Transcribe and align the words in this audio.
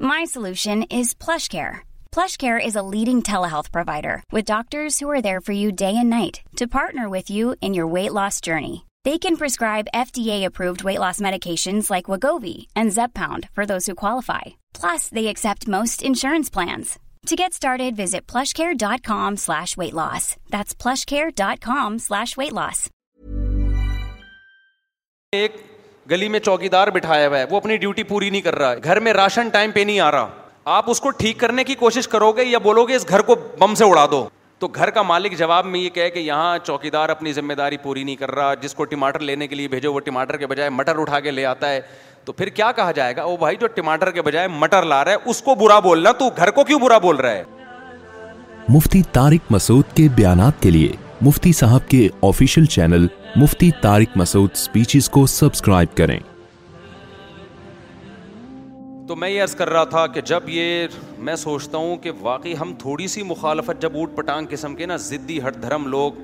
My 0.00 0.26
solutions 0.26 1.72
flash 2.14 2.36
care 2.38 2.60
is 2.64 2.76
a 2.76 2.90
leading 2.90 3.20
day 5.78 5.90
night 6.02 6.36
to 6.58 6.64
partner 6.72 7.06
with 7.12 7.32
you 7.32 7.52
in 7.60 7.76
last 8.14 8.44
journey 8.44 8.76
the 9.04 9.16
conscribe 9.22 9.86
T 10.14 10.30
editions 10.32 11.86
plans 16.52 16.98
گلی 26.10 26.28
میں 26.28 26.38
چوکی 26.40 26.68
دار 26.68 26.88
بٹھایا 26.94 27.28
ہوا 27.28 27.38
ہے 27.38 27.44
وہ 27.50 27.56
اپنی 27.56 27.76
ڈیوٹی 27.76 28.02
پوری 28.08 28.28
نہیں 28.30 28.40
کر 28.40 28.54
رہا 28.58 28.70
ہے 28.70 28.76
گھر 28.84 29.00
میں 29.06 29.12
راشن 29.12 29.48
ٹائم 29.52 29.70
پہ 29.74 29.80
نہیں 29.86 30.00
آ 30.00 30.10
رہا 30.10 30.26
آپ 30.76 30.90
اس 30.90 31.00
کو 31.00 31.10
ٹھیک 31.18 31.38
کرنے 31.38 31.64
کی 31.64 31.74
کوشش 31.78 32.08
کرو 32.08 32.30
گے 32.36 32.44
یا 32.44 32.58
بولو 32.62 32.84
گے 32.86 32.94
اس 32.96 33.08
گھر 33.08 33.20
کو 33.30 33.34
بم 33.58 33.74
سے 33.78 33.84
اڑا 33.90 34.06
دو 34.10 34.28
تو 34.58 34.68
گھر 34.74 34.90
کا 34.90 35.02
مالک 35.02 35.36
جواب 35.38 35.66
میں 35.66 35.80
یہ 35.80 35.88
کہے 35.94 36.10
کہ 36.10 36.18
یہاں 36.18 36.56
چوکی 36.64 36.90
دار 36.90 37.08
اپنی 37.14 37.32
ذمہ 37.38 37.52
داری 37.54 37.76
پوری 37.82 38.04
نہیں 38.04 38.16
کر 38.16 38.30
رہا 38.34 38.52
جس 38.60 38.74
کو 38.74 38.84
ٹماٹر 38.92 39.20
لینے 39.30 39.46
کے 39.48 39.54
لیے 39.54 39.68
بھیجو 39.68 39.92
وہ 39.94 40.00
ٹماٹر 40.04 40.36
کے 40.36 40.46
بجائے 40.46 40.70
مٹر 40.70 40.98
اٹھا 41.00 41.20
کے 41.20 41.30
لے 41.30 41.44
آتا 41.46 41.70
ہے 41.70 41.80
تو 42.24 42.32
پھر 42.32 42.48
کیا 42.60 42.70
کہا 42.76 42.92
جائے 42.92 43.16
گا 43.16 43.24
وہ 43.24 43.36
بھائی 43.40 43.56
جو 43.60 43.66
ٹماٹر 43.74 44.10
کے 44.10 44.22
بجائے 44.28 44.48
مٹر 44.60 44.82
لا 44.94 45.04
رہا 45.04 45.12
ہے 45.12 45.30
اس 45.30 45.42
کو 45.42 45.54
برا 45.64 45.78
بولنا 45.88 46.12
تو 46.18 46.28
گھر 46.36 46.50
کو 46.60 46.64
کیوں 46.70 46.78
برا 46.80 46.98
بول 47.08 47.16
رہا 47.16 47.32
ہے 47.32 47.42
مفتی 48.74 49.02
تارک 49.12 49.52
مسعود 49.52 49.94
کے 49.96 50.08
بیانات 50.16 50.62
کے 50.62 50.70
لیے 50.70 50.92
مفتی 51.24 51.52
صاحب 51.56 51.88
کے 51.90 52.06
official 52.24 52.64
channel 52.72 53.06
Mufti 53.42 53.70
Tariq 53.82 54.16
Masood 54.16 54.54
speeches 54.56 55.08
کو 55.10 55.24
سبسکرائب 55.34 55.96
کریں 55.96 56.18
تو 59.08 59.16
میں 59.16 59.30
یہ 59.30 59.42
کر 59.58 59.70
رہا 59.72 59.84
تھا 59.94 60.06
کہ 60.14 60.20
جب 60.30 60.48
یہ 60.48 60.86
میں 61.28 61.36
سوچتا 61.44 61.78
ہوں 61.78 61.96
کہ 62.02 62.10
واقعی 62.20 62.54
ہم 62.60 62.74
تھوڑی 62.78 63.06
سی 63.08 63.22
مخالفت 63.26 63.80
جب 63.82 63.96
اوٹ 63.96 64.14
پٹانگ 64.16 64.46
قسم 64.50 64.74
کے 64.76 64.86
نا 64.86 64.96
زدی 65.08 65.38
ہٹ 65.46 65.60
دھرم 65.62 65.86
لوگ 65.96 66.18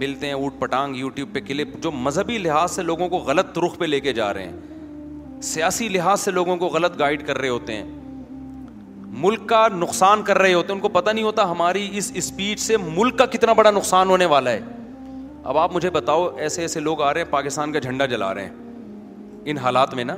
ملتے 0.00 0.26
ہیں 0.26 0.34
اوٹ 0.34 0.58
پٹانگ 0.60 0.96
یوٹیوب 0.96 1.32
پہ 1.34 1.40
کلپ 1.46 1.82
جو 1.82 1.90
مذہبی 2.02 2.38
لحاظ 2.38 2.70
سے 2.76 2.82
لوگوں 2.82 3.08
کو 3.08 3.18
غلط 3.30 3.58
رخ 3.66 3.78
پہ 3.78 3.84
لے 3.84 4.00
کے 4.00 4.12
جا 4.20 4.32
رہے 4.34 4.48
ہیں 4.50 5.40
سیاسی 5.54 5.88
لحاظ 5.88 6.20
سے 6.20 6.30
لوگوں 6.30 6.56
کو 6.56 6.68
غلط 6.78 6.98
گائیڈ 6.98 7.26
کر 7.26 7.38
رہے 7.38 7.48
ہوتے 7.48 7.76
ہیں 7.76 7.84
ملک 9.20 9.48
کا 9.48 9.66
نقصان 9.78 10.22
کر 10.24 10.38
رہے 10.38 10.52
ہوتے 10.54 10.68
ہیں 10.68 10.74
ان 10.74 10.80
کو 10.80 10.88
پتہ 11.00 11.10
نہیں 11.10 11.24
ہوتا 11.24 11.50
ہماری 11.50 11.88
اس 11.98 12.10
اسپیچ 12.16 12.60
سے 12.60 12.76
ملک 12.84 13.16
کا 13.18 13.26
کتنا 13.34 13.52
بڑا 13.52 13.70
نقصان 13.70 14.10
ہونے 14.10 14.26
والا 14.32 14.50
ہے 14.50 14.60
اب 15.50 15.58
آپ 15.58 15.72
مجھے 15.74 15.90
بتاؤ 15.90 16.28
ایسے 16.36 16.62
ایسے 16.62 16.80
لوگ 16.80 17.02
آ 17.02 17.12
رہے 17.14 17.20
ہیں 17.22 17.30
پاکستان 17.30 17.72
کا 17.72 17.78
جھنڈا 17.78 18.06
جلا 18.12 18.32
رہے 18.34 18.44
ہیں 18.44 19.50
ان 19.50 19.58
حالات 19.62 19.94
میں 19.94 20.04
نا 20.04 20.16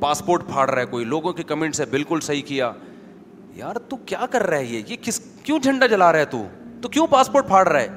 پاسپورٹ 0.00 0.46
پھاڑ 0.46 0.68
رہا 0.70 0.80
ہے 0.80 0.86
کوئی 0.86 1.04
لوگوں 1.14 1.32
کے 1.32 1.42
کمنٹ 1.52 1.76
سے 1.76 1.84
بالکل 1.90 2.20
صحیح 2.28 2.42
کیا 2.46 2.70
یار 3.54 3.76
تو 3.88 3.96
کیا 4.06 4.26
کر 4.30 4.42
رہا 4.46 4.56
ہے 4.58 4.64
یہ 4.64 4.82
یہ 4.88 4.96
کس 5.02 5.20
کیوں 5.42 5.58
جھنڈا 5.58 5.86
جلا 5.86 6.12
رہا 6.12 6.20
ہے 6.20 6.24
تو 6.30 6.42
تو 6.82 6.88
کیوں 6.88 7.06
پاسپورٹ 7.10 7.46
پھاڑ 7.46 7.66
رہا 7.68 7.80
ہے 7.80 7.88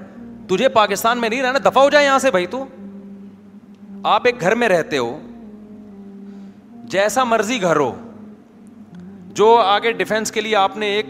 تجھے 0.49 0.69
پاکستان 0.79 1.19
میں 1.21 1.29
نہیں 1.29 1.41
رہنا 1.43 1.69
دفاع 1.69 1.83
ہو 1.83 1.89
جائے 1.89 2.05
یہاں 2.05 2.19
سے 2.19 2.31
بھائی 2.31 2.45
تو 2.51 2.63
آپ 4.15 4.25
ایک 4.25 4.41
گھر 4.41 4.55
میں 4.55 4.67
رہتے 4.69 4.97
ہو 4.97 5.17
جیسا 6.91 7.23
مرضی 7.23 7.61
گھر 7.61 7.75
ہو 7.75 7.91
جو 9.37 9.47
آگے 9.61 9.91
ڈیفینس 9.97 10.31
کے 10.31 10.41
لیے 10.41 10.55
آپ 10.55 10.77
نے 10.83 10.87
ایک 10.95 11.05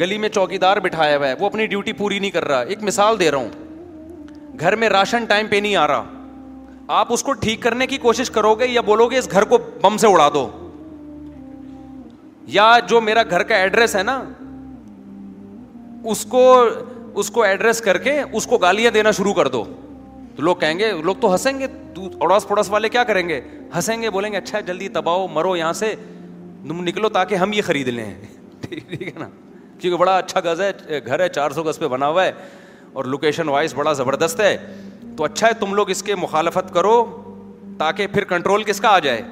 گلی 0.00 0.16
میں 0.24 0.28
چوکی 0.28 0.56
دار 0.64 0.76
بٹھایا 0.86 1.16
ہوا 1.16 1.28
ہے 1.28 1.34
وہ 1.40 1.46
اپنی 1.46 1.66
ڈیوٹی 1.66 1.92
پوری 2.00 2.18
نہیں 2.18 2.30
کر 2.30 2.44
رہا 2.48 2.60
ایک 2.74 2.82
مثال 2.88 3.18
دے 3.20 3.30
رہا 3.30 3.38
ہوں 3.38 4.58
گھر 4.60 4.76
میں 4.82 4.88
راشن 4.88 5.24
ٹائم 5.28 5.46
پہ 5.50 5.56
نہیں 5.62 5.76
آ 5.76 5.86
رہا 5.86 6.98
آپ 7.00 7.12
اس 7.12 7.22
کو 7.28 7.32
ٹھیک 7.46 7.62
کرنے 7.62 7.86
کی 7.86 7.98
کوشش 8.04 8.30
کرو 8.30 8.54
گے 8.62 8.66
یا 8.68 8.80
بولو 8.90 9.06
گے 9.10 9.18
اس 9.18 9.30
گھر 9.32 9.44
کو 9.52 9.58
بم 9.82 9.96
سے 10.02 10.06
اڑا 10.06 10.28
دو 10.34 10.48
یا 12.58 12.68
جو 12.88 13.00
میرا 13.08 13.22
گھر 13.30 13.42
کا 13.52 13.56
ایڈریس 13.56 13.96
ہے 13.96 14.02
نا 14.10 14.20
اس 16.14 16.24
کو 16.30 16.44
اس 17.14 17.30
کو 17.30 17.42
ایڈریس 17.42 17.80
کر 17.90 17.98
کے 18.06 18.20
اس 18.30 18.46
کو 18.52 18.58
گالیاں 18.68 18.90
دینا 18.90 19.10
شروع 19.20 19.34
کر 19.34 19.48
دو 19.56 19.64
تو 20.36 20.42
لوگ 20.42 20.56
کہیں 20.60 20.78
گے 20.78 20.92
لوگ 21.04 21.16
تو 21.20 21.32
ہنسیں 21.32 21.58
گے 21.58 21.66
اڑوس 22.20 22.46
پڑوس 22.48 22.70
والے 22.70 22.88
کیا 22.88 23.02
کریں 23.08 23.28
گے 23.28 23.40
ہنسیں 23.74 24.00
گے 24.02 24.10
بولیں 24.10 24.32
گے 24.32 24.36
اچھا 24.36 24.60
جلدی 24.68 24.88
دباؤ 24.94 25.26
مرو 25.34 25.56
یہاں 25.56 25.72
سے 25.84 25.94
تم 26.68 26.82
نکلو 26.88 27.08
تاکہ 27.08 27.34
ہم 27.34 27.52
یہ 27.52 27.62
خرید 27.66 27.88
لیں 27.88 28.10
ٹھیک 28.68 29.00
ہے 29.02 29.18
نا 29.18 29.26
کیونکہ 29.80 29.96
بڑا 29.98 30.16
اچھا 30.16 30.40
گز 30.44 30.60
ہے 30.60 30.98
گھر 31.06 31.20
ہے 31.20 31.28
چار 31.28 31.50
سو 31.50 31.62
گز 31.68 31.78
پہ 31.78 31.88
بنا 31.88 32.08
ہوا 32.08 32.24
ہے 32.24 32.32
اور 32.92 33.04
لوکیشن 33.14 33.48
وائز 33.48 33.74
بڑا 33.74 33.92
زبردست 34.00 34.40
ہے 34.40 34.56
تو 35.16 35.24
اچھا 35.24 35.46
ہے 35.48 35.52
تم 35.60 35.74
لوگ 35.74 35.90
اس 35.90 36.02
کے 36.02 36.14
مخالفت 36.16 36.72
کرو 36.74 36.94
تاکہ 37.78 38.06
پھر 38.12 38.24
کنٹرول 38.24 38.62
کس 38.66 38.80
کا 38.80 38.88
آ 38.88 38.98
جائے 39.06 39.22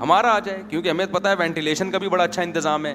ہمارا 0.00 0.30
آ 0.34 0.38
جائے 0.44 0.62
کیونکہ 0.68 0.88
ہمیں 0.88 1.04
پتہ 1.12 1.28
ہے 1.28 1.34
وینٹیلیشن 1.38 1.90
کا 1.90 1.98
بھی 1.98 2.08
بڑا 2.08 2.24
اچھا 2.24 2.42
انتظام 2.42 2.86
ہے 2.86 2.94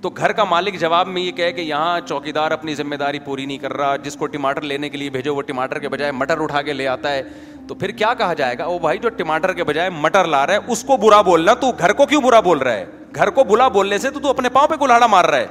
تو 0.00 0.10
گھر 0.16 0.32
کا 0.32 0.44
مالک 0.50 0.78
جواب 0.80 1.08
میں 1.08 1.22
یہ 1.22 1.32
کہے 1.36 1.52
کہ 1.52 1.60
یہاں 1.60 1.98
چوکی 2.08 2.32
دار 2.32 2.50
اپنی 2.50 2.74
ذمہ 2.80 2.94
داری 2.96 3.18
پوری 3.24 3.46
نہیں 3.46 3.58
کر 3.58 3.72
رہا 3.76 3.96
جس 4.02 4.16
کو 4.16 4.26
ٹماٹر 4.36 4.62
لینے 4.72 4.88
کے 4.88 4.98
لیے 4.98 5.10
بھیجو 5.16 5.34
وہ 5.36 5.42
ٹماٹر 5.46 5.78
کے 5.78 5.88
بجائے 5.88 6.12
مٹر 6.12 6.40
اٹھا 6.42 6.62
کے 6.62 6.72
لے 6.72 6.86
آتا 6.88 7.12
ہے 7.12 7.22
تو 7.68 7.74
پھر 7.74 7.90
کیا 8.02 8.12
کہا 8.18 8.34
جائے 8.40 8.58
گا 8.58 8.66
وہ 8.66 8.78
بھائی 8.78 8.98
جو 9.02 9.08
ٹماٹر 9.16 9.52
کے 9.52 9.64
بجائے 9.70 9.90
مٹر 10.00 10.24
لا 10.26 10.46
رہا 10.46 10.54
ہے 10.54 10.72
اس 10.72 10.84
کو 10.88 10.96
برا 11.06 11.20
بولنا 11.30 11.54
تو 11.60 11.70
گھر 11.78 11.92
کو 12.02 12.06
کیوں 12.06 12.22
برا 12.22 12.40
بول 12.50 12.58
رہا 12.58 12.74
ہے 12.74 12.84
گھر 13.16 13.30
کو 13.34 13.44
بلا 13.44 13.68
بولنے 13.68 13.98
سے 13.98 14.10
تو 14.22 14.28
اپنے 14.30 14.48
پاؤں 14.52 14.68
پہ 14.68 14.74
گلاڑا 14.80 15.06
مار 15.06 15.24
رہا 15.24 15.38
ہے 15.38 15.46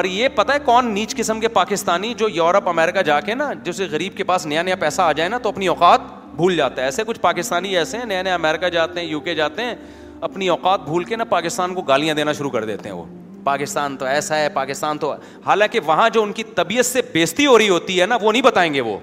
اور 0.00 0.04
یہ 0.04 0.28
پتا 0.34 0.54
ہے 0.54 0.58
کون 0.64 0.90
نیچ 0.92 1.14
قسم 1.16 1.40
کے 1.40 1.48
پاکستانی 1.56 2.12
جو 2.18 2.28
یورپ 2.34 2.68
امیرکا 2.68 3.02
جا 3.02 3.18
کے 3.20 3.34
نا 3.34 3.52
جسے 3.64 3.86
غریب 3.90 4.16
کے 4.16 4.24
پاس 4.24 4.46
نیا 4.46 4.62
نیا 4.62 4.76
پیسہ 4.80 5.02
آ 5.02 5.10
جائے 5.16 5.28
نا 5.28 5.38
تو 5.42 5.48
اپنی 5.48 5.66
اوقات 5.68 6.00
بھول 6.36 6.56
جاتا 6.56 6.80
ہے 6.82 6.86
ایسے 6.86 7.02
کچھ 7.06 7.20
پاکستانی 7.20 7.76
ایسے 7.76 7.98
ہیں 7.98 8.04
نیا 8.04 8.22
نیا 8.22 8.34
امیرکا 8.34 8.68
جاتے 8.76 9.00
ہیں 9.00 9.06
یو 9.06 9.20
کے 9.20 9.34
جاتے 9.34 9.64
ہیں 9.64 9.74
اپنی 10.20 10.48
اوقات 10.48 10.80
بھول 10.84 11.04
کے 11.04 11.16
نا 11.16 11.24
پاکستان 11.28 11.74
کو 11.74 11.82
گالیاں 11.88 12.14
دینا 12.14 12.32
شروع 12.32 12.50
کر 12.50 12.64
دیتے 12.64 12.88
ہیں 12.88 12.96
وہ 12.96 13.04
پاکستان 13.44 13.96
تو 13.96 14.04
ایسا 14.06 14.36
ہے 14.38 14.48
پاکستان 14.54 14.98
تو 14.98 15.14
حالانکہ 15.46 15.80
وہاں 15.86 16.08
جو 16.12 16.22
ان 16.22 16.32
کی 16.32 16.42
طبیعت 16.54 16.86
سے 16.86 17.00
بیزتی 17.12 17.46
ہو 17.46 17.58
رہی 17.58 17.68
ہوتی 17.68 18.00
ہے 18.00 18.06
نا 18.06 18.18
وہ 18.22 18.32
نہیں 18.32 18.42
بتائیں 18.42 18.72
گے 18.74 18.80
وہ 18.80 18.96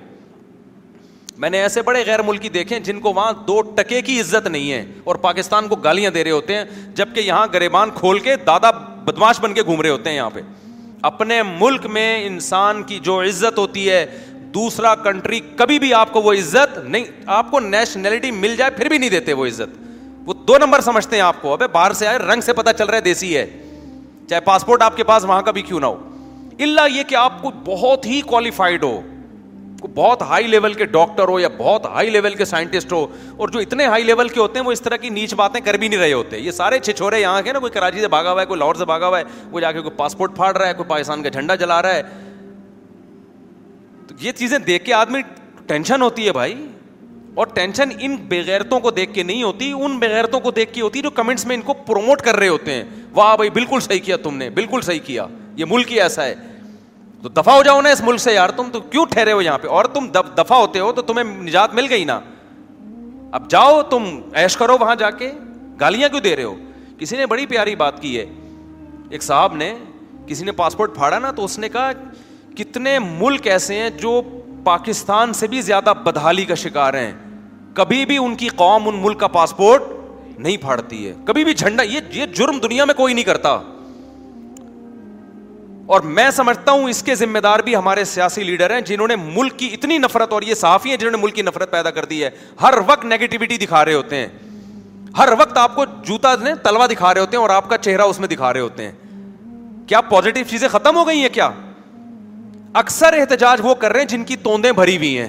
میں 1.40 1.50
نے 1.50 1.60
ایسے 1.64 1.82
بڑے 1.88 2.04
غیر 2.06 2.22
ملکی 2.30 2.50
دیکھے 2.54 2.80
جن 2.86 3.00
کو 3.02 3.12
وہاں 3.14 3.32
دو 3.48 3.62
ٹکے 3.76 4.02
کی 4.06 4.20
عزت 4.22 4.48
نہیں 4.48 4.72
ہے 4.72 4.84
اور 5.10 5.16
پاکستان 5.26 5.68
کو 5.68 5.76
گالیاں 5.84 6.10
دے 6.12 6.24
رہے 6.24 6.32
ہوتے 6.32 6.56
ہیں 6.56 6.64
جبکہ 6.96 7.20
یہاں 7.20 7.46
گریبان 7.54 7.90
کھول 7.96 8.18
کے 8.26 8.36
دادا 8.48 8.72
بدماش 9.06 9.40
بن 9.42 9.54
کے 9.54 9.64
گھوم 9.64 9.82
رہے 9.82 9.90
ہوتے 9.90 10.10
ہیں 10.10 10.16
یہاں 10.18 10.30
پہ 10.34 10.40
اپنے 11.12 11.42
ملک 11.44 11.86
میں 11.98 12.10
انسان 12.26 12.82
کی 12.88 12.98
جو 13.04 13.20
عزت 13.28 13.58
ہوتی 13.58 13.90
ہے 13.90 14.06
دوسرا 14.54 14.94
کنٹری 15.04 15.40
کبھی 15.58 15.78
بھی 15.80 15.94
آپ 15.94 16.12
کو 16.14 16.22
وہ 16.22 16.34
عزت 16.40 16.78
نہیں 16.84 17.06
آپ 17.36 17.52
کو 17.52 17.60
نیشنلٹی 17.60 18.32
مل 18.44 18.56
جائے 18.58 18.72
پھر 18.78 18.90
بھی 18.90 18.98
نہیں 18.98 19.10
دیتے 19.10 19.34
وہ 19.42 19.46
عزت 19.48 19.78
وہ 20.26 20.34
دو 20.48 20.58
نمبر 20.62 20.82
سمجھتے 20.86 21.16
ہیں 21.16 21.24
آپ 21.24 21.42
کو 21.42 21.54
ابھی 21.54 21.68
باہر 21.72 21.94
سے 22.00 22.08
آئے 22.08 22.18
رنگ 22.34 22.42
سے 22.46 22.54
پتا 22.54 22.74
چل 22.74 22.86
رہا 22.88 22.96
ہے 22.96 23.02
دیسی 23.02 23.36
ہے 23.38 23.46
چاہے 24.30 24.42
پاسپورٹ 24.50 24.82
آپ 24.82 24.98
کے 24.98 25.04
پاس 25.12 25.26
وہاں 25.26 25.42
کا 25.42 25.52
بھی 25.52 25.62
کیوں 25.72 25.80
نہ 25.80 25.86
ہو 25.86 25.98
اللہ 26.64 26.94
یہ 26.96 27.04
کہ 27.10 27.16
آپ 27.16 27.42
کو 27.42 27.52
بہت 27.66 28.06
ہی 28.06 28.20
کوالیفائڈ 28.32 28.84
ہو 28.84 29.00
بہت 29.96 30.22
ہائی 30.30 30.48
لیول 30.48 30.74
کے 30.74 30.86
ڈاکٹر 30.86 31.28
ہو 31.28 31.40
یا 31.40 31.48
بہت 31.58 31.86
ہائی 31.94 32.10
لیول 32.10 32.36
کے 32.36 32.46
سائنٹسٹ 32.46 32.94
ہو 32.94 33.06
اور 33.38 33.50
جو 33.50 33.60
اتنے 33.60 33.86
ہائی 33.86 34.04
لیول 34.04 34.30
کے 34.30 34.40
ہوتے 34.40 34.60
ہیں 34.60 34.66
وہ 34.66 34.72
اس 34.72 34.82
طرح 34.82 34.98
کی 35.02 35.10
نیچ 35.10 35.34
باتیں 35.36 35.60
کر 35.66 35.78
بھی 35.78 35.88
نہیں 35.88 36.00
رہے 36.00 36.14
ہوتے 36.14 36.40
یہ 36.40 36.52
سارے 36.52 36.80
چھچورے 36.80 37.20
یہاں 37.22 37.42
کے 37.42 37.54
نا 37.54 37.60
کوئی 37.60 37.72
کراچی 37.72 38.02
سے 38.02 38.08
بھاگا 38.08 38.32
ہوا 38.32 38.42
ہے 38.42 38.46
کوئی 38.48 38.60
لاہور 38.60 38.76
سے 38.76 38.86
بھاگا 38.86 39.08
ہوا 39.08 39.20
ہے 39.20 39.62
جا 39.62 39.72
کے 39.72 39.82
کوئی 39.82 39.96
پاسپورٹ 39.98 40.36
پھاڑ 40.36 40.56
رہا 40.58 40.68
ہے 40.68 40.74
کوئی 40.78 40.90
پاکستان 40.90 41.24
کا 41.24 41.30
جھنڈا 41.30 41.56
جلا 41.64 41.82
رہا 41.82 41.94
ہے 41.96 42.02
تو 44.08 44.16
یہ 44.26 44.32
چیزیں 44.38 44.58
دیکھ 44.68 44.86
کے 44.86 44.94
آدمی 44.94 45.22
ٹینشن 45.68 46.02
ہوتی 46.02 46.26
ہے 46.28 46.32
بھائی 46.34 46.66
اور 47.40 47.48
ٹینشن 47.54 47.90
ان 48.02 48.16
بغیرتوں 48.30 48.80
کو 48.80 48.92
دیکھ 48.92 49.14
کے 49.14 49.24
نہیں 49.24 49.44
ہوتی 49.44 49.72
ان 49.78 49.98
بغیرتوں 50.00 50.40
کو 50.40 50.52
دیکھ 50.52 50.74
کے 50.74 50.82
ہوتی 50.82 51.02
جو 51.02 51.10
کمنٹس 51.20 51.46
میں 51.48 51.56
ان 51.56 51.62
کو 51.66 51.74
پروموٹ 51.88 52.22
کر 52.22 52.36
رہے 52.36 52.48
ہوتے 52.48 52.74
ہیں 52.74 52.84
واہ 53.16 53.36
بھائی 53.36 53.50
بالکل 53.50 53.80
صحیح 53.84 54.00
کیا 54.06 54.18
تم 54.24 54.38
نے 54.38 54.50
بالکل 54.62 54.82
صحیح 54.86 55.00
کیا 55.06 55.26
یہ 55.58 55.66
ملک 55.70 55.92
ہی 55.92 56.00
ایسا 56.02 56.26
ہے 56.26 56.34
تو 57.22 57.30
دفاع 57.36 57.54
ہو 57.56 57.64
جاؤ 57.64 57.80
نا 57.82 57.90
اس 57.92 58.02
ملک 58.02 58.20
سے 58.22 58.34
یار 58.34 58.50
تم 58.56 58.70
تو 58.74 58.80
کیوں 58.92 59.06
ٹھہرے 59.10 59.32
ہو 59.32 59.42
یہاں 59.42 59.58
پہ 59.62 59.68
اور 59.78 59.86
تم 59.94 60.08
دفاع 60.38 60.58
ہوتے 60.58 60.80
ہو 60.80 60.92
تو 60.92 61.02
تمہیں 61.08 61.24
نجات 61.44 61.74
مل 61.76 61.88
گئی 61.90 62.04
نا 62.06 62.20
اب 63.38 63.50
جاؤ 63.50 63.82
تم 63.90 64.04
ایش 64.42 64.56
کرو 64.58 64.78
وہاں 64.80 64.96
جا 65.00 65.10
کے 65.18 65.32
گالیاں 65.82 66.10
کیوں 66.10 66.22
دے 66.22 66.36
رہے 66.36 66.44
ہو 66.44 66.56
کسی 67.00 67.18
نے 67.18 67.26
بڑی 67.34 67.46
پیاری 67.46 67.76
بات 67.76 68.02
کی 68.02 68.18
ہے 68.18 68.26
ایک 69.10 69.24
صاحب 69.24 69.56
نے 69.56 69.74
کسی 70.28 70.46
نے 70.46 70.52
پاسپورٹ 70.62 70.96
پھاڑا 70.96 71.20
نا 71.20 71.32
تو 71.36 71.44
اس 71.46 71.58
نے 71.60 71.70
کہا 71.70 71.92
کتنے 72.58 72.98
ملک 73.00 73.48
ایسے 73.48 73.76
ہیں 73.82 73.90
جو 74.00 74.22
پاکستان 74.64 75.34
سے 75.34 75.48
بھی 75.48 75.62
زیادہ 75.62 75.94
بدحالی 76.04 76.46
کا 76.46 76.56
شکار 76.64 76.94
ہیں 76.94 77.12
کبھی 77.76 78.06
بھی 78.06 78.18
ان 78.18 78.36
کی 78.36 78.48
قوم 78.56 78.88
ان 78.88 79.00
ملک 79.02 79.20
کا 79.20 79.28
پاسپورٹ 79.36 79.84
نہیں 80.38 80.58
پھاڑتی 80.62 81.08
ہے 81.08 81.14
کبھی 81.26 81.44
بھی 81.44 81.54
جھنڈا 81.54 81.84
یہ 81.84 82.00
یہ 82.14 82.26
جرم 82.36 82.60
دنیا 82.64 82.86
میں 82.86 82.94
کوئی 82.94 83.14
نہیں 83.14 83.26
کرتا 83.26 83.58
اور 85.94 86.02
میں 86.16 86.30
سمجھتا 86.32 86.72
ہوں 86.72 86.90
اس 86.90 87.02
کے 87.04 87.14
ذمہ 87.16 87.40
دار 87.44 87.60
بھی 87.66 87.76
ہمارے 87.76 88.04
سیاسی 88.06 88.44
لیڈر 88.44 88.74
ہیں 88.74 88.82
جنہوں 88.88 89.08
نے 89.08 89.16
ملک 89.22 89.56
کی 89.60 89.70
اتنی 89.74 89.98
نفرت 89.98 90.34
اور 90.34 90.42
یہ 90.48 90.54
صحافی 90.56 90.90
ہیں 90.90 90.98
جنہوں 90.98 91.12
نے 91.12 91.18
ملک 91.24 91.36
کی 91.36 91.42
نفرت 91.42 91.72
پیدا 91.72 91.92
کر 91.92 92.06
دی 92.12 92.24
ہے 92.24 92.30
ہر 92.62 92.74
وقت 92.88 93.06
نیگیٹیوٹی 93.06 93.58
دکھا 93.66 93.84
رہے 93.86 93.94
ہوتے 93.94 94.16
ہیں 94.16 94.28
ہر 95.18 95.30
وقت 95.40 95.58
آپ 95.58 95.74
کو 95.76 95.86
جوتا 96.08 96.36
تلوا 96.64 96.86
دکھا 96.94 97.14
رہے 97.14 97.22
ہوتے 97.22 97.38
ہیں 97.38 97.42
اور 97.42 97.50
آپ 97.56 97.70
کا 97.70 97.78
چہرہ 97.78 98.02
اس 98.12 98.20
میں 98.20 98.28
دکھا 98.36 98.54
رہے 98.54 98.60
ہوتے 98.60 98.86
ہیں 98.88 98.92
کیا 99.90 100.02
پوزیٹو 100.12 100.44
چیزیں 100.50 100.68
ختم 100.72 100.96
ہو 100.98 101.08
گئی 101.08 101.22
ہیں 101.22 101.30
کیا 101.34 101.50
اکثر 102.86 103.18
احتجاج 103.22 103.62
وہ 103.64 103.74
کر 103.84 103.92
رہے 103.92 104.00
ہیں 104.00 104.08
جن 104.10 104.24
کی 104.26 104.36
توندیں 104.44 104.72
بھری 104.82 104.98
ہوئی 104.98 105.18
ہیں 105.18 105.28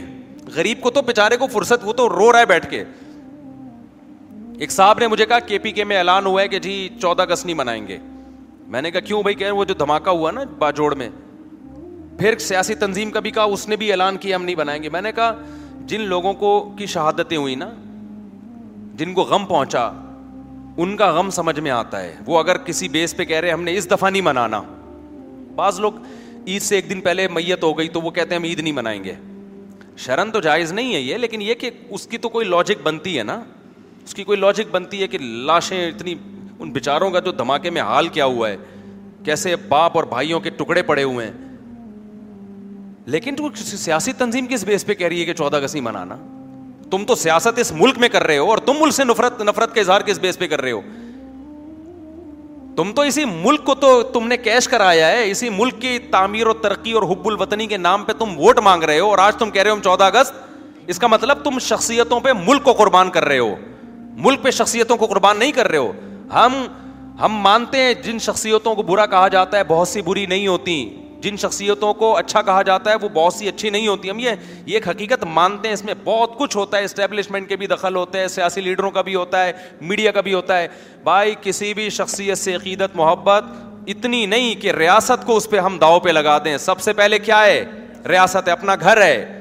غریب 0.56 0.80
کو 0.82 0.90
تو 0.98 1.02
بےچارے 1.06 1.36
کو 1.36 1.46
فرصت 1.52 1.84
وہ 1.84 1.92
تو 2.02 2.08
رو 2.16 2.30
رہا 2.32 2.40
ہے 2.40 2.46
بیٹھ 2.46 2.68
کے 2.70 2.84
ایک 4.58 4.70
صاحب 4.70 4.98
نے 4.98 5.06
مجھے 5.08 5.26
کہا 5.26 5.38
کے 5.48 5.58
پی 5.58 5.72
کے 5.72 5.84
میں 5.92 5.96
اعلان 5.98 6.26
ہوا 6.26 6.40
ہے 6.42 6.48
کہ 6.48 6.58
جی 6.68 6.78
چودہ 7.00 7.22
اگست 7.22 7.46
نہیں 7.46 7.56
منائیں 7.56 7.86
گے 7.88 7.98
میں 8.72 8.80
نے 8.82 8.90
کہا 8.90 9.00
کیوں 9.06 9.22
بھائی 9.22 9.34
کہ 9.36 9.50
وہ 9.50 9.64
جو 9.64 9.74
دھماکہ 9.78 10.10
ہوا 10.16 10.30
نا 10.30 10.42
باجوڑ 10.58 10.94
میں 10.96 11.08
پھر 12.18 12.36
سیاسی 12.38 12.74
تنظیم 12.82 13.10
کا 13.10 13.20
بھی 13.20 13.30
کہا 13.30 13.42
اس 13.54 13.66
نے 13.68 13.76
بھی 13.76 13.90
اعلان 13.92 14.16
کیا 14.24 14.36
ہم 14.36 14.44
نہیں 14.44 14.54
بنائیں 14.56 14.82
گے 14.82 14.88
میں 14.96 15.00
نے 15.02 15.12
کہا 15.12 15.34
جن 15.92 16.00
لوگوں 16.08 16.32
کو 16.42 16.50
کی 16.78 16.86
شہادتیں 16.94 17.36
ہوئی 17.36 17.54
نا 17.62 17.68
جن 18.98 19.14
کو 19.14 19.22
غم 19.30 19.46
پہنچا 19.46 19.84
ان 20.84 20.96
کا 20.96 21.10
غم 21.18 21.30
سمجھ 21.38 21.58
میں 21.60 21.70
آتا 21.70 22.02
ہے 22.02 22.14
وہ 22.26 22.38
اگر 22.38 22.58
کسی 22.66 22.88
بیس 22.96 23.16
پہ 23.16 23.24
کہہ 23.24 23.40
رہے 23.40 23.50
ہم 23.50 23.62
نے 23.64 23.76
اس 23.76 23.90
دفعہ 23.90 24.10
نہیں 24.10 24.22
منانا 24.22 24.62
بعض 25.56 25.80
لوگ 25.80 25.92
عید 26.46 26.62
سے 26.62 26.74
ایک 26.74 26.90
دن 26.90 27.00
پہلے 27.00 27.26
میت 27.30 27.64
ہو 27.64 27.76
گئی 27.78 27.88
تو 27.96 28.00
وہ 28.00 28.10
کہتے 28.10 28.34
ہیں 28.34 28.38
ہم 28.40 28.44
عید 28.48 28.60
نہیں 28.60 28.72
منائیں 28.72 29.02
گے 29.04 29.14
شرن 30.04 30.30
تو 30.32 30.40
جائز 30.40 30.72
نہیں 30.72 30.94
ہے 30.94 31.00
یہ 31.00 31.16
لیکن 31.18 31.42
یہ 31.42 31.54
کہ 31.64 31.70
اس 31.88 32.06
کی 32.10 32.18
تو 32.18 32.28
کوئی 32.36 32.46
لاجک 32.48 32.82
بنتی 32.82 33.18
ہے 33.18 33.22
نا 33.32 33.40
اس 34.04 34.14
کی 34.14 34.24
کوئی 34.24 34.38
لاجک 34.38 34.70
بنتی 34.72 35.02
ہے 35.02 35.08
کہ 35.14 35.18
لاشیں 35.20 35.76
اتنی 35.86 36.14
ان 36.64 36.70
بیچاروں 36.72 37.10
کا 37.10 37.18
جو 37.24 37.32
دھماکے 37.32 37.70
میں 37.70 37.82
حال 37.82 38.08
کیا 38.16 38.24
ہوا 38.24 38.48
ہے 38.48 38.56
کیسے 39.24 39.54
باپ 39.68 39.96
اور 39.96 40.04
بھائیوں 40.10 40.40
کے 40.40 40.50
ٹکڑے 40.56 40.82
پڑے 40.88 41.02
ہوئے 41.02 41.26
ہیں 41.26 41.32
لیکن 43.12 43.36
تو 43.36 43.48
سیاسی 43.64 44.12
تنظیم 44.18 44.46
کس 44.46 44.64
بیس 44.64 44.84
پہ 44.86 44.94
کہہ 44.94 45.06
رہی 45.08 45.20
ہے 45.20 45.24
کہ 45.26 45.32
چودہ 45.34 45.56
اگست 45.56 45.74
ہی 45.74 45.80
منانا 45.80 46.16
تم 46.90 47.04
تو 47.08 47.14
سیاست 47.14 47.58
اس 47.58 47.72
ملک 47.76 47.98
میں 47.98 48.08
کر 48.08 48.24
رہے 48.26 48.38
ہو 48.38 48.50
اور 48.50 48.58
تم 48.66 48.76
ملک 48.80 48.94
سے 48.94 49.04
نفرت 49.04 49.40
نفرت 49.42 49.74
کا 49.74 49.80
اظہار 49.80 50.00
کس 50.06 50.18
بیس 50.18 50.38
پہ 50.38 50.46
کر 50.48 50.60
رہے 50.60 50.72
ہو 50.72 50.80
تم 52.76 52.92
تو 52.96 53.02
اسی 53.10 53.24
ملک 53.32 53.64
کو 53.64 53.74
تو 53.74 54.02
تم 54.12 54.26
نے 54.28 54.36
کیش 54.36 54.68
کرایا 54.68 55.10
ہے 55.10 55.30
اسی 55.30 55.48
ملک 55.56 55.80
کی 55.80 55.98
تعمیر 56.12 56.46
اور 56.46 56.54
ترقی 56.62 56.92
اور 56.92 57.02
حب 57.10 57.26
الوطنی 57.28 57.66
کے 57.66 57.76
نام 57.76 58.04
پہ 58.04 58.12
تم 58.18 58.38
ووٹ 58.38 58.58
مانگ 58.64 58.82
رہے 58.90 58.98
ہو 58.98 59.08
اور 59.10 59.18
آج 59.18 59.36
تم 59.38 59.50
کہہ 59.50 59.62
رہے 59.62 59.70
ہو 59.70 59.76
چودہ 59.84 60.04
اگست 60.14 60.34
اس 60.90 60.98
کا 60.98 61.06
مطلب 61.06 61.42
تم 61.44 61.58
شخصیتوں 61.68 62.20
پہ 62.20 62.32
ملک 62.46 62.62
کو 62.64 62.72
قربان 62.82 63.10
کر 63.10 63.24
رہے 63.28 63.38
ہو 63.38 63.54
ملک 64.26 64.42
پہ 64.42 64.50
شخصیتوں 64.60 64.96
کو 64.96 65.06
قربان 65.06 65.38
نہیں 65.38 65.52
کر 65.54 65.68
رہے 65.68 65.78
ہو 65.78 65.92
ہم 66.34 66.64
ہم 67.20 67.34
مانتے 67.42 67.78
ہیں 67.82 67.94
جن 68.02 68.18
شخصیتوں 68.18 68.74
کو 68.74 68.82
برا 68.90 69.06
کہا 69.06 69.28
جاتا 69.28 69.58
ہے 69.58 69.64
بہت 69.68 69.88
سی 69.88 70.02
بری 70.02 70.24
نہیں 70.26 70.46
ہوتی 70.46 70.76
جن 71.22 71.36
شخصیتوں 71.36 71.92
کو 71.94 72.16
اچھا 72.16 72.42
کہا 72.42 72.60
جاتا 72.66 72.90
ہے 72.90 72.94
وہ 73.00 73.08
بہت 73.14 73.34
سی 73.34 73.48
اچھی 73.48 73.70
نہیں 73.70 73.86
ہوتی 73.88 74.10
ہم 74.10 74.18
یہ 74.18 74.30
ایک 74.74 74.86
حقیقت 74.88 75.24
مانتے 75.38 75.68
ہیں 75.68 75.72
اس 75.74 75.84
میں 75.84 75.94
بہت 76.04 76.36
کچھ 76.38 76.56
ہوتا 76.56 76.78
ہے 76.78 76.84
اسٹیبلشمنٹ 76.84 77.48
کے 77.48 77.56
بھی 77.62 77.66
دخل 77.72 77.96
ہوتے 77.96 78.20
ہیں 78.20 78.28
سیاسی 78.36 78.60
لیڈروں 78.60 78.90
کا 78.90 79.02
بھی 79.08 79.14
ہوتا 79.14 79.44
ہے 79.46 79.52
میڈیا 79.80 80.10
کا 80.12 80.20
بھی 80.28 80.34
ہوتا 80.34 80.58
ہے 80.58 80.68
بھائی 81.04 81.34
کسی 81.42 81.72
بھی 81.74 81.88
شخصیت 81.98 82.38
سے 82.38 82.54
عقیدت 82.56 82.96
محبت 82.96 83.44
اتنی 83.94 84.24
نہیں 84.26 84.54
کہ 84.62 84.72
ریاست 84.78 85.26
کو 85.26 85.36
اس 85.36 85.48
پہ 85.50 85.58
ہم 85.58 85.76
داؤ 85.80 85.98
پہ 86.00 86.10
لگا 86.10 86.38
دیں 86.44 86.56
سب 86.70 86.80
سے 86.80 86.92
پہلے 87.02 87.18
کیا 87.18 87.44
ہے 87.44 87.64
ریاست 88.08 88.46
ہے 88.48 88.52
اپنا 88.52 88.74
گھر 88.82 89.02
ہے 89.02 89.39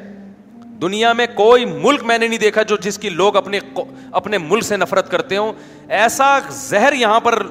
دنیا 0.81 1.11
میں 1.13 1.25
کوئی 1.35 1.65
ملک 1.65 2.03
میں 2.05 2.17
نے 2.17 2.27
نہیں 2.27 2.39
دیکھا 2.39 2.61
جو 2.67 2.75
جس 2.81 2.97
کی 2.99 3.09
لوگ 3.09 3.35
اپنے 3.35 3.59
اپنے 4.19 4.37
ملک 4.37 4.63
سے 4.63 4.77
نفرت 4.77 5.09
کرتے 5.11 5.37
ہوں 5.37 5.51
ایسا 6.01 6.37
زہر 6.59 6.93
یہاں 6.99 7.19
پر 7.23 7.43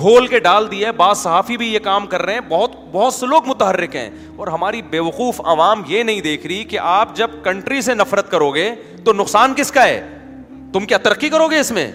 گھول 0.00 0.26
کے 0.26 0.38
ڈال 0.40 0.70
دیا 0.70 0.86
ہے 0.88 0.92
بعض 0.98 1.18
صحافی 1.18 1.56
بھی 1.56 1.72
یہ 1.72 1.78
کام 1.84 2.06
کر 2.12 2.22
رہے 2.22 2.34
ہیں 2.34 2.40
بہت 2.92 3.14
سے 3.14 3.26
لوگ 3.26 3.48
متحرک 3.48 3.96
ہیں 3.96 4.08
اور 4.36 4.46
ہماری 4.48 4.80
بے 4.90 4.98
وقوف 5.00 5.40
عوام 5.54 5.82
یہ 5.88 6.02
نہیں 6.02 6.20
دیکھ 6.20 6.46
رہی 6.46 6.62
کہ 6.70 6.78
آپ 6.82 7.14
جب 7.16 7.30
کنٹری 7.44 7.80
سے 7.88 7.94
نفرت 7.94 8.30
کرو 8.30 8.50
گے 8.54 8.70
تو 9.04 9.12
نقصان 9.12 9.54
کس 9.56 9.70
کا 9.72 9.84
ہے 9.86 10.00
تم 10.72 10.86
کیا 10.88 10.98
ترقی 11.08 11.28
کرو 11.28 11.48
گے 11.50 11.58
اس 11.60 11.70
میں 11.78 11.90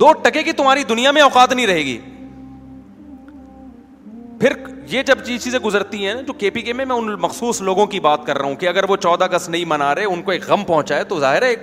دو 0.00 0.12
ٹکے 0.22 0.42
کی 0.42 0.52
تمہاری 0.52 0.84
دنیا 0.88 1.10
میں 1.18 1.22
اوقات 1.22 1.52
نہیں 1.52 1.66
رہے 1.66 1.82
گی 1.84 1.98
پھر 4.40 4.52
یہ 4.90 5.02
جب 5.06 5.18
چیز 5.26 5.42
چیزیں 5.44 5.58
گزرتی 5.64 6.06
ہیں 6.06 6.14
جو 6.26 6.32
کے 6.38 6.50
پی 6.50 6.60
کے 6.62 6.72
میں 6.72 6.84
میں 6.86 6.96
ان 6.96 7.14
مخصوص 7.20 7.60
لوگوں 7.68 7.86
کی 7.94 8.00
بات 8.00 8.26
کر 8.26 8.38
رہا 8.38 8.46
ہوں 8.48 8.54
کہ 8.56 8.68
اگر 8.68 8.84
وہ 8.88 8.96
چودہ 8.96 9.24
اگست 9.24 9.48
نہیں 9.48 9.64
منا 9.68 9.94
رہے 9.94 10.04
ان 10.04 10.22
کو 10.22 10.30
ایک 10.30 10.48
غم 10.48 10.64
پہنچا 10.64 10.96
ہے 10.96 11.04
تو 11.04 11.18
ظاہر 11.20 11.42
ہے 11.42 11.54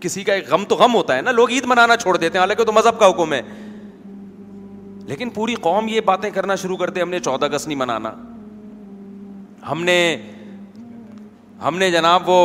کسی 0.00 0.22
کا 0.24 0.32
ایک 0.34 0.48
غم 0.50 0.64
تو 0.68 0.76
غم 0.76 0.94
ہوتا 0.94 1.16
ہے 1.16 1.22
نا 1.22 1.30
لوگ 1.32 1.50
عید 1.52 1.64
منانا 1.66 1.96
چھوڑ 1.96 2.16
دیتے 2.16 2.32
ہیں 2.32 2.40
حالانکہ 2.40 2.64
تو 2.64 2.72
مذہب 2.72 2.98
کا 3.00 3.08
حکم 3.10 3.32
ہے 3.32 3.40
لیکن 5.08 5.30
پوری 5.34 5.54
قوم 5.62 5.88
یہ 5.88 6.00
باتیں 6.04 6.28
کرنا 6.30 6.54
شروع 6.62 6.76
کرتے 6.76 7.00
ہم 7.00 7.10
نے 7.10 7.18
چودہ 7.24 7.44
اگست 7.44 7.68
نہیں 7.68 7.78
منانا 7.78 8.10
ہم 9.70 9.84
نے 9.84 9.98
ہم 11.64 11.78
نے 11.78 11.90
جناب 11.90 12.28
وہ 12.28 12.38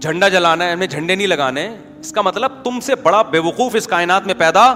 جھنڈا 0.00 0.28
جلانا 0.36 0.64
ہے 0.66 0.72
ہم 0.72 0.78
نے 0.78 0.86
جھنڈے 0.86 1.14
نہیں 1.14 1.26
لگانے 1.26 1.68
اس 2.00 2.12
کا 2.12 2.20
مطلب 2.22 2.52
تم 2.64 2.78
سے 2.82 2.94
بڑا 3.02 3.22
بے 3.30 3.38
وقوف 3.48 3.74
اس 3.76 3.86
کائنات 3.94 4.26
میں 4.26 4.34
پیدا 4.38 4.72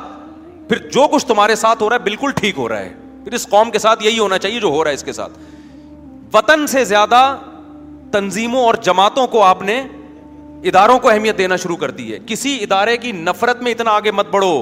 پھر 0.68 0.88
جو 0.92 1.06
کچھ 1.12 1.26
تمہارے 1.26 1.54
ساتھ 1.56 1.82
ہو 1.82 1.88
رہا 1.88 1.96
ہے 1.96 2.02
بالکل 2.04 2.30
ٹھیک 2.36 2.58
ہو 2.58 2.68
رہا 2.68 2.78
ہے 2.80 2.92
پھر 3.24 3.32
اس 3.34 3.46
قوم 3.50 3.70
کے 3.70 3.78
ساتھ 3.78 4.02
یہی 4.04 4.18
ہونا 4.18 4.38
چاہیے 4.38 4.60
جو 4.60 4.68
ہو 4.70 4.82
رہا 4.84 4.90
ہے 4.90 4.94
اس 4.94 5.02
کے 5.04 5.12
ساتھ 5.12 5.38
وطن 6.34 6.66
سے 6.66 6.84
زیادہ 6.84 7.20
تنظیموں 8.12 8.64
اور 8.64 8.74
جماعتوں 8.82 9.26
کو 9.34 9.42
آپ 9.44 9.62
نے 9.62 9.80
اداروں 10.68 10.98
کو 11.04 11.08
اہمیت 11.10 11.38
دینا 11.38 11.56
شروع 11.62 11.76
کر 11.76 11.90
دی 11.90 12.12
ہے 12.12 12.18
کسی 12.26 12.56
ادارے 12.62 12.96
کی 13.04 13.12
نفرت 13.12 13.62
میں 13.62 13.72
اتنا 13.72 13.90
آگے 13.90 14.10
مت 14.10 14.26
بڑھو 14.30 14.54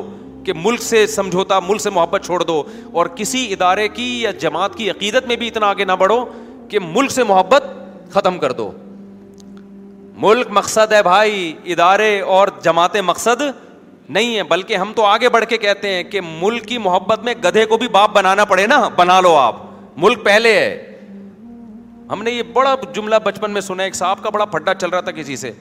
کہ 0.45 0.53
ملک 0.57 0.83
سے 0.83 1.07
سمجھوتا 1.07 1.59
ملک 1.69 1.81
سے 1.81 1.91
محبت 1.91 2.23
چھوڑ 2.27 2.43
دو 2.43 2.63
اور 2.93 3.07
کسی 3.17 3.47
ادارے 3.53 3.89
کی 3.97 4.09
یا 4.21 4.31
جماعت 4.45 4.75
کی 4.77 4.91
عقیدت 4.91 5.27
میں 5.29 5.37
بھی 5.37 5.49
اتنا 5.49 5.67
آگے 5.71 5.85
نہ 5.85 5.93
بڑھو 5.99 6.25
کہ 6.69 6.79
ملک 6.83 7.11
سے 7.11 7.25
محبت 7.31 7.65
ختم 8.13 8.39
کر 8.39 8.53
دو 8.61 8.71
ملک 10.25 10.47
مقصد 10.53 10.93
ہے 10.93 11.03
بھائی 11.03 11.53
ادارے 11.73 12.19
اور 12.37 12.49
جماعتیں 12.65 13.01
مقصد 13.03 13.43
نہیں 14.13 14.37
ہے 14.37 14.43
بلکہ 14.43 14.77
ہم 14.77 14.93
تو 14.97 15.05
آگے 15.07 15.29
بڑھ 15.29 15.45
کے 15.49 15.57
کہتے 15.65 15.89
ہیں 15.95 16.03
کہ 16.11 16.21
ملک 16.27 16.65
کی 16.67 16.77
محبت 16.87 17.23
میں 17.25 17.35
گدھے 17.45 17.65
کو 17.73 17.77
بھی 17.79 17.89
باپ 17.97 18.15
بنانا 18.15 18.45
پڑے 18.53 18.67
نا 18.67 18.79
بنا 18.97 19.21
لو 19.21 19.35
آپ 19.39 19.57
ملک 20.05 20.25
پہلے 20.25 20.55
ہے 20.55 20.97
ہم 22.11 22.23
نے 22.23 22.31
یہ 22.31 22.43
بڑا 22.53 22.75
جملہ 22.95 23.17
بچپن 23.25 23.51
میں 23.51 23.61
سنا 23.61 23.83
ایک 23.83 23.95
صاحب 23.97 24.23
کا 24.23 24.31
بڑا 24.37 24.45
پھڈا 24.57 24.75
چل 24.75 24.91
رہا 24.91 25.01
تھا 25.01 25.11
کسی 25.21 25.37
سے 25.45 25.53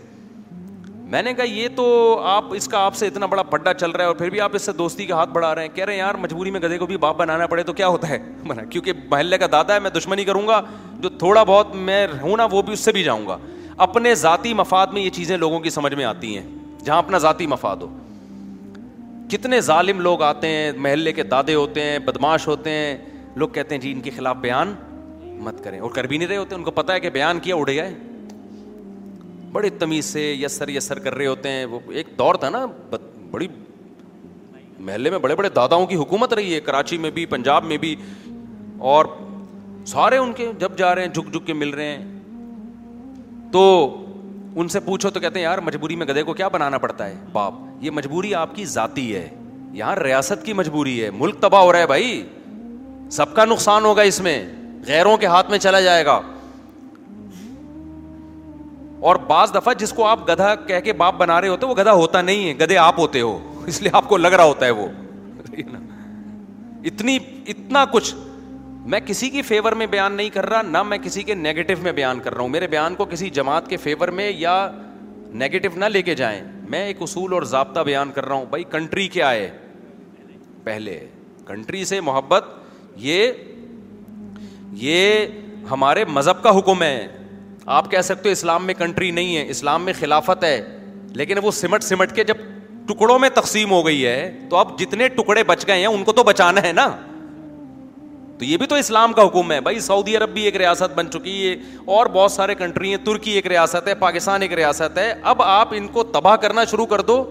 میں 1.13 1.21
نے 1.23 1.33
کہا 1.33 1.43
یہ 1.49 1.67
تو 1.75 1.85
آپ 2.29 2.45
اس 2.55 2.67
کا 2.67 2.79
آپ 2.85 2.95
سے 2.95 3.07
اتنا 3.07 3.25
بڑا 3.25 3.43
پڈا 3.51 3.73
چل 3.73 3.91
رہا 3.91 4.03
ہے 4.03 4.07
اور 4.07 4.15
پھر 4.15 4.29
بھی 4.29 4.41
آپ 4.41 4.55
اس 4.55 4.61
سے 4.65 4.71
دوستی 4.81 5.05
کا 5.05 5.15
ہاتھ 5.15 5.29
بڑھا 5.35 5.53
رہے 5.55 5.61
ہیں 5.61 5.69
کہہ 5.75 5.83
رہے 5.85 5.93
ہیں 5.93 5.99
یار 5.99 6.15
مجبوری 6.23 6.51
میں 6.51 6.59
گدھے 6.59 6.77
کو 6.77 6.85
بھی 6.85 6.97
باپ 7.05 7.17
بنانا 7.17 7.47
پڑے 7.53 7.63
تو 7.69 7.73
کیا 7.73 7.87
ہوتا 7.87 8.09
ہے 8.09 8.17
کیونکہ 8.69 8.91
محلے 9.11 9.37
کا 9.37 9.47
دادا 9.51 9.73
ہے 9.75 9.79
میں 9.85 9.89
دشمنی 9.97 10.25
کروں 10.25 10.47
گا 10.47 10.61
جو 11.01 11.09
تھوڑا 11.19 11.43
بہت 11.43 11.75
میں 11.87 12.05
ہوں 12.21 12.37
نا 12.37 12.47
وہ 12.51 12.61
بھی 12.61 12.73
اس 12.73 12.79
سے 12.85 12.91
بھی 12.91 13.03
جاؤں 13.03 13.25
گا 13.27 13.37
اپنے 13.87 14.15
ذاتی 14.25 14.53
مفاد 14.53 14.87
میں 14.93 15.01
یہ 15.01 15.09
چیزیں 15.19 15.37
لوگوں 15.37 15.59
کی 15.59 15.69
سمجھ 15.79 15.93
میں 15.95 16.05
آتی 16.05 16.37
ہیں 16.37 16.45
جہاں 16.85 16.97
اپنا 16.97 17.17
ذاتی 17.25 17.47
مفاد 17.47 17.75
ہو 17.81 17.87
کتنے 19.31 19.59
ظالم 19.61 19.99
لوگ 20.01 20.21
آتے 20.23 20.47
ہیں 20.47 20.71
محلے 20.85 21.11
کے 21.13 21.23
دادے 21.33 21.53
ہوتے 21.55 21.81
ہیں 21.83 21.97
بدماش 22.05 22.47
ہوتے 22.47 22.69
ہیں 22.71 22.95
لوگ 23.41 23.49
کہتے 23.57 23.75
ہیں 23.75 23.81
جی 23.81 23.91
ان 23.91 24.01
کے 24.01 24.11
خلاف 24.15 24.37
بیان 24.41 24.73
مت 25.45 25.63
کریں 25.63 25.79
اور 25.79 25.91
کر 25.95 26.03
بھی 26.07 26.17
نہیں 26.17 26.27
رہے 26.27 26.37
ہوتے 26.37 26.55
ان 26.55 26.63
کو 26.63 26.71
پتا 26.79 26.93
ہے 26.93 26.99
کہ 26.99 27.09
بیان 27.17 27.39
کیا 27.39 27.55
اڑ 27.55 27.67
گئے 27.67 27.93
بڑے 29.51 29.69
تمیز 29.79 30.05
سے 30.05 30.21
یسر 30.33 30.69
یسر 30.69 30.99
کر 31.05 31.15
رہے 31.15 31.27
ہوتے 31.27 31.49
ہیں 31.51 31.65
وہ 31.73 31.79
ایک 31.99 32.07
دور 32.17 32.35
تھا 32.41 32.49
نا 32.55 32.65
بڑی 33.31 33.47
محلے 34.89 35.09
میں 35.09 35.17
بڑے 35.19 35.35
بڑے 35.35 35.49
داداؤں 35.55 35.85
کی 35.85 35.95
حکومت 35.95 36.33
رہی 36.33 36.53
ہے 36.53 36.59
کراچی 36.67 36.97
میں 37.05 37.09
بھی 37.15 37.25
پنجاب 37.35 37.65
میں 37.71 37.77
بھی 37.85 37.95
اور 38.93 39.05
سارے 39.87 40.17
ان 40.17 40.33
کے 40.33 40.51
جب 40.59 40.77
جا 40.77 40.93
رہے 40.95 41.05
ہیں 41.05 41.13
جھک 41.13 41.31
جھک 41.33 41.47
کے 41.47 41.53
مل 41.63 41.69
رہے 41.79 41.85
ہیں 41.85 42.19
تو 43.51 43.63
ان 44.57 44.67
سے 44.67 44.79
پوچھو 44.79 45.09
تو 45.09 45.19
کہتے 45.19 45.39
ہیں 45.39 45.43
یار 45.43 45.57
مجبوری 45.65 45.95
میں 45.95 46.05
گدھے 46.07 46.23
کو 46.23 46.33
کیا 46.33 46.47
بنانا 46.51 46.77
پڑتا 46.77 47.05
ہے 47.07 47.15
باپ 47.31 47.53
یہ 47.81 47.91
مجبوری 47.91 48.33
آپ 48.35 48.55
کی 48.55 48.65
ذاتی 48.65 49.13
ہے 49.15 49.27
یہاں 49.73 49.95
ریاست 49.95 50.45
کی 50.45 50.53
مجبوری 50.53 50.99
ہے 50.99 51.05
ہے 51.05 51.11
ملک 51.17 51.41
تباہ 51.41 51.61
ہو 51.61 51.71
رہا 51.73 51.85
بھائی 51.85 52.21
سب 53.11 53.35
کا 53.35 53.45
نقصان 53.45 53.85
ہوگا 53.85 54.01
اس 54.11 54.19
میں 54.21 54.37
غیروں 54.87 55.15
کے 55.17 55.25
ہاتھ 55.25 55.49
میں 55.51 55.57
چلا 55.59 55.81
جائے 55.81 56.05
گا 56.05 56.19
اور 59.09 59.15
بعض 59.27 59.53
دفعہ 59.55 59.73
جس 59.79 59.93
کو 59.95 60.05
آپ 60.07 60.27
گدھا 60.29 60.53
کہہ 60.67 60.79
کے 60.83 60.93
باپ 61.01 61.17
بنا 61.17 61.39
رہے 61.41 61.47
ہوتے 61.47 61.65
وہ 61.65 61.75
گدھا 61.75 61.91
ہوتا 61.91 62.21
نہیں 62.21 62.47
ہے 62.47 62.53
گدے 62.63 62.77
آپ 62.77 62.99
ہوتے 62.99 63.21
ہو 63.21 63.37
اس 63.67 63.81
لیے 63.81 63.91
آپ 63.97 64.07
کو 64.09 64.17
لگ 64.17 64.33
رہا 64.35 64.43
ہوتا 64.43 64.65
ہے 64.65 64.71
وہ 64.79 64.87
اتنی 66.91 67.17
اتنا 67.53 67.85
کچھ 67.91 68.13
میں 68.91 68.99
کسی 69.05 69.29
کی 69.29 69.41
فیور 69.41 69.71
میں 69.75 69.85
بیان 69.87 70.13
نہیں 70.17 70.29
کر 70.33 70.45
رہا 70.49 70.61
نہ 70.65 70.81
میں 70.83 70.97
کسی 71.03 71.23
کے 71.23 71.33
نیگیٹو 71.35 71.73
میں 71.83 71.91
بیان 71.93 72.19
کر 72.23 72.33
رہا 72.33 72.41
ہوں 72.41 72.49
میرے 72.49 72.67
بیان 72.67 72.95
کو 72.95 73.05
کسی 73.09 73.29
جماعت 73.37 73.67
کے 73.69 73.77
فیور 73.77 74.07
میں 74.19 74.29
یا 74.35 74.53
نیگیٹو 75.41 75.69
نہ 75.79 75.85
لے 75.85 76.01
کے 76.01 76.15
جائیں 76.15 76.41
میں 76.69 76.79
ایک 76.85 77.01
اصول 77.01 77.33
اور 77.33 77.41
ضابطہ 77.51 77.79
بیان 77.85 78.11
کر 78.15 78.25
رہا 78.25 78.35
ہوں 78.35 78.45
بھائی 78.49 78.63
کنٹری 78.69 79.07
کیا 79.15 79.31
ہے 79.31 79.49
پہلے 80.63 80.99
کنٹری 81.45 81.83
سے 81.85 81.99
محبت 82.01 82.45
یہ 83.01 83.31
یہ 84.85 85.25
ہمارے 85.71 86.05
مذہب 86.13 86.41
کا 86.43 86.57
حکم 86.57 86.83
ہے 86.83 87.07
آپ 87.77 87.91
کہہ 87.91 88.01
سکتے 88.03 88.29
ہو 88.29 88.33
اسلام 88.33 88.65
میں 88.65 88.73
کنٹری 88.77 89.11
نہیں 89.11 89.35
ہے 89.37 89.45
اسلام 89.49 89.83
میں 89.85 89.93
خلافت 89.99 90.43
ہے 90.43 90.59
لیکن 91.15 91.39
وہ 91.43 91.51
سمٹ 91.51 91.83
سمٹ 91.83 92.15
کے 92.15 92.23
جب 92.23 92.37
ٹکڑوں 92.87 93.19
میں 93.19 93.29
تقسیم 93.33 93.71
ہو 93.71 93.85
گئی 93.85 94.05
ہے 94.05 94.31
تو 94.49 94.57
اب 94.57 94.77
جتنے 94.79 95.07
ٹکڑے 95.17 95.43
بچ 95.47 95.67
گئے 95.67 95.79
ہیں 95.79 95.87
ان 95.87 96.03
کو 96.03 96.11
تو 96.13 96.23
بچانا 96.23 96.61
ہے 96.63 96.71
نا 96.73 96.87
تو 98.39 98.45
یہ 98.45 98.57
بھی 98.57 98.65
تو 98.67 98.75
اسلام 98.75 99.13
کا 99.13 99.25
حکم 99.27 99.51
ہے 99.51 99.59
بھائی 99.61 99.79
سعودی 99.85 100.15
عرب 100.17 100.29
بھی 100.33 100.41
ایک 100.45 100.55
ریاست 100.57 100.93
بن 100.95 101.09
چکی 101.11 101.31
ہے 101.47 101.55
اور 101.95 102.05
بہت 102.13 102.31
سارے 102.31 102.53
کنٹری 102.55 102.89
ہیں 102.89 102.97
ترکی 103.05 103.31
ایک 103.31 103.47
ریاست 103.47 103.87
ہے 103.87 103.95
پاکستان 104.03 104.41
ایک 104.41 104.53
ریاست 104.59 104.97
ہے 104.97 105.11
اب 105.31 105.41
آپ 105.43 105.73
ان 105.77 105.87
کو 105.97 106.03
تباہ 106.13 106.35
کرنا 106.43 106.63
شروع 106.71 106.85
کر 106.93 107.01
دو 107.09 107.23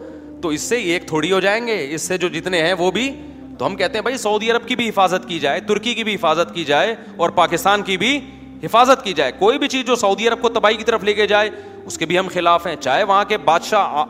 تو 0.43 0.49
اس 0.57 0.63
سے 0.69 0.77
ایک 0.93 1.07
تھوڑی 1.09 1.31
ہو 1.33 1.39
جائیں 1.41 1.67
گے 1.67 1.77
اس 1.95 2.03
سے 2.09 2.19
جو 2.25 2.29
جتنے 2.35 2.61
ہیں 2.67 2.73
وہ 2.79 2.91
بھی 2.99 3.11
تو 3.59 3.67
ہم 3.67 3.77
کہتے 3.77 3.99
ہیں 3.99 4.03
بھائی 4.03 4.17
سعودی 4.25 4.51
عرب 4.51 4.67
کی 4.69 4.77
بھی 4.77 4.89
حفاظت 4.89 5.29
کی 5.29 5.39
جائے 5.41 5.61
ترکی 5.69 5.95
کی 5.95 6.05
بھی 6.05 6.15
حفاظت 6.15 6.55
کی 6.55 6.65
جائے 6.65 6.95
اور 7.17 7.31
پاکستان 7.41 7.83
کی 7.83 7.97
بھی 8.03 8.19
حفاظت 8.65 9.05
کی 9.05 9.13
جائے 9.21 9.33
کوئی 9.39 9.59
بھی 9.59 9.69
چیز 9.69 9.85
جو 9.87 9.97
سعودی 9.97 10.29
عرب 10.29 10.43
کو 10.43 10.49
تباہی 10.59 10.77
کی 10.77 10.85
طرف 10.85 11.05
لے 11.05 11.15
کے 11.15 11.27
جائے 11.27 11.51
اس 11.85 11.99
کے 11.99 12.07
بھی 12.07 12.19
ہم 12.19 12.29
خلاف 12.35 12.67
ہیں 12.67 12.77
چاہے 12.81 13.03
وہاں 13.11 13.25
کے 13.29 13.37
بادشاہ 13.49 14.03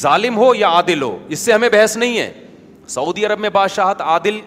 ظالم 0.00 0.36
ہو 0.36 0.54
یا 0.54 0.68
عادل 0.80 1.02
ہو 1.02 1.16
اس 1.28 1.38
سے 1.38 1.52
ہمیں 1.52 1.68
بحث 1.72 1.96
نہیں 1.96 2.18
ہے 2.18 2.30
سعودی 2.98 3.26
عرب 3.26 3.38
میں 3.40 3.50
بادشاہت 3.52 4.00
عادل 4.00 4.40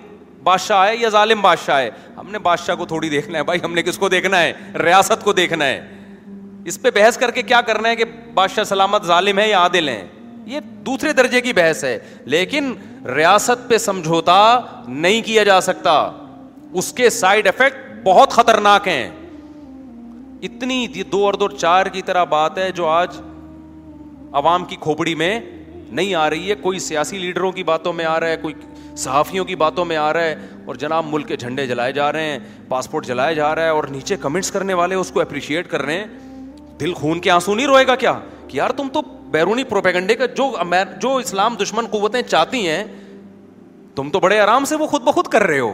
بادشاہ 0.44 0.86
ہے 0.88 0.96
یا 0.98 1.10
ظالم 1.10 1.42
بادشاہ 1.42 1.80
ہے 1.82 1.90
ہم 2.18 2.30
نے 2.32 2.40
بادشاہ 2.44 2.76
کو 2.76 2.86
تھوڑی 2.86 3.10
دیکھنا 3.10 3.38
ہے 3.38 3.44
بھائی 3.44 3.60
ہم 3.64 3.74
نے 3.74 3.82
کس 3.84 3.98
کو 3.98 4.10
دیکھنا 4.10 4.42
ہے 4.42 4.52
ریاست 4.84 5.24
کو 5.24 5.34
دیکھنا 5.34 5.66
ہے 5.66 5.80
اس 6.70 6.82
پہ 6.82 6.90
بحث 6.96 7.18
کر 7.18 7.32
کے 7.32 7.42
کیا 7.42 7.60
کرنا 7.68 7.90
ہے 7.90 7.96
کہ 7.96 8.06
بادشاہ 8.34 8.64
سلامت 8.64 9.06
ظالم 9.06 9.40
ہے 9.40 9.48
یا 9.50 9.60
عادل 9.60 9.90
ہیں 9.90 10.04
یہ 10.52 10.60
دوسرے 10.86 11.14
درجے 11.14 11.42
کی 11.42 11.54
بحث 11.54 11.84
ہے 11.84 11.98
لیکن 12.36 12.74
ریاست 13.16 13.68
پہ 13.70 13.78
سمجھوتا 13.78 14.38
نہیں 14.88 15.22
کیا 15.26 15.44
جا 15.44 15.60
سکتا 15.62 15.92
اس 16.82 16.92
کے 16.98 17.10
سائڈ 17.10 17.48
افیکٹ 17.48 17.88
بہت 18.04 18.32
خطرناک 18.34 18.88
ہیں 18.88 19.10
اتنی 20.48 21.04
دو 21.12 21.24
اور 21.26 21.34
دو 21.34 21.48
چار 21.58 21.86
کی 21.94 22.02
طرح 22.06 22.24
بات 22.34 22.58
ہے 22.58 22.70
جو 22.76 22.88
آج 22.88 23.20
عوام 24.42 24.66
کی 24.66 24.76
کھوپڑی 24.82 25.16
میں 25.22 25.40
نہیں 25.70 26.14
آ 26.16 26.30
رہی 26.30 26.50
ہے 26.50 26.56
کوئی 26.62 26.80
سیاسی 26.80 27.18
لیڈروں 27.20 27.52
کی 27.52 27.64
باتوں 27.64 27.94
میں 27.94 28.06
آ 28.06 28.20
رہا 28.20 28.28
ہے 28.28 28.38
کوئی 28.42 28.54
صحافیوں 29.00 29.44
کی 29.46 29.56
باتوں 29.56 29.84
میں 29.86 29.98
آ 29.98 30.12
رہا 30.14 30.24
ہے 30.24 30.36
اور 30.68 30.76
جناب 30.84 31.06
ملک 31.10 31.28
کے 31.28 31.36
جھنڈے 31.44 31.66
جلائے 31.68 31.92
جا 31.94 32.12
رہے 32.14 32.24
ہیں 32.32 32.40
پاسپورٹ 32.70 33.06
جلایا 33.08 33.34
جا 33.34 33.54
رہا 33.56 33.64
ہے 33.64 33.70
اور 33.80 33.84
نیچے 33.98 34.16
کمنٹس 34.22 34.52
کرنے 34.52 34.74
والے 34.80 34.96
اس 34.96 35.12
کو 35.12 35.22
اپریشیٹ 35.22 35.68
کر 35.72 35.82
رہے 35.86 35.98
ہیں 36.00 36.78
دل 36.80 36.94
خون 36.94 37.20
کے 37.20 37.32
آنسو 37.32 37.56
نہیں 37.56 37.68
روئے 37.68 37.86
گا 37.88 37.96
کیا 38.04 38.14
کہ 38.48 38.58
یار 38.58 38.70
تم 38.78 38.88
تو 38.94 39.02
بیرونی 39.32 39.64
پروپیگنڈے 39.70 40.16
کا 40.20 40.26
جو 40.38 40.52
جو 41.02 41.16
اسلام 41.16 41.56
دشمن 41.62 41.86
قوتیں 41.92 42.22
چاہتی 42.22 42.68
ہیں 42.68 42.84
تم 43.96 44.10
تو 44.10 44.20
بڑے 44.20 44.40
آرام 44.40 44.66
سے 44.66 44.76
وہ 44.84 44.88
خود 44.94 45.02
بخود 45.04 45.28
کر 45.36 45.44
رہے 45.52 45.60
ہو 45.60 45.74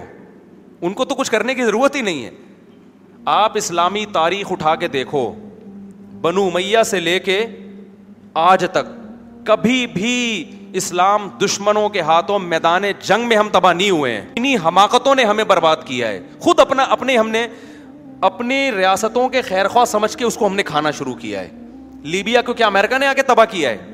ان 0.85 0.93
کو 0.93 1.05
تو 1.11 1.15
کچھ 1.15 1.31
کرنے 1.31 1.55
کی 1.55 1.63
ضرورت 1.65 1.95
ہی 1.95 2.01
نہیں 2.09 2.23
ہے 2.25 2.31
آپ 3.39 3.57
اسلامی 3.57 4.05
تاریخ 4.13 4.51
اٹھا 4.51 4.75
کے 4.81 4.87
دیکھو 4.97 5.21
بنو 6.21 6.49
میاں 6.53 6.83
سے 6.91 6.99
لے 6.99 7.17
کے 7.29 7.45
آج 8.47 8.65
تک 8.73 8.87
کبھی 9.47 9.85
بھی 9.93 10.13
اسلام 10.79 11.27
دشمنوں 11.43 11.87
کے 11.89 12.01
ہاتھوں 12.07 12.37
میدان 12.39 12.83
جنگ 13.07 13.27
میں 13.27 13.35
ہم 13.37 13.49
تباہ 13.51 13.73
نہیں 13.73 13.89
ہوئے 13.89 14.11
ہیں 14.13 14.25
انہیں 14.35 14.55
حماقتوں 14.65 15.13
نے 15.15 15.23
ہمیں 15.25 15.43
برباد 15.51 15.85
کیا 15.85 16.07
ہے 16.07 16.19
خود 16.41 16.59
اپنا 16.59 16.83
اپنے 16.95 17.17
ہم 17.17 17.29
نے 17.29 17.45
اپنی 18.29 18.57
ریاستوں 18.77 19.27
کے 19.29 19.41
خیر 19.41 19.67
خواہ 19.75 19.85
سمجھ 19.91 20.15
کے 20.17 20.25
اس 20.25 20.37
کو 20.37 20.47
ہم 20.47 20.55
نے 20.55 20.63
کھانا 20.63 20.91
شروع 20.99 21.13
کیا 21.21 21.41
ہے 21.41 21.49
لیبیا 22.15 22.41
کو 22.49 22.53
کیا 22.53 22.67
امریکہ 22.67 22.97
نے 22.97 23.07
آ 23.07 23.13
کے 23.15 23.21
تباہ 23.31 23.45
کیا 23.51 23.69
ہے 23.69 23.93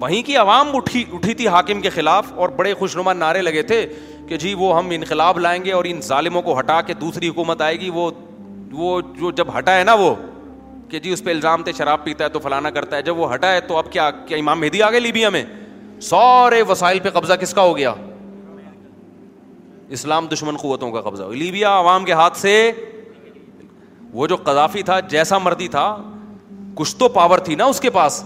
وہیں 0.00 0.22
کی 0.26 0.36
عوام 0.46 0.74
اٹھی 0.76 1.04
اٹھی 1.12 1.34
تھی 1.40 1.48
حاکم 1.54 1.80
کے 1.80 1.90
خلاف 1.98 2.32
اور 2.36 2.48
بڑے 2.56 2.74
خوشنما 2.78 3.12
نعرے 3.12 3.42
لگے 3.42 3.62
تھے 3.72 3.84
کہ 4.28 4.36
جی 4.44 4.54
وہ 4.58 4.76
ہم 4.78 4.90
انقلاب 4.94 5.38
لائیں 5.38 5.62
گے 5.64 5.72
اور 5.72 5.84
ان 5.88 6.00
ظالموں 6.10 6.42
کو 6.42 6.58
ہٹا 6.58 6.80
کے 6.86 6.94
دوسری 7.00 7.28
حکومت 7.28 7.62
آئے 7.62 7.80
گی 7.80 7.90
وہ 7.94 8.10
وہ 8.80 9.00
جو 9.20 9.30
جب 9.40 9.58
ہٹا 9.58 9.76
ہے 9.78 9.84
نا 9.84 9.94
وہ 10.04 10.14
کہ 10.90 10.98
جی 11.00 11.10
اس 11.12 11.22
پہ 11.24 11.30
الزام 11.30 11.62
تھے 11.62 11.72
شراب 11.78 12.04
پیتا 12.04 12.24
ہے 12.24 12.28
تو 12.28 12.38
فلانا 12.46 12.70
کرتا 12.70 12.96
ہے 12.96 13.02
جب 13.02 13.18
وہ 13.18 13.32
ہٹا 13.34 13.52
ہے 13.52 13.60
تو 13.68 13.76
اب 13.78 13.90
کیا 13.92 14.10
کیا 14.26 14.36
امام 14.38 14.60
مہدی 14.60 14.82
آ 14.82 14.90
گئے 14.90 15.00
لیبیا 15.00 15.28
میں 15.36 15.44
سارے 16.02 16.62
وسائل 16.68 16.98
پہ 17.02 17.10
قبضہ 17.18 17.32
کس 17.40 17.54
کا 17.54 17.62
ہو 17.62 17.76
گیا 17.76 17.92
اسلام 19.96 20.26
دشمن 20.32 20.56
قوتوں 20.62 20.90
کا 20.92 21.00
قبضہ 21.08 21.22
لیبیا 21.42 21.76
عوام 21.78 22.04
کے 22.04 22.12
ہاتھ 22.22 22.36
سے 22.38 22.54
وہ 24.12 24.26
جو 24.26 24.36
قذافی 24.44 24.82
تھا 24.82 24.98
جیسا 25.14 25.38
مردی 25.38 25.68
تھا 25.76 25.84
کچھ 26.76 26.96
تو 26.96 27.08
پاور 27.18 27.38
تھی 27.48 27.54
نا 27.54 27.64
اس 27.74 27.80
کے 27.80 27.90
پاس 27.96 28.22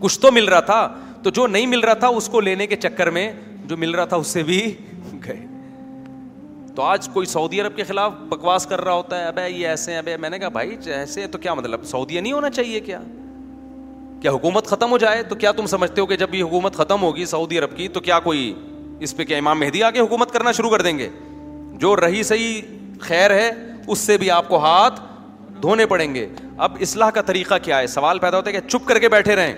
کچھ 0.00 0.18
تو 0.20 0.30
مل 0.32 0.44
رہا 0.48 0.60
تھا 0.72 0.80
تو 1.22 1.30
جو 1.38 1.46
نہیں 1.46 1.66
مل 1.74 1.80
رہا 1.84 1.94
تھا 2.04 2.08
اس 2.20 2.28
کو 2.32 2.40
لینے 2.40 2.66
کے 2.66 2.76
چکر 2.86 3.10
میں 3.16 3.30
جو 3.68 3.76
مل 3.76 3.94
رہا 3.94 4.04
تھا 4.12 4.16
اس 4.16 4.26
سے 4.36 4.42
بھی 4.50 4.60
گئے 5.26 5.38
تو 6.74 6.82
آج 6.82 7.08
کوئی 7.12 7.26
سعودی 7.26 7.60
عرب 7.60 7.76
کے 7.76 7.84
خلاف 7.84 8.12
بکواس 8.28 8.66
کر 8.66 8.80
رہا 8.84 8.92
ہوتا 8.94 9.18
ہے 9.20 9.26
ابے 9.26 9.48
یہ 9.48 9.68
ایسے 9.68 9.90
ہیں 9.92 9.98
ابے 9.98 10.16
میں 10.24 10.30
نے 10.30 10.38
کہا 10.38 10.48
بھائی 10.56 10.76
ایسے 10.94 11.26
تو 11.30 11.38
کیا 11.38 11.54
مطلب 11.54 11.84
سعودیہ 11.90 12.20
نہیں 12.20 12.32
ہونا 12.32 12.50
چاہیے 12.50 12.80
کیا 12.80 12.98
کیا 14.20 14.30
حکومت 14.32 14.66
ختم 14.68 14.90
ہو 14.90 14.98
جائے 14.98 15.22
تو 15.28 15.34
کیا 15.42 15.52
تم 15.56 15.66
سمجھتے 15.66 16.00
ہو 16.00 16.06
کہ 16.06 16.16
جب 16.16 16.34
یہ 16.34 16.42
حکومت 16.44 16.74
ختم 16.76 17.02
ہوگی 17.02 17.24
سعودی 17.26 17.58
عرب 17.58 17.76
کی 17.76 17.88
تو 17.96 18.00
کیا 18.00 18.18
کوئی 18.20 18.52
اس 19.06 19.16
پہ 19.16 19.24
کیا 19.24 19.38
امام 19.38 19.60
مہدی 19.60 19.82
آ 19.82 19.90
کے 19.90 19.98
حکومت 20.00 20.30
کرنا 20.32 20.52
شروع 20.52 20.70
کر 20.70 20.82
دیں 20.82 20.96
گے 20.98 21.08
جو 21.84 21.94
رہی 21.96 22.22
سہی 22.30 22.60
خیر 23.00 23.30
ہے 23.34 23.50
اس 23.86 23.98
سے 23.98 24.16
بھی 24.18 24.30
آپ 24.30 24.48
کو 24.48 24.58
ہاتھ 24.64 25.00
دھونے 25.62 25.86
پڑیں 25.86 26.14
گے 26.14 26.26
اب 26.66 26.76
اسلح 26.86 27.10
کا 27.14 27.22
طریقہ 27.26 27.54
کیا 27.62 27.78
ہے 27.78 27.86
سوال 27.94 28.18
پیدا 28.18 28.36
ہوتا 28.36 28.50
ہے 28.50 28.60
کہ 28.60 28.68
چپ 28.68 28.86
کر 28.88 28.98
کے 28.98 29.08
بیٹھے 29.16 29.36
رہیں 29.36 29.52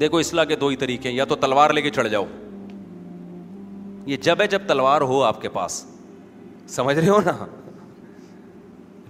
دیکھو 0.00 0.18
اسلح 0.18 0.44
کے 0.44 0.56
دو 0.56 0.68
ہی 0.68 0.76
طریقے 0.76 1.08
ہیں 1.08 1.16
یا 1.16 1.24
تو 1.28 1.36
تلوار 1.44 1.70
لے 1.74 1.82
کے 1.82 1.90
چڑھ 1.90 2.08
جاؤ 2.08 2.24
یہ 4.06 4.16
جب 4.22 4.40
ہے 4.42 4.46
جب 4.46 4.62
تلوار 4.66 5.00
ہو 5.10 5.22
آپ 5.24 5.40
کے 5.42 5.48
پاس 5.52 5.84
سمجھ 6.74 6.96
رہے 6.98 7.08
ہو 7.08 7.20
نا 7.26 7.32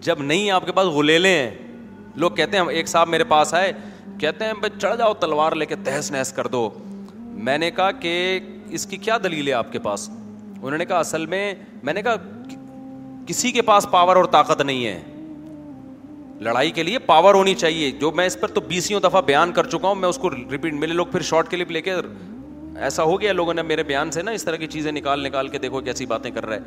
جب 0.02 0.20
نہیں 0.22 0.50
آپ 0.50 0.66
کے 0.66 0.72
پاس 0.72 0.86
لوگ 2.20 2.30
کہتے 2.36 2.56
ہیں 2.56 2.64
ایک 2.70 2.88
صاحب 2.88 3.08
میرے 3.08 3.24
پاس 3.30 3.52
آئے 3.54 3.72
کہتے 4.20 4.44
ہیں 4.44 4.52
بھائی 4.60 4.78
چڑھ 4.80 4.96
جاؤ 4.98 5.14
تلوار 5.20 5.52
لے 5.62 5.66
کے 5.66 5.74
کر 6.34 6.46
دو 6.52 6.60
میں 7.48 7.56
نے 7.58 7.70
کہا 7.70 7.90
کہ 8.00 8.12
اس 8.78 8.86
کی 8.90 8.96
کیا 8.96 9.16
دلیل 9.24 9.48
ہے 9.48 9.52
آپ 9.52 9.72
کے 9.72 9.78
پاس 9.86 10.08
انہوں 10.14 10.76
نے 10.78 10.84
کہا 10.84 10.98
اصل 10.98 11.26
میں 11.32 11.42
میں 11.88 11.92
نے 11.94 12.02
کہا 12.02 12.14
کسی 13.26 13.50
کے 13.52 13.62
پاس 13.70 13.86
پاور 13.90 14.16
اور 14.16 14.24
طاقت 14.36 14.60
نہیں 14.60 14.86
ہے 14.86 14.98
لڑائی 16.44 16.70
کے 16.78 16.82
لیے 16.82 16.98
پاور 17.12 17.34
ہونی 17.34 17.54
چاہیے 17.64 17.90
جو 18.00 18.10
میں 18.20 18.26
اس 18.26 18.40
پر 18.40 18.48
تو 18.54 18.60
بیسوں 18.68 19.00
دفعہ 19.08 19.20
بیان 19.26 19.52
کر 19.58 19.66
چکا 19.70 19.88
ہوں 19.88 19.94
میں 20.04 20.08
اس 20.08 20.18
کو 20.22 20.30
ریپیٹ 20.34 20.72
میرے 20.74 20.92
لوگ 20.92 21.06
پھر 21.12 21.22
شارٹ 21.30 21.50
کلپ 21.50 21.70
لے 21.76 21.82
کے 21.82 21.94
ایسا 22.84 23.02
ہو 23.04 23.20
گیا 23.20 23.32
لوگوں 23.32 23.52
نے 23.54 23.62
میرے 23.62 23.82
بیان 23.82 24.10
سے 24.10 24.22
نا 24.22 24.30
اس 24.30 24.44
طرح 24.44 24.56
کی 24.56 24.66
چیزیں 24.70 24.90
نکال 24.92 25.22
نکال 25.26 25.48
کے 25.48 25.58
دیکھو 25.58 25.80
کیسی 25.80 26.06
باتیں 26.06 26.30
کر 26.34 26.46
رہے 26.46 26.58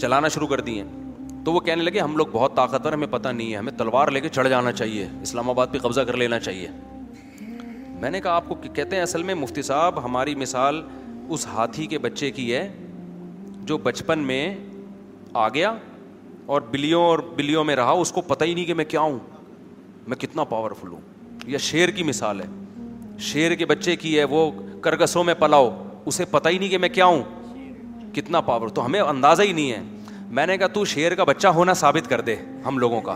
چلانا 0.00 0.28
شروع 0.34 0.46
کر 0.46 0.60
دی 0.68 0.80
ہیں 0.80 0.88
تو 1.44 1.52
وہ 1.52 1.60
کہنے 1.60 1.82
لگے 1.82 2.00
ہم 2.00 2.16
لوگ 2.16 2.26
بہت 2.32 2.54
طاقتور 2.56 2.92
ہمیں 2.92 3.06
پتہ 3.10 3.28
نہیں 3.28 3.52
ہے 3.52 3.56
ہمیں 3.56 3.72
تلوار 3.78 4.08
لے 4.10 4.20
کے 4.20 4.28
چڑھ 4.28 4.48
جانا 4.48 4.72
چاہیے 4.72 5.08
اسلام 5.22 5.50
آباد 5.50 5.66
پہ 5.72 5.78
قبضہ 5.82 6.00
کر 6.06 6.16
لینا 6.16 6.38
چاہیے 6.40 6.68
میں 8.00 8.10
نے 8.10 8.20
کہا 8.20 8.34
آپ 8.36 8.48
کو 8.48 8.54
کہتے 8.74 8.96
ہیں 8.96 9.02
اصل 9.02 9.22
میں 9.22 9.34
مفتی 9.34 9.62
صاحب 9.62 10.02
ہماری 10.04 10.34
مثال 10.34 10.82
اس 11.34 11.46
ہاتھی 11.46 11.86
کے 11.86 11.98
بچے 12.06 12.30
کی 12.38 12.52
ہے 12.54 12.68
جو 13.66 13.78
بچپن 13.82 14.18
میں 14.26 14.40
آ 15.44 15.48
گیا 15.54 15.74
اور 16.54 16.60
بلیوں 16.70 17.02
اور 17.02 17.18
بلیوں 17.36 17.62
میں 17.64 17.76
رہا 17.76 17.90
اس 18.00 18.12
کو 18.12 18.20
پتہ 18.26 18.44
ہی 18.44 18.54
نہیں 18.54 18.64
کہ 18.64 18.74
میں 18.74 18.84
کیا 18.84 19.00
ہوں 19.00 19.18
میں 20.08 20.16
کتنا 20.20 20.44
پاورفل 20.54 20.88
ہوں 20.88 21.00
یہ 21.52 21.58
شیر 21.68 21.88
کی 21.96 22.02
مثال 22.02 22.40
ہے 22.40 22.46
شیر 23.18 23.54
کے 23.56 23.66
بچے 23.66 23.94
کی 23.96 24.18
ہے 24.18 24.24
وہ 24.30 24.50
کرگسوں 24.82 25.24
میں 25.24 25.34
پلاؤ 25.38 25.70
اسے 26.06 26.24
پتہ 26.30 26.48
ہی 26.48 26.58
نہیں 26.58 26.68
کہ 26.68 26.78
میں 26.78 26.88
کیا 26.88 27.04
ہوں 27.06 27.22
کتنا 28.14 28.40
پاور 28.40 28.68
تو 28.74 28.84
ہمیں 28.86 29.00
اندازہ 29.00 29.42
ہی 29.42 29.52
نہیں 29.52 29.70
ہے 29.72 29.80
میں 30.38 30.46
نے 30.46 30.56
کہا 30.58 30.66
تو 30.72 30.84
شیر 30.84 31.14
کا 31.14 31.24
بچہ 31.24 31.48
ہونا 31.56 31.74
ثابت 31.74 32.08
کر 32.10 32.20
دے 32.20 32.36
ہم 32.66 32.78
لوگوں 32.78 33.00
کا 33.00 33.14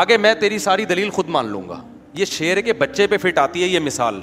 آگے 0.00 0.16
میں 0.18 0.32
تیری 0.40 0.58
ساری 0.58 0.84
دلیل 0.84 1.10
خود 1.10 1.28
مان 1.36 1.46
لوں 1.48 1.68
گا 1.68 1.80
یہ 2.14 2.24
شیر 2.24 2.60
کے 2.60 2.72
بچے 2.72 3.06
پہ 3.06 3.16
فٹ 3.22 3.38
آتی 3.38 3.62
ہے 3.62 3.66
یہ 3.68 3.80
مثال 3.80 4.20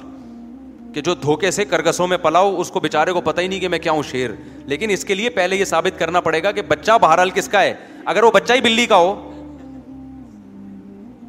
کہ 0.94 1.00
جو 1.06 1.14
دھوکے 1.22 1.50
سے 1.50 1.64
کرگسوں 1.64 2.06
میں 2.08 2.16
پلاؤ 2.18 2.54
اس 2.60 2.70
کو 2.70 2.80
بےچارے 2.80 3.12
کو 3.12 3.20
پتہ 3.20 3.40
ہی 3.40 3.46
نہیں 3.46 3.60
کہ 3.60 3.68
میں 3.68 3.78
کیا 3.78 3.92
ہوں 3.92 4.02
شیر 4.10 4.30
لیکن 4.66 4.90
اس 4.90 5.04
کے 5.04 5.14
لیے 5.14 5.30
پہلے 5.30 5.56
یہ 5.56 5.64
ثابت 5.64 5.98
کرنا 5.98 6.20
پڑے 6.20 6.42
گا 6.42 6.52
کہ 6.52 6.62
بچہ 6.68 6.92
بہرحال 7.02 7.30
کس 7.34 7.48
کا 7.48 7.62
ہے 7.62 7.74
اگر 8.14 8.22
وہ 8.22 8.30
بچہ 8.34 8.52
ہی 8.52 8.60
بلی 8.60 8.86
کا 8.86 8.96
ہو 8.96 9.14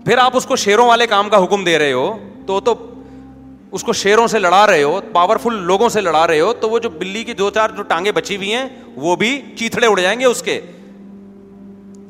پھر 0.06 0.18
آپ 0.18 0.38
اس 0.38 0.46
کو 0.46 0.56
شیروں 0.56 0.88
والے 0.88 1.08
کام 1.08 1.30
کا 1.30 1.44
حکم 1.44 1.64
دے 1.64 1.78
رہے 1.80 1.92
ہو 1.94 2.12
تو 2.48 2.60
تو 2.60 2.74
اس 3.76 3.84
کو 3.84 3.94
شیروں 4.00 4.28
سے 4.28 4.40
لڑا 4.40 4.66
رہے 4.68 4.84
ہو 4.84 5.00
پاورفل 5.14 5.54
لوگوں 5.68 5.88
سے 5.90 6.02
لڑا 6.02 6.26
رہے 6.28 6.40
ہو 6.40 6.52
تو 6.62 6.70
وہ 6.70 6.80
جو 6.80 6.90
بلی 6.90 7.24
کی 7.24 7.34
دو 7.34 7.50
چار 7.54 7.70
جو 7.78 7.84
ٹانگیں 7.88 8.12
بچی 8.16 8.36
ہوئی 8.36 8.54
ہیں 8.54 8.66
وہ 9.06 9.16
بھی 9.24 9.38
چیتڑے 9.60 9.88
اڑ 9.88 10.00
جائیں 10.00 10.20
گے 10.20 10.26
اس 10.26 10.42
کے 10.44 10.60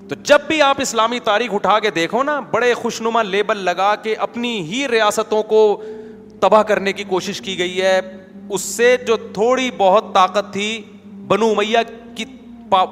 تو 0.09 0.15
جب 0.23 0.39
بھی 0.47 0.61
آپ 0.61 0.81
اسلامی 0.81 1.19
تاریخ 1.23 1.53
اٹھا 1.53 1.79
کے 1.85 1.89
دیکھو 1.95 2.21
نا 2.23 2.39
بڑے 2.51 2.73
خوش 2.73 3.01
نما 3.01 3.21
لیبل 3.23 3.57
لگا 3.65 3.93
کے 4.03 4.13
اپنی 4.25 4.59
ہی 4.71 4.87
ریاستوں 4.91 5.41
کو 5.43 5.61
تباہ 6.41 6.61
کرنے 6.67 6.93
کی 6.93 7.03
کوشش 7.09 7.41
کی 7.41 7.57
گئی 7.59 7.81
ہے 7.81 7.99
اس 8.49 8.61
سے 8.61 8.95
جو 9.07 9.15
تھوڑی 9.33 9.69
بہت 9.77 10.13
طاقت 10.13 10.53
تھی 10.53 10.67
بنو 11.27 11.53
میاں 11.55 11.83
کی 12.15 12.25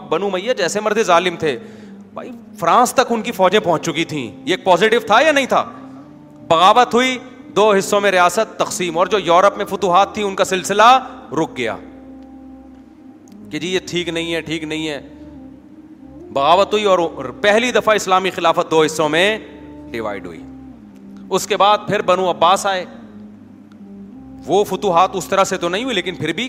بنو 0.10 0.30
میاں 0.30 0.54
جیسے 0.58 0.80
مرد 0.84 1.02
ظالم 1.06 1.36
تھے 1.40 1.58
بھائی 2.14 2.32
فرانس 2.60 2.94
تک 2.94 3.12
ان 3.14 3.22
کی 3.22 3.32
فوجیں 3.32 3.60
پہنچ 3.60 3.86
چکی 3.86 4.06
تھیں 4.06 4.30
یہ 4.50 4.56
پازیٹو 4.64 5.00
تھا 5.08 5.20
یا 5.26 5.32
نہیں 5.32 5.46
تھا 5.50 5.64
بغاوت 6.48 6.94
ہوئی 6.94 7.18
دو 7.56 7.64
حصوں 7.78 8.00
میں 8.02 8.10
ریاست 8.12 8.58
تقسیم 8.60 8.98
اور 8.98 9.08
جو 9.08 9.20
یورپ 9.26 9.58
میں 9.58 9.66
فتوحات 9.66 10.14
تھی 10.14 10.24
ان 10.28 10.36
کا 10.36 10.46
سلسلہ 10.46 10.84
رک 11.42 11.56
گیا 11.58 11.76
کہ 13.52 13.60
جی 13.60 13.68
یہ 13.74 13.80
ٹھیک 13.80 14.10
ٹھیک 14.10 14.64
نہیں 14.64 14.66
نہیں 14.66 14.88
ہے 14.88 14.94
ہے 14.94 15.00
بغاوت 16.34 16.74
ہوئی 16.74 16.84
اور 16.94 17.00
پہلی 17.42 17.72
دفعہ 17.72 17.96
اسلامی 17.96 18.30
خلافت 18.38 18.72
دو 18.72 18.82
حصوں 18.84 19.10
میں 19.10 19.24
ڈیوائڈ 19.92 20.26
ہوئی 20.26 20.40
اس 21.38 21.48
کے 21.48 21.58
بعد 21.58 21.88
پھر 21.88 22.02
بنو 22.12 22.30
عباس 22.30 22.66
آئے 22.66 22.84
وہ 24.48 24.64
فتوحات 24.70 25.16
اس 25.16 25.28
طرح 25.28 25.44
سے 25.52 25.58
تو 25.58 25.70
نہیں 25.70 25.84
ہوئی 25.84 25.96
لیکن 25.96 26.16
پھر 26.16 26.34
بھی 26.40 26.48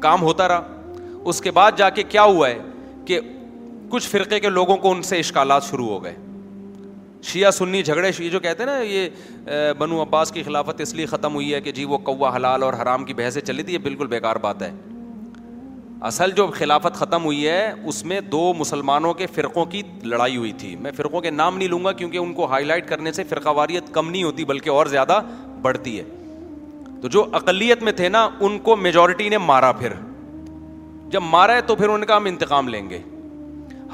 کام 0.00 0.22
ہوتا 0.22 0.48
رہا 0.48 0.92
اس 1.32 1.40
کے 1.40 1.50
بعد 1.60 1.72
جا 1.76 1.88
کے 1.98 2.02
کیا 2.16 2.22
ہوا 2.24 2.48
ہے 2.48 2.58
کہ 3.06 3.20
کچھ 3.90 4.08
فرقے 4.08 4.40
کے 4.40 4.48
لوگوں 4.50 4.76
کو 4.86 4.90
ان 4.92 5.02
سے 5.12 5.18
اشکالات 5.18 5.64
شروع 5.70 5.88
ہو 5.88 6.02
گئے 6.04 6.14
شیعہ 7.26 7.50
سنی 7.50 7.82
جھگڑے 7.82 8.10
یہ 8.18 8.28
جو 8.30 8.40
کہتے 8.40 8.62
ہیں 8.62 8.70
نا 8.70 8.78
یہ 8.78 9.72
بنو 9.78 10.00
عباس 10.02 10.30
کی 10.32 10.42
خلافت 10.42 10.80
اس 10.80 10.94
لیے 10.94 11.06
ختم 11.06 11.34
ہوئی 11.34 11.52
ہے 11.54 11.60
کہ 11.60 11.72
جی 11.72 11.84
وہ 11.92 11.98
کوا 12.08 12.34
حلال 12.36 12.62
اور 12.62 12.72
حرام 12.82 13.04
کی 13.04 13.14
بحثیں 13.16 13.40
چلی 13.42 13.62
تھی 13.62 13.72
یہ 13.72 13.78
بالکل 13.82 14.06
بیکار 14.06 14.36
بات 14.42 14.62
ہے 14.62 14.70
اصل 16.08 16.30
جو 16.36 16.46
خلافت 16.54 16.94
ختم 16.96 17.24
ہوئی 17.24 17.46
ہے 17.48 17.70
اس 17.88 18.04
میں 18.04 18.20
دو 18.32 18.52
مسلمانوں 18.56 19.12
کے 19.20 19.26
فرقوں 19.34 19.64
کی 19.74 19.82
لڑائی 20.04 20.36
ہوئی 20.36 20.52
تھی 20.58 20.74
میں 20.80 20.90
فرقوں 20.96 21.20
کے 21.20 21.30
نام 21.30 21.56
نہیں 21.58 21.68
لوں 21.68 21.84
گا 21.84 21.92
کیونکہ 22.00 22.18
ان 22.18 22.32
کو 22.34 22.46
ہائی 22.50 22.64
لائٹ 22.64 22.88
کرنے 22.88 23.12
سے 23.18 23.24
فرقہ 23.28 23.48
واریت 23.56 23.92
کم 23.94 24.10
نہیں 24.10 24.22
ہوتی 24.22 24.44
بلکہ 24.50 24.70
اور 24.70 24.86
زیادہ 24.96 25.18
بڑھتی 25.62 25.98
ہے 25.98 26.04
تو 27.02 27.08
جو 27.16 27.24
اقلیت 27.40 27.82
میں 27.82 27.92
تھے 27.92 28.08
نا 28.08 28.28
ان 28.40 28.58
کو 28.68 28.76
میجورٹی 28.76 29.28
نے 29.28 29.38
مارا 29.38 29.72
پھر 29.78 29.92
جب 31.12 31.22
مارا 31.30 31.54
ہے 31.56 31.60
تو 31.66 31.76
پھر 31.76 31.88
ان 31.88 32.04
کا 32.04 32.16
ہم 32.16 32.24
انتقام 32.26 32.68
لیں 32.68 32.88
گے 32.90 32.98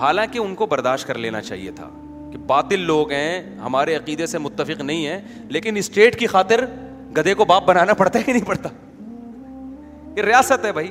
حالانکہ 0.01 0.39
ان 0.39 0.55
کو 0.55 0.67
برداشت 0.67 1.07
کر 1.07 1.19
لینا 1.19 1.41
چاہیے 1.51 1.71
تھا 1.77 1.89
کہ 2.33 2.39
باطل 2.47 2.81
لوگ 2.87 3.11
ہیں 3.13 3.41
ہمارے 3.63 3.95
عقیدے 3.97 4.27
سے 4.27 4.39
متفق 4.39 4.81
نہیں 4.81 5.07
ہیں 5.07 5.21
لیکن 5.57 5.77
اسٹیٹ 5.77 6.19
کی 6.19 6.27
خاطر 6.35 6.65
گدے 7.17 7.35
کو 7.35 7.45
باپ 7.45 7.65
بنانا 7.67 7.95
پڑتا 8.03 8.19
ہے 8.19 8.25
کہ 8.25 8.33
نہیں 8.33 8.47
پڑتا 8.47 8.69
یہ 10.17 10.23
ریاست 10.27 10.65
ہے 10.65 10.73
بھائی 10.73 10.91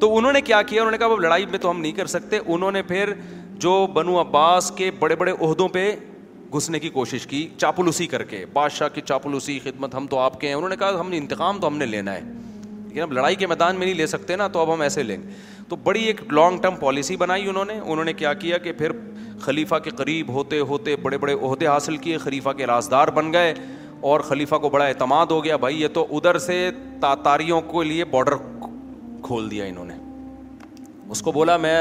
تو 0.00 0.16
انہوں 0.16 0.32
نے 0.32 0.40
کیا 0.40 0.62
کیا 0.68 0.80
انہوں 0.82 0.90
نے 0.92 0.98
کہا 0.98 1.16
لڑائی 1.20 1.46
میں 1.50 1.58
تو 1.58 1.70
ہم 1.70 1.80
نہیں 1.80 1.92
کر 1.92 2.06
سکتے 2.14 2.38
انہوں 2.46 2.72
نے 2.78 2.82
پھر 2.88 3.12
جو 3.64 3.86
بنو 3.94 4.20
عباس 4.20 4.70
کے 4.76 4.90
بڑے 4.98 5.16
بڑے 5.16 5.32
عہدوں 5.40 5.68
پہ 5.76 5.94
گھسنے 6.54 6.78
کی 6.80 6.88
کوشش 6.90 7.26
کی 7.26 7.46
چاپلوسی 7.58 8.06
کر 8.06 8.22
کے 8.32 8.44
بادشاہ 8.52 8.88
کی 8.94 9.00
چاپلوسی 9.08 9.58
خدمت 9.64 9.94
ہم 9.94 10.06
تو 10.10 10.18
آپ 10.18 10.40
کے 10.40 10.46
ہیں 10.46 10.54
انہوں 10.54 10.68
نے 10.70 10.76
کہا 10.78 10.98
ہم 11.00 11.10
نے 11.10 11.16
انتقام 11.18 11.60
تو 11.60 11.66
ہم 11.66 11.76
نے 11.78 11.86
لینا 11.86 12.14
ہے 12.14 12.20
لیکن 12.88 13.00
اب 13.02 13.12
لڑائی 13.12 13.34
کے 13.34 13.46
میدان 13.46 13.76
میں 13.76 13.86
نہیں 13.86 13.96
لے 13.96 14.06
سکتے 14.06 14.36
نا 14.36 14.48
تو 14.56 14.60
اب 14.60 14.72
ہم 14.74 14.80
ایسے 14.86 15.02
لیں 15.02 15.16
گے 15.22 15.30
تو 15.72 15.76
بڑی 15.84 16.02
ایک 16.04 16.20
لانگ 16.34 16.58
ٹرم 16.62 16.74
پالیسی 16.80 17.16
بنائی 17.16 17.48
انہوں 17.48 17.64
نے 17.64 17.72
انہوں 17.80 18.04
نے 18.04 18.12
کیا 18.12 18.32
کیا 18.40 18.56
کہ 18.64 18.72
پھر 18.78 18.90
خلیفہ 19.40 19.74
کے 19.84 19.90
قریب 19.96 20.30
ہوتے 20.30 20.58
ہوتے 20.70 20.94
بڑے 21.02 21.18
بڑے 21.18 21.32
عہدے 21.34 21.66
حاصل 21.66 21.96
کیے 21.96 22.16
خلیفہ 22.24 22.50
کے 22.56 22.66
رازدار 22.66 23.08
بن 23.18 23.32
گئے 23.32 23.52
اور 24.10 24.20
خلیفہ 24.28 24.54
کو 24.62 24.68
بڑا 24.70 24.84
اعتماد 24.86 25.26
ہو 25.30 25.42
گیا 25.44 25.56
بھائی 25.62 25.80
یہ 25.82 25.88
تو 25.94 26.04
ادھر 26.16 26.38
سے 26.38 26.58
تاتاریوں 27.00 27.60
کے 27.70 27.84
لیے 27.88 28.04
باڈر 28.10 28.34
کھول 29.26 29.50
دیا 29.50 29.64
انہوں 29.64 29.84
نے 29.84 29.94
اس 31.12 31.22
کو 31.22 31.32
بولا 31.32 31.56
میں 31.64 31.74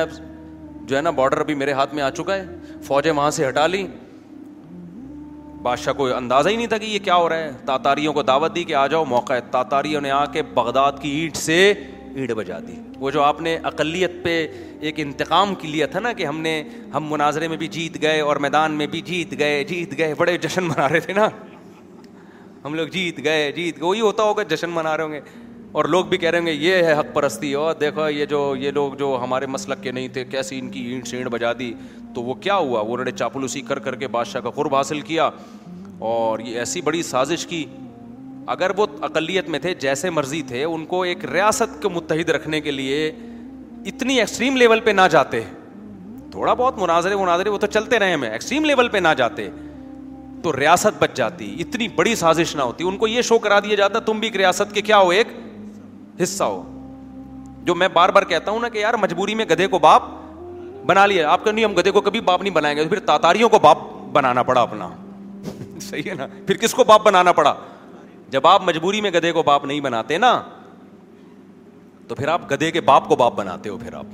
جو 0.86 0.95
ہے 0.98 1.01
نا 1.01 1.10
باڈر 1.19 1.39
ابھی 1.39 1.55
میرے 1.63 1.74
ہاتھ 1.81 1.95
میں 1.95 2.03
آ 2.03 2.10
چکا 2.10 2.36
ہے 2.36 2.45
فوجیں 2.88 3.12
وہاں 3.12 3.29
سے 3.39 3.48
ہٹا 3.48 3.65
لی 3.67 3.86
بادشاہ 5.63 5.93
کو 5.98 6.07
اندازہ 6.17 6.50
ہی 6.50 6.55
نہیں 6.55 6.67
تھا 6.67 6.77
کہ 6.77 6.86
یہ 6.86 7.00
کیا 7.03 7.15
ہو 7.15 7.27
رہا 7.29 7.38
ہے 7.43 7.51
تاتاریوں 7.65 8.13
کو 8.13 8.23
دعوت 8.32 8.56
دی 8.56 8.63
کہ 8.71 8.75
آ 8.75 8.86
جاؤ 8.95 9.06
موقع 9.15 9.34
ہے 9.34 9.41
تاتاریوں 9.51 10.01
نے 10.08 10.12
آ 10.12 10.23
کے 10.38 10.41
بغداد 10.54 11.01
کی 11.01 11.10
اینٹ 11.19 11.38
سے 11.38 11.60
اینٹ 12.15 12.32
بجا 12.38 12.60
دی 12.67 12.75
وہ 13.01 13.11
جو 13.11 13.21
آپ 13.23 13.39
نے 13.41 13.55
اقلیت 13.67 14.11
پہ 14.23 14.31
ایک 14.87 14.99
انتقام 14.99 15.53
کی 15.61 15.67
لیا 15.67 15.85
تھا 15.93 15.99
نا 15.99 16.11
کہ 16.17 16.25
ہم 16.25 16.39
نے 16.41 16.51
ہم 16.93 17.05
مناظرے 17.09 17.47
میں 17.47 17.57
بھی 17.57 17.67
جیت 17.75 18.01
گئے 18.01 18.19
اور 18.21 18.35
میدان 18.45 18.71
میں 18.81 18.87
بھی 18.87 19.01
جیت 19.05 19.37
گئے 19.39 19.63
جیت 19.71 19.97
گئے 19.97 20.13
بڑے 20.17 20.37
جشن 20.43 20.63
منا 20.67 20.87
رہے 20.89 20.99
تھے 21.05 21.13
نا 21.13 21.27
ہم 22.65 22.73
لوگ 22.75 22.87
جیت 22.97 23.23
گئے 23.23 23.51
جیت 23.51 23.75
گئے 23.79 23.83
وہی 23.85 24.01
ہوتا 24.01 24.23
ہوگا 24.23 24.43
جشن 24.53 24.69
منا 24.73 24.95
رہے 24.97 25.03
ہوں 25.03 25.11
گے 25.13 25.19
اور 25.79 25.85
لوگ 25.95 26.05
بھی 26.13 26.17
کہہ 26.17 26.29
رہے 26.29 26.37
ہوں 26.39 26.45
گے 26.47 26.51
یہ 26.53 26.83
ہے 26.83 26.93
حق 26.99 27.13
پرستی 27.13 27.53
اور 27.63 27.73
دیکھو 27.79 28.09
یہ 28.09 28.25
جو 28.35 28.43
یہ 28.59 28.71
لوگ 28.79 28.93
جو 28.99 29.17
ہمارے 29.23 29.45
مسلک 29.55 29.81
کے 29.83 29.91
نہیں 29.91 30.07
تھے 30.17 30.25
کیسی 30.35 30.59
ان 30.59 30.69
کی 30.71 30.83
اینٹ 30.91 31.07
سینٹ 31.07 31.27
بجا 31.37 31.53
دی 31.59 31.73
تو 32.15 32.23
وہ 32.23 32.33
کیا 32.45 32.55
ہوا 32.57 32.79
انہوں 32.81 33.05
نے 33.05 33.11
چاپلوسی 33.11 33.61
کر 33.71 33.79
کر 33.87 33.95
کے 34.03 34.07
بادشاہ 34.17 34.41
کا 34.41 34.49
قرب 34.59 34.75
حاصل 34.75 35.01
کیا 35.11 35.29
اور 36.13 36.39
یہ 36.49 36.59
ایسی 36.59 36.81
بڑی 36.91 37.01
سازش 37.13 37.45
کی 37.47 37.65
اگر 38.54 38.69
وہ 38.77 38.86
اقلیت 39.04 39.49
میں 39.49 39.60
تھے 39.60 39.73
جیسے 39.80 40.10
مرضی 40.10 40.41
تھے 40.47 40.63
ان 40.63 40.86
کو 40.86 41.01
ایک 41.04 41.25
ریاست 41.32 41.82
کو 41.82 41.89
متحد 41.89 42.30
رکھنے 42.30 42.60
کے 42.62 42.71
لیے 42.71 43.10
اتنی 43.88 44.19
ایکسٹریم 44.19 44.56
لیول 44.58 44.80
پہ 44.84 44.91
نہ 44.91 45.01
جاتے 45.12 45.41
تھوڑا 46.32 46.54
بہت 46.54 46.77
مناظرے 46.80 47.15
مناظرے 47.15 47.49
وہ 47.49 47.58
تو 47.58 47.67
چلتے 47.67 47.99
رہے 47.99 48.30
ایکسٹریم 48.32 48.65
لیول 48.65 48.88
پہ 48.89 48.97
نہ 48.97 49.08
جاتے 49.17 49.49
تو 50.43 50.51
ریاست 50.60 51.01
بچ 51.01 51.15
جاتی 51.15 51.54
اتنی 51.60 51.88
بڑی 51.95 52.15
سازش 52.15 52.56
نہ 52.56 52.62
ہوتی 52.62 52.84
ان 52.88 52.97
کو 52.97 53.08
یہ 53.08 53.21
شو 53.21 53.38
کرا 53.39 53.60
دیا 53.63 53.75
جاتا 53.75 53.99
تم 54.06 54.19
بھی 54.19 54.27
ایک 54.27 54.36
ریاست 54.38 54.73
کے 54.75 54.82
کیا 54.82 54.97
ہو 54.99 55.10
ایک 55.17 55.27
حصہ 56.21 56.43
ہو 56.43 56.62
جو 57.65 57.75
میں 57.75 57.88
بار 57.93 58.10
بار 58.10 58.23
کہتا 58.30 58.51
ہوں 58.51 58.60
نا 58.60 58.69
کہ 58.69 58.77
یار 58.77 58.93
مجبوری 59.01 59.36
میں 59.36 59.45
گدھے 59.51 59.67
کو 59.75 59.80
باپ 59.80 60.04
بنا 60.86 61.06
لیا 61.06 61.30
آپ 61.32 61.43
کہ 61.45 61.51
نہیں 61.51 61.65
ہم 61.65 61.73
گدھے 61.77 61.91
کو 61.91 62.01
کبھی 62.01 62.19
باپ 62.30 62.41
نہیں 62.43 62.54
بنائیں 62.54 62.75
گے 62.77 62.84
پھر 62.89 62.99
تاتاریوں 63.06 63.49
کو 63.49 63.60
باپ 63.65 63.77
بنانا 64.13 64.43
پڑا 64.43 64.62
اپنا 64.62 64.88
صحیح 65.89 66.10
ہے 66.10 66.13
نا 66.17 66.27
پھر 66.47 66.58
کس 66.62 66.73
کو 66.73 66.84
باپ 66.84 67.04
بنانا 67.06 67.32
پڑا 67.32 67.54
جب 68.32 68.46
آپ 68.48 68.62
مجبوری 68.63 69.00
میں 69.02 69.10
گدے 69.12 69.32
کو 69.32 69.41
باپ 69.44 69.63
نہیں 69.65 69.80
بناتے 69.86 70.17
نا 70.17 70.32
تو 72.08 72.15
پھر 72.15 72.28
آپ 72.28 72.50
گدے 72.52 72.70
کے 72.72 72.82
باپ 72.91 73.08
کو 73.08 73.15
باپ 73.15 73.34
بناتے 73.36 73.70
ہو 73.70 73.78
پھر 73.78 73.94
آپ 73.94 74.06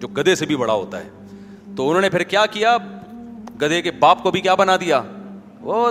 جو 0.00 0.08
گدے 0.18 0.34
سے 0.34 0.46
بھی 0.46 0.56
بڑا 0.56 0.72
ہوتا 0.72 0.98
ہے 1.04 1.08
تو 1.76 1.88
انہوں 1.88 2.00
نے 2.02 2.10
پھر 2.10 2.22
کیا 2.34 2.44
کیا 2.50 2.76
گدے 3.62 3.80
کے 3.82 3.90
باپ 4.06 4.22
کو 4.22 4.30
بھی 4.30 4.40
کیا 4.40 4.54
بنا 4.62 4.76
دیا 4.80 5.00
وہ 5.70 5.90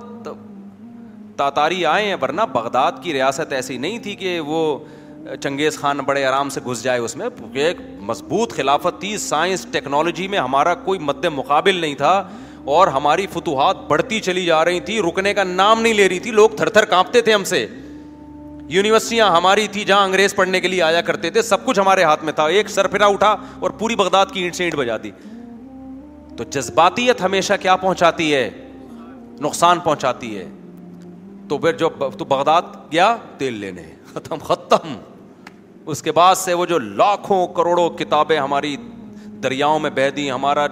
تاتاری 1.38 1.86
آئے 1.86 2.06
ہیں 2.08 2.16
ورنہ 2.22 2.42
بغداد 2.54 3.02
کی 3.04 3.14
ریاست 3.14 3.54
ایسی 3.54 3.78
نہیں 3.78 3.98
تھی 4.04 4.16
کہ 4.16 4.40
وہ 4.52 4.60
چنگیز 5.44 5.78
خان 5.80 5.98
بڑے 6.08 6.26
آرام 6.26 6.50
سے 6.58 6.62
گھس 6.66 6.84
جائے 6.84 7.00
اس 7.00 7.16
میں 7.18 7.28
ایک 7.66 7.78
مضبوط 8.10 8.54
خلافت 8.56 9.00
تھی 9.00 9.16
سائنس 9.18 9.66
ٹیکنالوجی 9.72 10.28
میں 10.34 10.40
ہمارا 10.40 10.74
کوئی 10.88 11.00
مد 11.10 11.26
مقابل 11.36 11.80
نہیں 11.82 11.96
تھا 12.04 12.22
اور 12.74 12.88
ہماری 12.88 13.26
فتوحات 13.34 13.78
بڑھتی 13.88 14.20
چلی 14.28 14.46
جا 14.46 14.64
رہی 14.66 14.80
تھی 14.86 15.00
رکنے 15.08 15.34
کا 15.34 15.44
نام 15.44 15.82
نہیں 15.82 15.94
لے 15.94 16.08
رہی 16.10 16.20
تھی 16.20 16.32
لوگ 16.32 16.50
تھر 16.58 16.70
تھر 16.78 16.86
کانپتے 16.94 17.22
تھے 17.22 17.34
ہم 17.34 17.44
سے 17.50 17.66
یونیورسٹیاں 18.76 19.30
ہماری 19.36 19.68
تھی 19.72 19.84
جہاں 19.86 20.04
انگریز 20.04 20.36
پڑھنے 20.36 20.60
کے 20.62 20.68
لیے 20.68 20.82
آیا 20.84 21.02
کرتے 21.10 21.30
تھے 21.32 21.42
سب 21.50 21.66
کچھ 21.66 21.80
ہمارے 21.80 22.04
ہاتھ 22.04 22.24
میں 22.26 22.34
تھا 22.34 22.46
ایک 22.60 22.70
سر 22.70 22.88
اور 23.10 23.70
پوری 23.80 23.96
بغداد 23.96 24.26
کی 24.34 24.42
اینٹ 24.44 24.60
اینٹ 24.62 24.74
سے 24.74 24.78
بجا 24.82 24.98
دی 25.04 25.12
تو 26.38 26.44
جذباتیت 26.52 27.22
ہمیشہ 27.22 27.54
کیا 27.62 27.76
پہنچاتی 27.84 28.34
ہے 28.34 28.50
نقصان 29.42 29.80
پہنچاتی 29.84 30.38
ہے 30.38 30.48
تو 31.50 31.58
پھر 31.58 31.78
جو 31.78 31.90
تو 32.18 32.26
بغداد 32.26 32.76
گیا 32.92 33.16
تیل 33.38 33.54
لینے 33.60 33.84
ختم 34.14 34.38
ختم 34.48 34.96
اس 35.94 36.02
کے 36.02 36.12
بعد 36.12 36.36
سے 36.36 36.54
وہ 36.62 36.66
جو 36.66 36.80
لاکھوں 36.80 37.46
کروڑوں 37.58 37.90
کتابیں 37.98 38.38
ہماری 38.40 38.76
دریاؤں 39.44 39.80
میں 39.80 39.90
بہہ 39.96 40.10
دی 40.16 40.30
ہمارا 40.32 40.66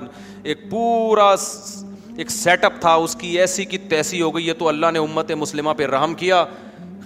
ایک 0.52 0.70
پورا 0.70 1.34
ایک 2.18 2.32
سیٹ 2.32 2.64
اپ 2.66 2.74
تھا 2.82 2.94
اس 3.04 3.16
کی 3.20 3.28
ایسی 3.40 3.66
کی 3.66 3.78
تیسی 3.90 4.22
ہو 4.22 4.36
گئی 4.36 4.48
ہے 4.48 4.54
تو 4.54 4.68
اللہ 4.68 4.92
نے 4.94 5.00
امت 5.00 5.32
مسلمہ 5.40 5.70
پہ 5.78 5.86
رحم 5.88 6.14
کیا 6.16 6.44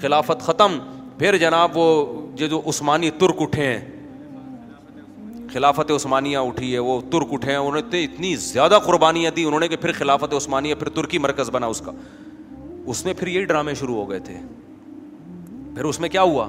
خلافت 0.01 0.41
ختم 0.45 0.77
پھر 1.17 1.37
جناب 1.37 1.77
وہ 1.77 1.85
جو, 2.35 2.47
جو 2.47 2.61
عثمانی 2.69 3.09
ترک 3.19 3.41
اٹھے 3.41 3.67
ہیں 3.67 3.79
خلافت 5.53 5.91
عثمانیہ 5.91 6.37
اٹھی 6.47 6.73
ہے 6.73 6.79
وہ 6.87 6.99
ترک 7.11 7.27
اٹھے 7.33 7.51
ہیں 7.51 7.57
انہوں 7.57 7.81
نے 7.91 8.03
اتنی 8.03 8.35
زیادہ 8.45 8.79
قربانیاں 8.85 9.31
دی 9.35 9.43
انہوں 9.45 9.59
نے 9.59 9.67
کہ 9.67 9.75
پھر 9.85 9.91
خلافت 9.99 10.33
عثمانیہ 10.37 10.75
پھر 10.79 10.89
ترکی 10.95 11.17
مرکز 11.27 11.49
بنا 11.53 11.67
اس 11.73 11.81
کا 11.85 11.91
اس 12.93 13.03
میں 13.05 13.13
پھر 13.19 13.27
یہی 13.27 13.45
ڈرامے 13.45 13.73
شروع 13.75 13.95
ہو 13.95 14.09
گئے 14.09 14.19
تھے 14.25 14.37
پھر 15.75 15.85
اس 15.85 15.99
میں 15.99 16.09
کیا 16.09 16.21
ہوا 16.21 16.47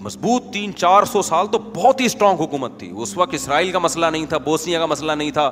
مضبوط 0.00 0.50
تین 0.52 0.72
چار 0.76 1.04
سو 1.12 1.20
سال 1.22 1.46
تو 1.52 1.58
بہت 1.74 2.00
ہی 2.00 2.06
اسٹرانگ 2.06 2.40
حکومت 2.40 2.78
تھی 2.78 2.90
اس 3.02 3.16
وقت 3.16 3.34
اسرائیل 3.34 3.70
کا 3.72 3.78
مسئلہ 3.78 4.06
نہیں 4.06 4.26
تھا 4.28 4.38
بوسنیا 4.48 4.78
کا 4.78 4.86
مسئلہ 4.86 5.12
نہیں 5.12 5.30
تھا 5.38 5.50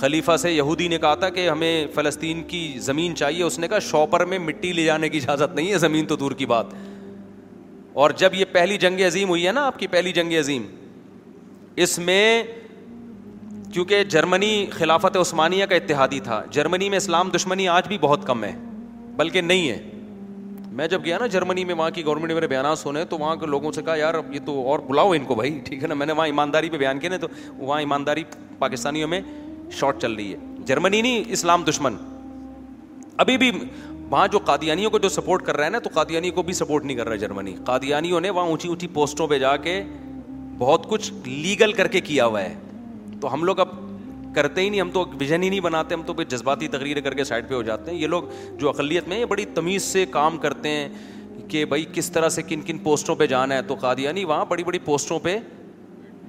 خلیفہ 0.00 0.36
سے 0.40 0.52
یہودی 0.52 0.88
نے 0.88 0.98
کہا 0.98 1.14
تھا 1.22 1.28
کہ 1.30 1.48
ہمیں 1.48 1.86
فلسطین 1.94 2.42
کی 2.48 2.68
زمین 2.82 3.14
چاہیے 3.16 3.42
اس 3.42 3.58
نے 3.58 3.68
کہا 3.68 3.78
شاپر 3.90 4.24
میں 4.32 4.38
مٹی 4.38 4.72
لے 4.72 4.84
جانے 4.84 5.08
کی 5.08 5.18
اجازت 5.18 5.54
نہیں 5.56 5.70
ہے 5.72 5.78
زمین 5.78 6.06
تو 6.06 6.16
دور 6.16 6.32
کی 6.42 6.46
بات 6.46 6.66
اور 8.02 8.10
جب 8.16 8.34
یہ 8.34 8.44
پہلی 8.52 8.76
جنگ 8.78 9.00
عظیم 9.06 9.28
ہوئی 9.28 9.46
ہے 9.46 9.52
نا 9.52 9.66
آپ 9.66 9.78
کی 9.78 9.86
پہلی 9.94 10.12
جنگ 10.12 10.32
عظیم 10.38 10.66
اس 11.84 11.98
میں 11.98 12.42
کیونکہ 13.72 14.02
جرمنی 14.10 14.54
خلافت 14.72 15.16
عثمانیہ 15.16 15.66
کا 15.70 15.74
اتحادی 15.74 16.20
تھا 16.20 16.42
جرمنی 16.52 16.88
میں 16.90 16.96
اسلام 16.98 17.30
دشمنی 17.34 17.68
آج 17.68 17.88
بھی 17.88 17.98
بہت 18.00 18.26
کم 18.26 18.44
ہے 18.44 18.52
بلکہ 19.16 19.40
نہیں 19.40 19.68
ہے 19.68 19.78
میں 20.78 20.86
جب 20.88 21.04
گیا 21.04 21.16
نا 21.18 21.26
جرمنی 21.26 21.64
میں 21.64 21.74
وہاں 21.74 21.90
کی 21.94 22.04
گورنمنٹ 22.04 22.32
میرے 22.32 22.46
بیانات 22.48 22.78
سنے 22.78 23.04
تو 23.12 23.16
وہاں 23.18 23.36
کے 23.36 23.46
لوگوں 23.46 23.70
سے 23.72 23.82
کہا 23.86 23.94
یار 23.96 24.14
یہ 24.32 24.40
تو 24.46 24.60
اور 24.70 24.78
بلاؤ 24.88 25.12
ان 25.12 25.24
کو 25.26 25.34
بھائی 25.34 25.58
ٹھیک 25.64 25.82
ہے 25.82 25.88
نا 25.88 25.94
میں 25.94 26.06
نے 26.06 26.12
وہاں 26.12 26.26
ایمانداری 26.26 26.70
پہ 26.70 26.78
بیان 26.78 26.98
کیا 26.98 27.10
نا 27.10 27.16
تو 27.20 27.26
وہاں 27.58 27.78
ایمانداری 27.80 28.22
پاکستانیوں 28.58 29.08
میں 29.08 29.20
شارٹ 29.80 30.00
چل 30.02 30.12
رہی 30.12 30.32
ہے 30.32 30.64
جرمنی 30.66 31.00
نہیں 31.02 31.24
اسلام 31.32 31.64
دشمن 31.68 31.96
ابھی 33.24 33.36
بھی 33.36 33.50
وہاں 34.10 34.26
جو 34.32 34.38
قادیانیوں 34.44 34.90
کو 34.90 34.98
جو 34.98 35.08
سپورٹ 35.08 35.44
کر 35.46 35.56
رہا 35.56 35.64
ہے 35.64 35.70
نا 35.70 35.78
تو 35.78 35.90
قادیانی 35.94 36.30
کو 36.38 36.42
بھی 36.42 36.52
سپورٹ 36.62 36.84
نہیں 36.84 36.96
کر 36.96 37.04
رہا 37.06 37.12
ہے 37.12 37.18
جرمنی 37.18 37.54
قادیانیوں 37.66 38.20
نے 38.20 38.30
وہاں 38.30 38.46
اونچی 38.46 38.68
اونچی 38.68 38.86
پوسٹوں 38.94 39.26
پہ 39.28 39.38
جا 39.38 39.56
کے 39.66 39.82
بہت 40.58 40.86
کچھ 40.90 41.12
لیگل 41.26 41.72
کر 41.72 41.88
کے 41.88 42.00
کیا 42.10 42.26
ہوا 42.26 42.42
ہے 42.42 42.54
تو 43.20 43.32
ہم 43.34 43.44
لوگ 43.44 43.60
اب 43.60 43.68
کرتے 44.34 44.60
ہی 44.60 44.68
نہیں 44.68 44.80
ہم 44.80 44.90
تو 44.94 45.04
ویژن 45.20 45.42
ہی 45.42 45.48
نہیں 45.48 45.60
بناتے 45.60 45.94
ہم 45.94 46.02
تو 46.06 46.22
جذباتی 46.22 46.68
تقریر 46.68 47.00
کر 47.04 47.14
کے 47.14 47.24
سائڈ 47.24 47.48
پہ 47.48 47.54
ہو 47.54 47.62
جاتے 47.62 47.90
ہیں 47.90 47.98
یہ 47.98 48.06
لوگ 48.06 48.22
جو 48.58 48.68
اقلیت 48.68 49.08
میں 49.08 49.24
بڑی 49.32 49.44
تمیز 49.54 49.82
سے 49.82 50.04
کام 50.10 50.36
کرتے 50.46 50.68
ہیں 50.70 50.88
کہ 51.48 51.64
بھائی 51.64 51.84
کس 51.92 52.10
طرح 52.12 52.28
سے 52.28 52.42
کن 52.48 52.60
کن 52.66 52.78
پوسٹوں 52.82 53.14
پہ 53.16 53.26
جانا 53.26 53.54
ہے 53.56 53.62
تو 53.68 53.74
قادیانی 53.80 54.20
یعنی 54.20 54.24
وہاں 54.32 54.44
بڑی 54.48 54.64
بڑی 54.64 54.78
پوسٹوں 54.84 55.18
پہ 55.22 55.36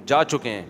جا 0.07 0.23
چکے 0.27 0.49
ہیں 0.49 0.65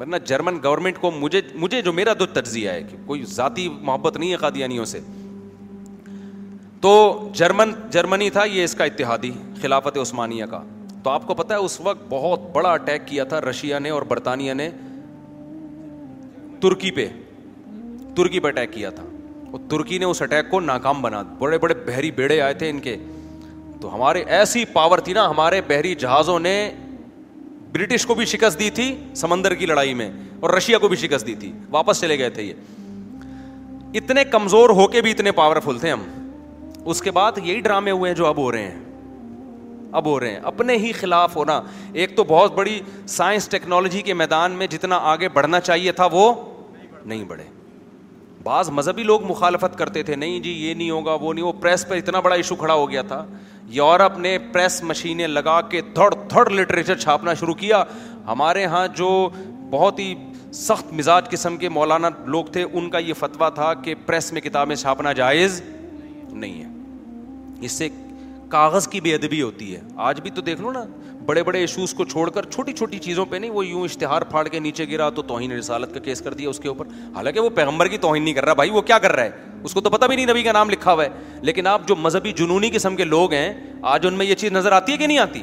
ورنہ 0.00 0.16
جرمن 0.26 0.58
گورنمنٹ 0.64 0.98
کو 1.00 1.10
مجھے 1.10 1.82
جو 1.82 1.92
میرا 1.92 2.12
تو 2.18 2.26
تجزیہ 2.40 2.70
ہے 2.70 2.82
کہ 2.90 2.96
کوئی 3.06 3.22
ذاتی 3.34 3.68
محبت 3.80 4.16
نہیں 4.16 4.30
ہے 4.32 4.36
قادیانیوں 4.40 4.84
سے 4.94 5.00
تو 6.80 6.92
جرمن 7.36 7.70
جرمنی 7.92 8.30
تھا 8.30 8.44
یہ 8.44 8.64
اس 8.64 8.74
کا 8.74 8.84
اتحادی 8.84 9.30
خلافت 9.62 9.96
عثمانیہ 9.98 10.44
کا 10.50 10.62
تو 11.02 11.10
آپ 11.10 11.26
کو 11.26 11.34
پتا 11.34 11.54
ہے 11.54 11.60
اس 11.64 11.80
وقت 11.80 12.06
بہت 12.08 12.40
بڑا 12.54 12.72
اٹیک 12.72 13.06
کیا 13.06 13.24
تھا 13.32 13.40
رشیا 13.40 13.78
نے 13.78 13.90
اور 13.90 14.02
برطانیہ 14.12 14.52
نے 14.60 14.68
ترکی 16.68 16.90
پہ 16.90 17.06
ترکی 18.16 18.38
پہ 18.40 18.46
اٹیک 18.48 18.72
کیا 18.72 18.90
تھا 18.90 19.02
اور 19.50 19.58
ترکی 19.70 19.98
نے 19.98 20.04
اس 20.04 20.20
اٹیک 20.22 20.50
کو 20.50 20.60
ناکام 20.60 21.02
بنا 21.02 21.20
بڑے 21.38 21.58
بڑے 21.58 21.74
بحری 21.86 22.10
بیڑے 22.16 22.40
آئے 22.40 22.54
تھے 22.62 22.70
ان 22.70 22.78
کے 22.86 22.96
تو 23.80 23.94
ہمارے 23.94 24.22
ایسی 24.38 24.64
پاور 24.72 24.98
تھی 25.08 25.12
نا 25.12 25.28
ہمارے 25.30 25.60
بحری 25.68 25.94
جہازوں 26.04 26.38
نے 26.46 26.54
برٹش 27.72 28.06
کو 28.06 28.14
بھی 28.14 28.24
شکست 28.32 28.58
دی 28.58 28.70
تھی 28.78 28.94
سمندر 29.16 29.54
کی 29.60 29.66
لڑائی 29.66 29.94
میں 29.94 30.10
اور 30.40 30.50
رشیا 30.56 30.78
کو 30.84 30.88
بھی 30.88 30.96
شکست 30.96 31.26
دی 31.26 31.34
تھی 31.40 31.52
واپس 31.70 32.00
چلے 32.00 32.18
گئے 32.18 32.30
تھے 32.38 32.42
یہ 32.42 33.98
اتنے 34.00 34.24
کمزور 34.30 34.70
ہو 34.80 34.86
کے 34.92 35.00
بھی 35.02 35.10
اتنے 35.10 35.32
پاورفل 35.42 35.78
تھے 35.78 35.90
ہم 35.90 36.02
اس 36.90 37.02
کے 37.02 37.10
بعد 37.18 37.38
یہی 37.42 37.60
ڈرامے 37.60 37.90
ہوئے 37.90 38.10
ہیں 38.10 38.16
جو 38.16 38.26
اب 38.26 38.36
ہو 38.38 38.50
رہے 38.52 38.62
ہیں 38.70 38.80
اب 39.98 40.06
ہو 40.06 40.18
رہے 40.20 40.30
ہیں 40.30 40.40
اپنے 40.50 40.76
ہی 40.82 40.92
خلاف 41.00 41.36
ہونا 41.36 41.60
ایک 41.92 42.16
تو 42.16 42.24
بہت 42.28 42.54
بڑی 42.54 42.80
سائنس 43.08 43.48
ٹیکنالوجی 43.48 44.02
کے 44.10 44.14
میدان 44.22 44.52
میں 44.62 44.66
جتنا 44.70 44.96
آگے 45.12 45.28
بڑھنا 45.38 45.60
چاہیے 45.70 45.92
تھا 46.00 46.06
وہ 46.12 46.32
نہیں 47.08 47.24
بڑھے 47.28 47.44
بعض 48.42 48.70
مذہبی 48.70 49.02
لوگ 49.02 49.22
مخالفت 49.30 49.78
کرتے 49.78 50.02
تھے 50.08 50.16
نہیں 50.16 50.38
جی 50.40 50.50
یہ 50.66 50.74
نہیں 50.74 50.90
ہوگا 50.90 51.12
وہ 51.20 51.32
نہیں 51.34 51.44
وہ 51.44 51.52
پریس 51.62 51.86
پہ 51.88 51.94
اتنا 51.98 52.20
بڑا 52.26 52.34
ایشو 52.34 52.54
کھڑا 52.56 52.74
ہو 52.74 52.90
گیا 52.90 53.02
تھا 53.12 53.24
یورپ 53.78 54.18
نے 54.26 54.36
پریس 54.52 54.82
مشینیں 54.90 55.26
لگا 55.28 55.60
کے 55.70 55.80
دھڑ 55.96 56.12
دھڑ 56.30 56.48
لٹریچر 56.50 56.96
چھاپنا 57.06 57.34
شروع 57.40 57.54
کیا 57.64 57.82
ہمارے 58.26 58.62
یہاں 58.62 58.86
جو 58.96 59.08
بہت 59.70 59.98
ہی 59.98 60.14
سخت 60.54 60.92
مزاج 60.98 61.28
قسم 61.30 61.56
کے 61.56 61.68
مولانا 61.68 62.08
لوگ 62.34 62.44
تھے 62.52 62.62
ان 62.72 62.88
کا 62.90 62.98
یہ 62.98 63.14
فتویٰ 63.18 63.48
تھا 63.54 63.72
کہ 63.84 63.94
پریس 64.06 64.32
میں 64.32 64.40
کتابیں 64.40 64.76
چھاپنا 64.76 65.12
جائز 65.22 65.60
نہیں 66.30 66.62
ہے 66.64 67.64
اس 67.66 67.72
سے 67.72 67.88
کاغذ 68.48 68.86
کی 68.88 69.00
بے 69.00 69.14
ادبی 69.14 69.40
ہوتی 69.42 69.74
ہے 69.74 69.80
آج 70.08 70.20
بھی 70.20 70.30
تو 70.34 70.42
دیکھ 70.42 70.60
لو 70.60 70.72
نا 70.72 70.84
بڑے 71.26 71.42
بڑے 71.42 71.58
ایشوز 71.60 71.94
کو 71.94 72.04
چھوڑ 72.04 72.28
کر 72.30 72.44
چھوٹی 72.50 72.72
چھوٹی 72.72 72.98
چیزوں 73.06 73.24
پہ 73.30 73.36
نہیں 73.36 73.50
وہ 73.50 73.66
یوں 73.66 73.82
اشتہار 73.84 74.22
پھاڑ 74.30 74.46
کے 74.48 74.58
نیچے 74.60 74.84
گرا 74.90 75.08
تو 75.14 75.22
توہین 75.30 75.52
رسالت 75.52 75.94
کا 75.94 76.00
کیس 76.00 76.20
کر 76.22 76.34
دیا 76.34 76.48
اس 76.50 76.58
کے 76.60 76.68
اوپر 76.68 76.86
حالانکہ 77.14 77.40
وہ 77.40 77.50
پیغمبر 77.54 77.88
کی 77.94 77.98
توہین 77.98 78.22
نہیں 78.24 78.34
کر 78.34 78.44
رہا 78.44 78.52
بھائی 78.62 78.70
وہ 78.70 78.80
کیا 78.90 78.98
کر 79.06 79.12
رہا 79.16 79.24
ہے 79.24 79.44
اس 79.64 79.74
کو 79.74 79.80
تو 79.80 79.90
پتا 79.90 80.06
بھی 80.06 80.16
نہیں 80.16 80.26
نبی 80.30 80.42
کا 80.42 80.52
نام 80.52 80.70
لکھا 80.70 80.92
ہوا 80.92 81.04
ہے 81.04 81.38
لیکن 81.42 81.66
آپ 81.66 81.88
جو 81.88 81.96
مذہبی 81.96 82.32
جنونی 82.36 82.70
قسم 82.74 82.96
کے 82.96 83.04
لوگ 83.04 83.32
ہیں 83.32 83.52
آج 83.94 84.06
ان 84.06 84.14
میں 84.18 84.26
یہ 84.26 84.34
چیز 84.44 84.52
نظر 84.52 84.72
آتی 84.72 84.92
ہے 84.92 84.96
کہ 84.96 85.06
نہیں 85.06 85.18
آتی 85.18 85.42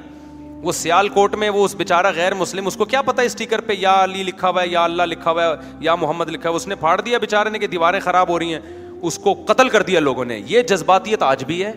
وہ 0.63 0.71
سیال 0.71 1.09
کوٹ 1.13 1.33
میں 1.35 1.49
وہ 1.49 1.63
اس 1.65 1.75
بےچارا 1.75 2.09
غیر 2.15 2.33
مسلم 2.33 2.67
اس 2.67 2.75
کو 2.77 2.85
کیا 2.91 3.01
پتا 3.05 3.21
اسٹیکر 3.21 3.61
پہ 3.61 3.73
یا 3.79 4.03
علی 4.03 4.23
لکھا 4.23 4.49
ہوا 4.49 4.61
ہے 4.61 4.67
یا 4.67 4.83
اللہ 4.83 5.03
لکھا 5.03 5.31
ہوا 5.31 5.45
ہے 5.47 5.53
یا 5.81 5.95
محمد 5.95 6.29
لکھا 6.29 6.49
ہوا 6.49 6.57
ہے 6.57 6.61
اس 6.61 6.67
نے 6.67 6.75
پھاڑ 6.79 6.99
دیا 7.01 7.17
بےچارے 7.21 7.49
نے 7.49 7.59
کہ 7.59 7.67
دیواریں 7.67 7.99
خراب 8.03 8.29
ہو 8.29 8.37
رہی 8.39 8.53
ہیں 8.53 8.59
اس 9.07 9.17
کو 9.23 9.33
قتل 9.47 9.69
کر 9.69 9.83
دیا 9.83 9.99
لوگوں 9.99 10.25
نے 10.25 10.41
یہ 10.47 10.61
جذباتیت 10.69 11.23
آج 11.23 11.43
بھی 11.45 11.63
ہے 11.63 11.71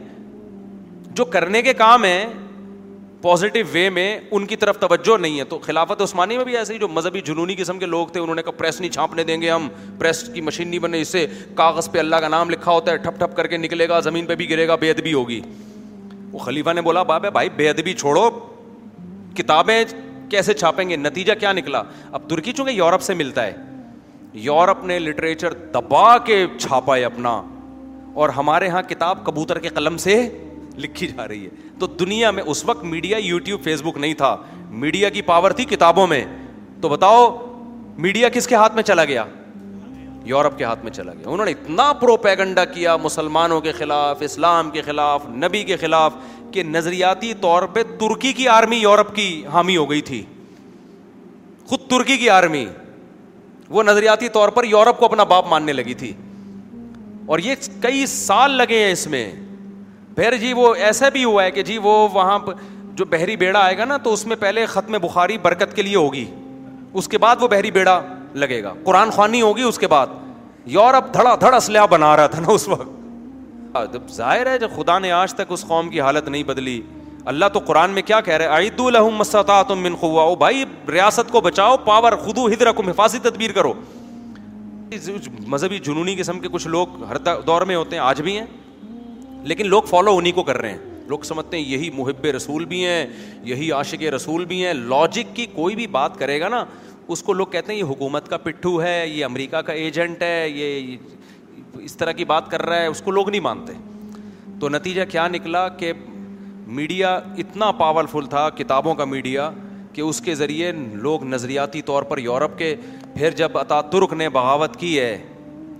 جو 1.16 1.24
کرنے 1.24 1.60
کے 1.62 1.72
کام 1.74 2.04
ہیں 2.04 2.24
پازیٹو 3.20 3.58
وے 3.72 3.88
میں 3.90 4.06
ان 4.30 4.46
کی 4.46 4.56
طرف 4.62 4.78
توجہ 4.78 5.16
نہیں 5.20 5.38
ہے 5.38 5.44
تو 5.52 5.58
خلافت 5.62 6.00
عثمانی 6.02 6.36
میں 6.36 6.44
بھی 6.44 6.56
ایسے 6.56 6.74
ہی 6.74 6.78
جو 6.78 6.88
مذہبی 6.88 7.20
جنونی 7.28 7.54
قسم 7.58 7.78
کے 7.78 7.86
لوگ 7.86 8.08
تھے 8.12 8.20
انہوں 8.20 8.34
نے 8.36 8.42
کہا 8.42 8.50
پریس 8.58 8.80
نہیں 8.80 8.90
چھاپنے 8.92 9.24
دیں 9.30 9.40
گے 9.42 9.50
ہم 9.50 9.68
پریس 9.98 10.22
کی 10.34 10.40
مشین 10.48 10.68
نہیں 10.68 10.80
بنے 10.80 11.00
اس 11.00 11.08
سے 11.12 11.26
کاغذ 11.60 11.90
پہ 11.90 11.98
اللہ 11.98 12.16
کا 12.22 12.28
نام 12.34 12.50
لکھا 12.50 12.72
ہوتا 12.72 12.92
ہے 12.92 12.96
ٹھپ 13.06 13.18
ٹھپ 13.20 13.36
کر 13.36 13.46
کے 13.52 13.56
نکلے 13.56 13.88
گا 13.88 14.00
زمین 14.08 14.26
پہ 14.26 14.34
بھی 14.42 14.48
گرے 14.50 14.66
گا 14.68 14.74
بے 14.84 14.90
ادبی 14.90 15.12
ہوگی 15.14 15.40
وہ 16.32 16.38
خلیفہ 16.38 16.72
نے 16.74 16.80
بولا 16.90 17.02
بابا 17.12 17.28
بھائی 17.38 17.48
بے 17.56 17.68
ادبی 17.70 17.94
چھوڑو 17.94 18.28
کتابیں 19.36 19.84
کیسے 20.30 20.54
چھاپیں 20.54 20.88
گے 20.88 20.96
نتیجہ 20.96 21.32
کیا 21.40 21.52
نکلا 21.52 21.82
اب 22.12 22.28
ترکی 22.30 22.52
چونکہ 22.56 22.72
یورپ 22.72 23.02
سے 23.02 23.14
ملتا 23.14 23.46
ہے 23.46 23.52
یورپ 24.48 24.84
نے 24.84 24.98
لٹریچر 24.98 25.52
دبا 25.74 26.06
کے 26.26 26.44
چھاپا 26.58 26.96
ہے 26.96 27.04
اپنا 27.04 27.40
اور 28.22 28.28
ہمارے 28.36 28.66
یہاں 28.66 28.82
کتاب 28.88 29.24
کبوتر 29.24 29.58
کے 29.58 29.68
قلم 29.78 29.96
سے 30.08 30.20
لکھی 30.82 31.06
جا 31.08 31.26
رہی 31.28 31.44
ہے 31.44 31.50
تو 31.78 31.86
دنیا 32.00 32.30
میں 32.30 32.42
اس 32.46 32.64
وقت 32.64 32.84
میڈیا 32.84 33.16
یو 33.20 33.38
ٹیوب 33.44 33.62
فیس 33.64 33.82
بک 33.84 33.98
نہیں 33.98 34.14
تھا 34.14 34.36
میڈیا 34.84 35.08
کی 35.10 35.22
پاور 35.22 35.50
تھی 35.60 35.64
کتابوں 35.68 36.06
میں 36.06 36.24
تو 36.80 36.88
بتاؤ 36.88 37.26
میڈیا 38.06 38.28
کس 38.28 38.46
کے 38.46 38.54
ہاتھ 38.54 38.74
میں 38.74 38.82
چلا 38.82 39.04
گیا 39.04 39.24
یورپ 40.26 40.56
کے 40.58 40.64
ہاتھ 40.64 40.82
میں 40.84 40.90
چلا 40.92 41.12
گیا 41.18 41.28
انہوں 41.28 41.44
نے 41.46 41.50
اتنا 41.52 41.92
پروپیگنڈا 42.00 42.64
کیا 42.64 42.96
مسلمانوں 43.02 43.60
کے 43.60 43.72
خلاف 43.72 44.22
اسلام 44.22 44.70
کے 44.70 44.82
خلاف 44.82 45.26
نبی 45.44 45.62
کے 45.64 45.76
خلاف 45.80 46.14
کہ 46.52 46.62
نظریاتی 46.62 47.32
طور 47.40 47.62
پہ 47.72 47.82
ترکی 48.00 48.32
کی 48.32 48.48
آرمی 48.48 48.76
یورپ 48.76 49.14
کی 49.16 49.28
حامی 49.52 49.76
ہو 49.76 49.90
گئی 49.90 50.00
تھی 50.10 50.22
خود 51.66 51.88
ترکی 51.90 52.16
کی 52.18 52.28
آرمی 52.30 52.66
وہ 53.70 53.82
نظریاتی 53.82 54.28
طور 54.32 54.48
پر 54.56 54.64
یورپ 54.64 54.98
کو 54.98 55.04
اپنا 55.04 55.24
باپ 55.34 55.46
ماننے 55.48 55.72
لگی 55.72 55.94
تھی 56.02 56.12
اور 57.34 57.38
یہ 57.44 57.54
کئی 57.82 58.04
سال 58.06 58.50
لگے 58.56 58.84
ہیں 58.84 58.90
اس 58.92 59.06
میں 59.14 59.24
پھر 60.16 60.36
جی 60.40 60.52
وہ 60.56 60.74
ایسا 60.74 61.08
بھی 61.12 61.24
ہوا 61.24 61.42
ہے 61.44 61.50
کہ 61.50 61.62
جی 61.62 61.76
وہ 61.82 61.96
وہاں 62.12 62.38
پہ 62.44 62.50
جو 62.96 63.04
بحری 63.10 63.34
بیڑا 63.36 63.60
آئے 63.62 63.76
گا 63.78 63.84
نا 63.84 63.96
تو 64.04 64.12
اس 64.12 64.24
میں 64.26 64.36
پہلے 64.40 64.64
ختم 64.66 64.96
بخاری 65.02 65.36
برکت 65.38 65.74
کے 65.76 65.82
لیے 65.82 65.96
ہوگی 65.96 66.24
اس 66.98 67.08
کے 67.08 67.18
بعد 67.24 67.36
وہ 67.42 67.48
بحری 67.48 67.70
بیڑا 67.70 68.00
لگے 68.34 68.62
گا 68.64 68.72
قرآن 68.84 69.10
خوانی 69.16 69.40
ہوگی 69.42 69.62
اس 69.62 69.78
کے 69.78 69.86
بعد 69.86 70.14
یورپ 70.76 71.12
دھڑا 71.14 71.34
دھڑ 71.40 71.54
اسلحہ 71.54 71.86
بنا 71.90 72.14
رہا 72.16 72.26
تھا 72.26 72.40
نا 72.46 72.52
اس 72.52 72.66
وقت 72.68 73.74
ہاں، 73.76 73.84
جب 73.92 74.08
ظاہر 74.12 74.46
ہے 74.52 74.58
جب 74.58 74.70
خدا 74.76 74.98
نے 74.98 75.10
آج 75.12 75.34
تک 75.34 75.52
اس 75.52 75.64
قوم 75.68 75.88
کی 75.90 76.00
حالت 76.00 76.28
نہیں 76.28 76.42
بدلی 76.52 76.80
اللہ 77.32 77.46
تو 77.52 77.58
قرآن 77.66 77.90
میں 77.90 78.02
کیا 78.06 78.20
کہہ 78.20 78.34
رہے 78.42 78.46
عید 78.58 78.80
الحم 78.86 79.22
تم 79.68 79.80
من 79.82 79.94
او 80.00 80.34
بھائی 80.38 80.64
ریاست 80.92 81.30
کو 81.32 81.40
بچاؤ 81.40 81.76
پاور 81.84 82.16
خدو 82.26 82.46
ہدر 82.52 82.72
کو 82.72 82.82
حفاظی 82.88 83.18
تدبیر 83.30 83.52
کرو 83.54 83.72
مذہبی 85.54 85.78
جنونی 85.84 86.14
قسم 86.16 86.38
کے 86.40 86.48
کچھ 86.52 86.66
لوگ 86.68 87.02
ہر 87.08 87.16
دور 87.46 87.62
میں 87.70 87.76
ہوتے 87.76 87.96
ہیں 87.96 88.02
آج 88.02 88.20
بھی 88.22 88.38
ہیں 88.38 88.46
لیکن 89.50 89.66
لوگ 89.72 89.82
فالو 89.88 90.16
انہیں 90.16 90.32
کو 90.34 90.42
کر 90.42 90.56
رہے 90.60 90.70
ہیں 90.70 90.94
لوگ 91.08 91.18
سمجھتے 91.26 91.56
ہیں 91.56 91.64
یہی 91.64 91.90
محب 91.96 92.24
رسول 92.36 92.64
بھی 92.70 92.84
ہیں 92.86 93.06
یہی 93.50 93.70
عاشق 93.72 94.02
رسول 94.14 94.44
بھی 94.52 94.64
ہیں 94.64 94.72
لاجک 94.74 95.34
کی 95.36 95.46
کوئی 95.52 95.74
بھی 95.76 95.86
بات 95.96 96.18
کرے 96.18 96.38
گا 96.40 96.48
نا 96.54 96.64
اس 97.14 97.22
کو 97.22 97.32
لوگ 97.32 97.46
کہتے 97.50 97.72
ہیں 97.72 97.78
یہ 97.78 97.84
حکومت 97.90 98.28
کا 98.28 98.36
پٹھو 98.46 98.80
ہے 98.82 98.96
یہ 99.08 99.24
امریکہ 99.24 99.60
کا 99.66 99.72
ایجنٹ 99.82 100.22
ہے 100.22 100.48
یہ 100.48 100.96
اس 101.84 101.96
طرح 101.96 102.12
کی 102.20 102.24
بات 102.32 102.50
کر 102.50 102.62
رہا 102.66 102.80
ہے 102.80 102.86
اس 102.86 103.02
کو 103.04 103.10
لوگ 103.10 103.30
نہیں 103.30 103.40
مانتے 103.48 103.72
تو 104.60 104.68
نتیجہ 104.68 105.02
کیا 105.10 105.26
نکلا 105.28 105.66
کہ 105.82 105.92
میڈیا 106.78 107.14
اتنا 107.38 107.70
پاورفل 107.84 108.26
تھا 108.30 108.48
کتابوں 108.58 108.94
کا 109.00 109.04
میڈیا 109.14 109.50
کہ 109.92 110.00
اس 110.02 110.20
کے 110.20 110.34
ذریعے 110.34 110.72
لوگ 111.06 111.24
نظریاتی 111.24 111.82
طور 111.92 112.02
پر 112.12 112.18
یورپ 112.18 112.58
کے 112.58 112.74
پھر 113.14 113.30
جب 113.42 113.58
عطا 113.58 113.80
ترک 113.90 114.12
نے 114.22 114.28
بغاوت 114.38 114.76
کی 114.76 114.98
ہے 114.98 115.16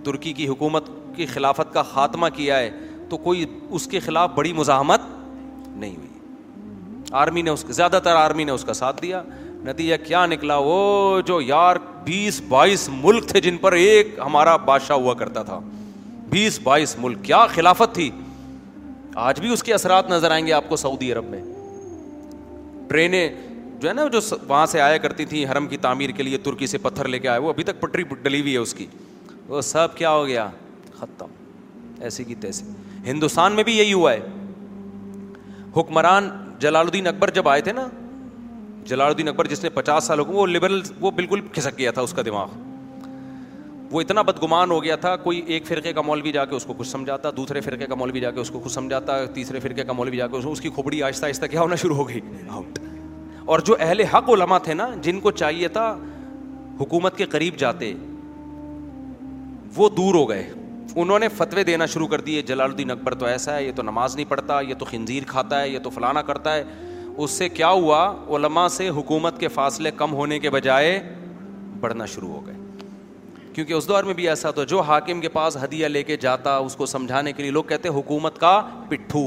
ترکی 0.05 0.33
کی 0.33 0.47
حکومت 0.49 0.89
کی 1.17 1.27
خلافت 1.27 1.73
کا 1.75 1.83
خاتمہ 1.97 2.27
کیا 2.35 2.59
ہے 2.59 2.71
تو 3.09 3.17
کوئی 3.27 3.45
اس 3.79 3.87
کے 3.89 4.01
خلاف 4.01 4.31
بڑی 4.35 4.53
مزاحمت 4.53 5.01
نہیں 5.77 5.97
ہوئی 5.97 7.13
آرمی 7.23 7.43
نے 7.43 7.51
زیادہ 7.69 7.99
تر 8.05 8.17
آرمی 8.17 8.45
نے 8.45 8.53
اس 8.53 8.65
کا 8.65 8.73
ساتھ 8.75 9.03
دیا 9.03 9.23
نتیجہ 9.65 9.95
کیا 10.05 10.25
نکلا 10.27 10.57
وہ 10.69 10.77
جو 11.27 11.41
یار 11.41 11.77
بیس 12.05 12.41
بائیس 12.49 12.89
ملک 12.95 13.27
تھے 13.29 13.41
جن 13.41 13.57
پر 13.59 13.73
ایک 13.83 14.19
ہمارا 14.25 14.57
بادشاہ 14.71 14.97
ہوا 14.97 15.15
کرتا 15.23 15.43
تھا 15.51 15.59
بیس 16.31 16.59
بائیس 16.63 16.95
ملک 16.99 17.25
کیا 17.25 17.47
خلافت 17.55 17.95
تھی 17.95 18.11
آج 19.29 19.41
بھی 19.41 19.49
اس 19.53 19.63
کے 19.63 19.75
اثرات 19.75 20.11
نظر 20.11 20.31
آئیں 20.31 20.47
گے 20.47 20.53
آپ 20.53 20.69
کو 20.69 20.77
سعودی 20.77 21.13
عرب 21.13 21.29
میں 21.31 21.41
ٹرینیں 22.89 23.29
جو 23.81 23.89
ہے 23.89 23.93
نا 23.95 24.07
جو 24.13 24.21
وہاں 24.49 24.65
سے 24.73 24.81
آیا 24.81 24.97
کرتی 25.07 25.25
تھیں 25.31 25.45
حرم 25.51 25.67
کی 25.69 25.77
تعمیر 25.87 26.11
کے 26.17 26.23
لیے 26.23 26.39
ترکی 26.49 26.67
سے 26.67 26.79
پتھر 26.89 27.09
لے 27.09 27.19
کے 27.19 27.29
آئے 27.29 27.41
وہ 27.41 27.49
ابھی 27.49 27.63
تک 27.71 27.81
پٹری 27.81 28.03
ڈلی 28.23 28.41
ہوئی 28.41 28.53
ہے 28.53 28.59
اس 28.59 28.75
کی 28.75 28.87
وہ 29.49 29.61
سب 29.71 29.95
کیا 29.97 30.11
ہو 30.15 30.27
گیا 30.27 30.49
ختم 30.99 32.01
ایسی 32.07 32.25
کی 32.25 32.35
تیسی 32.45 32.65
ہندوستان 33.11 33.53
میں 33.57 33.63
بھی 33.65 33.77
یہی 33.77 33.93
ہوا 33.93 34.13
ہے 34.13 34.21
حکمران 35.77 36.29
جلال 36.61 36.85
الدین 36.87 37.07
اکبر 37.07 37.31
جب 37.39 37.49
آئے 37.49 37.61
تھے 37.69 37.73
نا 37.73 37.87
جلال 38.91 39.09
الدین 39.09 39.29
اکبر 39.29 39.47
جس 39.47 39.63
نے 39.63 39.69
پچاس 39.79 40.05
سال 40.05 40.19
ہو 40.19 40.25
وہ 40.33 40.47
لبرل 40.47 40.81
وہ 41.01 41.11
بالکل 41.21 41.41
کھسک 41.53 41.79
گیا 41.79 41.91
تھا 41.99 42.03
اس 42.03 42.13
کا 42.17 42.23
دماغ 42.27 42.49
وہ 43.91 44.01
اتنا 44.01 44.23
بدگمان 44.29 44.71
ہو 44.71 44.83
گیا 44.85 44.95
تھا 45.05 45.15
کوئی 45.25 45.41
ایک 45.55 45.67
فرقے 45.67 45.93
کا 45.97 46.01
مولوی 46.07 46.33
جا 46.33 46.45
کے 46.45 46.55
اس 46.57 46.65
کو 46.67 46.75
کچھ 46.79 46.89
سمجھاتا 46.89 47.31
دوسرے 47.37 47.61
فرقے 47.67 47.87
کا 47.87 47.95
مولوی 47.95 48.21
جا 48.21 48.31
کے 48.31 48.41
اس 48.41 48.51
کو 48.51 48.59
کچھ 48.65 48.73
سمجھاتا 48.73 49.25
تیسرے 49.35 49.61
فرقے 49.67 49.85
کا 49.85 49.93
مولوی 49.99 50.17
جا 50.17 50.27
کے 50.33 50.37
اس 50.51 50.61
کی 50.61 50.71
کھوپڑی 50.79 51.03
آہستہ 51.03 51.27
آہستہ 51.27 51.47
کیا 51.51 51.61
ہونا 51.61 51.77
شروع 51.83 51.97
ہو 51.97 52.09
گئی 52.09 52.21
اور 53.55 53.59
جو 53.69 53.77
اہل 53.79 54.01
حق 54.15 54.31
علما 54.35 54.59
تھے 54.65 54.75
نا 54.75 54.89
جن 55.03 55.21
کو 55.27 55.31
چاہیے 55.43 55.69
تھا 55.79 55.87
حکومت 56.81 57.17
کے 57.17 57.25
قریب 57.37 57.57
جاتے 57.59 57.93
وہ 59.77 59.89
دور 60.01 60.15
ہو 60.15 60.29
گئے 60.29 60.49
انہوں 61.03 61.19
نے 61.19 61.29
فتوے 61.37 61.63
دینا 61.65 61.87
شروع 61.95 62.07
کر 62.09 62.21
دیے 62.27 62.43
جلال 62.51 62.71
الدین 62.71 62.91
اکبر 62.91 63.15
تو 63.15 63.25
ایسا 63.27 63.55
ہے 63.57 63.65
یہ 63.65 63.73
تو 63.77 63.83
نماز 63.83 64.15
نہیں 64.17 64.29
پڑھتا 64.29 64.61
یہ 64.69 64.75
تو 64.79 64.85
خنزیر 64.91 65.23
کھاتا 65.29 65.61
ہے 65.63 65.69
یہ 65.69 65.79
تو 65.87 65.91
فلانا 65.97 66.23
کرتا 66.29 66.55
ہے 66.55 66.63
اس 67.25 67.31
سے 67.31 67.49
کیا 67.49 67.69
ہوا 67.71 67.99
علماء 68.37 68.67
سے 68.77 68.89
حکومت 68.99 69.41
کے 69.41 69.49
فاصلے 69.57 69.91
کم 69.97 70.13
ہونے 70.21 70.39
کے 70.39 70.51
بجائے 70.51 70.99
بڑھنا 71.81 72.07
شروع 72.15 72.29
ہو 72.33 72.41
گئے 72.47 72.55
کیونکہ 73.55 73.73
اس 73.73 73.89
دور 73.89 74.05
میں 74.05 74.15
بھی 74.15 74.29
ایسا 74.29 74.51
تھا 74.57 74.65
جو 74.71 74.81
حاکم 74.91 75.21
کے 75.21 75.29
پاس 75.37 75.57
ہدیہ 75.65 75.87
لے 75.89 76.03
کے 76.13 76.17
جاتا 76.27 76.57
اس 76.65 76.77
کو 76.77 76.87
سمجھانے 76.87 77.33
کے 77.33 77.43
لیے 77.43 77.51
لوگ 77.53 77.65
کہتے 77.69 77.89
حکومت 77.99 78.39
کا 78.39 78.61
پٹھو 78.89 79.27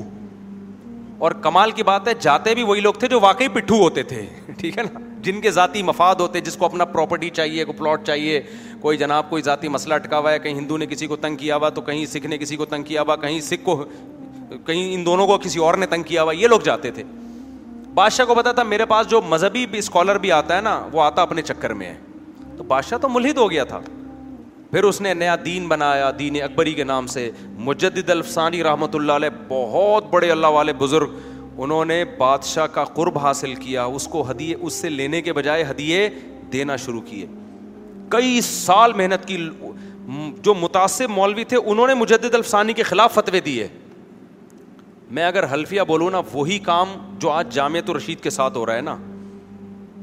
اور 1.28 1.32
کمال 1.44 1.72
کی 1.80 1.84
بات 1.84 2.08
ہے 2.08 2.14
جاتے 2.22 2.56
بھی 2.56 2.64
وہی 2.64 2.82
لوگ 2.82 2.94
تھے 3.00 3.08
جو 3.16 3.20
واقعی 3.22 3.48
پٹھو 3.54 3.80
ہوتے 3.84 4.04
تھے 4.14 4.26
ٹھیک 4.58 4.78
ہے 4.78 4.84
نا 4.94 5.00
جن 5.24 5.42
کے 5.42 5.52
ذاتی 5.52 5.82
مفاد 5.84 6.16
ہوتے 6.20 6.42
جس 6.42 6.56
کو 6.58 6.66
اپنا 6.66 6.86
پراپرٹی 6.92 7.30
چاہیے 7.40 7.64
کوئی 7.66 7.78
پلاٹ 7.78 8.06
چاہیے 8.06 8.40
کوئی 8.82 8.98
جناب 8.98 9.30
کوئی 9.30 9.42
ذاتی 9.44 9.68
مسئلہ 9.68 9.94
اٹکا 9.94 10.18
ہوا 10.20 10.32
ہے 10.32 10.40
کہیں 10.40 10.54
ہندو 10.56 10.78
نے 10.78 10.86
کسی 10.90 11.08
کو 11.08 11.16
تنگ 11.26 11.36
کیا 11.38 11.56
ہوا 11.56 11.70
تو 11.70 11.82
کہیں 11.90 12.06
سکھ 12.14 12.28
نے 12.28 12.38
کسی 12.38 12.56
کو 12.56 12.66
تنگ 12.74 12.84
کیا 12.88 13.02
ہوا 13.02 13.16
کہیں 13.26 13.40
سکھ 13.50 13.64
کو 13.66 13.76
کہیں 14.66 14.94
ان 14.94 15.06
دونوں 15.06 15.28
کو 15.28 15.38
کسی 15.44 15.60
اور 15.64 15.74
نے 15.78 15.86
تنگ 15.96 16.04
کیا 16.08 16.24
ہوا 16.24 16.34
یہ 16.36 16.48
لوگ 16.48 16.60
جاتے 16.66 16.92
تھے 16.92 17.04
بادشاہ 17.94 18.26
کو 18.26 18.36
پتا 18.36 18.52
تھا 18.58 18.64
میرے 18.64 18.86
پاس 18.86 19.08
جو 19.10 19.22
مذہبی 19.30 19.66
بھی 19.72 19.80
اسکالر 19.80 20.18
بھی 20.26 20.32
آتا 20.32 20.56
ہے 20.56 20.62
نا 20.62 20.80
وہ 20.92 21.02
آتا 21.04 21.22
اپنے 21.22 21.42
چکر 21.42 21.74
میں 21.82 21.88
ہے 21.88 21.98
تو 22.58 22.64
بادشاہ 22.68 22.98
تو 23.02 23.10
ملحد 23.10 23.38
ہو 23.38 23.50
گیا 23.52 23.64
تھا 23.74 23.80
پھر 24.72 24.84
اس 24.84 25.00
نے 25.02 25.14
نیا 25.14 25.36
دین 25.46 25.68
بنایا 25.68 26.10
دین 26.20 26.36
اکبری 26.44 26.74
کے 26.74 26.84
نام 26.84 27.08
سے 27.14 27.30
مجد 27.68 28.10
الفسانی 28.10 28.64
رحمۃ 28.64 28.94
اللہ 28.96 29.12
علیہ 29.22 29.30
بہت 29.48 30.10
بڑے 30.12 30.32
اللہ 30.32 30.48
والے 30.60 30.74
بزرگ 30.82 31.16
انہوں 31.64 31.86
نے 31.86 32.04
بادشاہ 32.18 32.68
کا 32.74 32.84
قرب 32.96 33.18
حاصل 33.20 33.54
کیا 33.64 33.84
اس 33.98 34.08
کو 34.12 34.30
ہدیے 34.30 34.56
اس 34.60 34.74
سے 34.82 34.90
لینے 34.90 35.22
کے 35.22 35.34
بجائے 35.34 35.64
ہدیے 35.70 36.08
دینا 36.54 36.76
شروع 36.86 37.02
کیے 37.06 37.26
کئی 38.16 38.40
سال 38.42 38.94
محنت 38.98 39.28
کی 39.28 39.38
جو 40.44 40.54
متاثر 40.62 41.08
مولوی 41.16 41.44
تھے 41.54 41.58
انہوں 41.72 41.88
نے 41.88 41.94
مجدد 41.94 42.36
الفسانی 42.36 42.74
کے 42.74 42.84
خلاف 42.92 43.14
فتوے 43.14 43.40
دیے 43.50 43.68
میں 45.18 45.26
اگر 45.26 45.52
حلفیہ 45.54 45.82
بولوں 45.88 46.10
نا 46.12 46.22
وہی 46.34 46.58
کام 46.70 46.88
جو 47.22 47.30
آج 47.32 47.54
جامعت 47.56 47.88
تو 47.88 47.98
رشید 47.98 48.20
کے 48.24 48.30
ساتھ 48.30 48.58
ہو 48.58 48.66
رہا 48.66 48.76
ہے 48.76 48.82
نا 48.92 48.96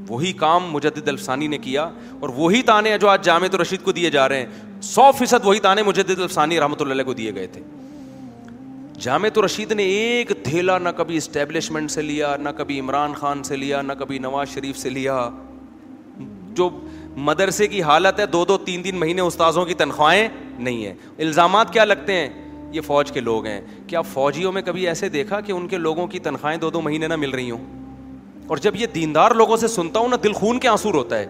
وہی 0.08 0.32
کام 0.42 0.70
مجدد 0.72 1.08
الفسانی 1.08 1.46
نے 1.52 1.58
کیا 1.68 1.84
اور 2.20 2.28
وہی 2.36 2.62
تانے 2.70 2.96
جو 3.00 3.08
آج 3.08 3.24
جامعت 3.24 3.52
تو 3.52 3.62
رشید 3.62 3.82
کو 3.84 3.92
دیے 3.92 4.10
جا 4.18 4.28
رہے 4.28 4.42
ہیں 4.42 4.80
سو 4.92 5.10
فیصد 5.18 5.46
وہی 5.46 5.58
تانے 5.60 5.82
مجدد 5.82 6.18
الفسانی 6.20 6.60
رحمۃ 6.60 6.84
اللہ 6.88 7.02
کو 7.02 7.12
دیے 7.20 7.34
گئے 7.34 7.46
تھے 7.56 7.62
جامع 9.04 9.28
تو 9.34 9.42
رشید 9.44 9.72
نے 9.72 9.82
ایک 9.92 10.30
دھیلا 10.44 10.76
نہ 10.78 10.88
کبھی 10.96 11.16
اسٹیبلشمنٹ 11.16 11.90
سے 11.90 12.02
لیا 12.02 12.34
نہ 12.40 12.48
کبھی 12.56 12.78
عمران 12.80 13.14
خان 13.14 13.42
سے 13.44 13.56
لیا 13.56 13.80
نہ 13.82 13.92
کبھی 13.98 14.18
نواز 14.18 14.48
شریف 14.54 14.76
سے 14.78 14.90
لیا 14.90 15.28
جو 16.60 16.68
مدرسے 17.26 17.66
کی 17.68 17.82
حالت 17.82 18.20
ہے 18.20 18.26
دو 18.26 18.44
دو 18.44 18.56
تین 18.64 18.82
تین 18.82 18.96
مہینے 18.98 19.20
استاذوں 19.20 19.64
کی 19.64 19.74
تنخواہیں 19.74 20.26
نہیں 20.58 20.84
ہیں 20.86 20.92
الزامات 21.24 21.72
کیا 21.72 21.84
لگتے 21.84 22.14
ہیں 22.20 22.28
یہ 22.72 22.80
فوج 22.86 23.12
کے 23.12 23.20
لوگ 23.20 23.46
ہیں 23.46 23.60
کیا 23.86 24.00
فوجیوں 24.12 24.52
میں 24.52 24.62
کبھی 24.62 24.86
ایسے 24.88 25.08
دیکھا 25.08 25.40
کہ 25.40 25.52
ان 25.52 25.68
کے 25.68 25.78
لوگوں 25.78 26.06
کی 26.14 26.18
تنخواہیں 26.28 26.58
دو 26.60 26.70
دو 26.70 26.80
مہینے 26.82 27.06
نہ 27.08 27.16
مل 27.16 27.30
رہی 27.30 27.50
ہوں 27.50 27.64
اور 28.46 28.56
جب 28.66 28.76
یہ 28.80 28.86
دیندار 28.94 29.30
لوگوں 29.34 29.56
سے 29.56 29.68
سنتا 29.68 30.00
ہوں 30.00 30.08
نہ 30.08 30.16
دل 30.24 30.32
خون 30.32 30.58
کے 30.60 30.68
آنسور 30.68 30.94
ہوتا 30.94 31.18
ہے 31.18 31.26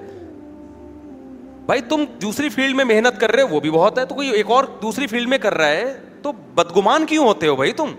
بھائی 1.66 1.80
تم 1.88 2.04
دوسری 2.22 2.48
فیلڈ 2.48 2.74
میں 2.76 2.84
محنت 2.84 3.20
کر 3.20 3.32
رہے 3.34 3.42
ہو 3.42 3.54
وہ 3.54 3.60
بھی 3.60 3.70
بہت 3.70 3.98
ہے 3.98 4.04
تو 4.06 4.14
کوئی 4.14 4.30
ایک 4.30 4.50
اور 4.56 4.64
دوسری 4.82 5.06
فیلڈ 5.06 5.28
میں 5.28 5.38
کر 5.42 5.54
رہا 5.54 5.68
ہے 5.68 5.94
تو 6.26 6.30
بدگمان 6.56 7.04
کیوں 7.06 7.24
ہوتے 7.26 7.46
ہو 7.48 7.54
بھائی 7.56 7.72
تم 7.80 7.90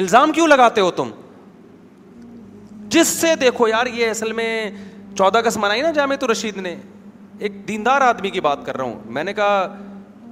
الزام 0.00 0.30
کیوں 0.32 0.46
لگاتے 0.46 0.80
ہو 0.80 0.90
تم 0.98 1.10
جس 2.94 3.08
سے 3.20 3.34
دیکھو 3.40 3.66
یار 3.68 3.86
یہ 3.94 4.10
اصل 4.10 4.32
میں 4.38 4.48
چودہ 5.18 5.38
اگست 5.38 5.56
منائی 5.62 5.82
نا 5.82 5.90
جامعہ 5.98 6.16
تو 6.20 6.30
رشید 6.32 6.56
نے 6.66 6.74
ایک 7.38 7.56
دیندار 7.68 8.00
آدمی 8.00 8.30
کی 8.36 8.40
بات 8.48 8.64
کر 8.66 8.76
رہا 8.76 8.84
ہوں 8.84 8.98
میں 9.16 9.24
نے 9.24 9.32
کہا 9.34 9.66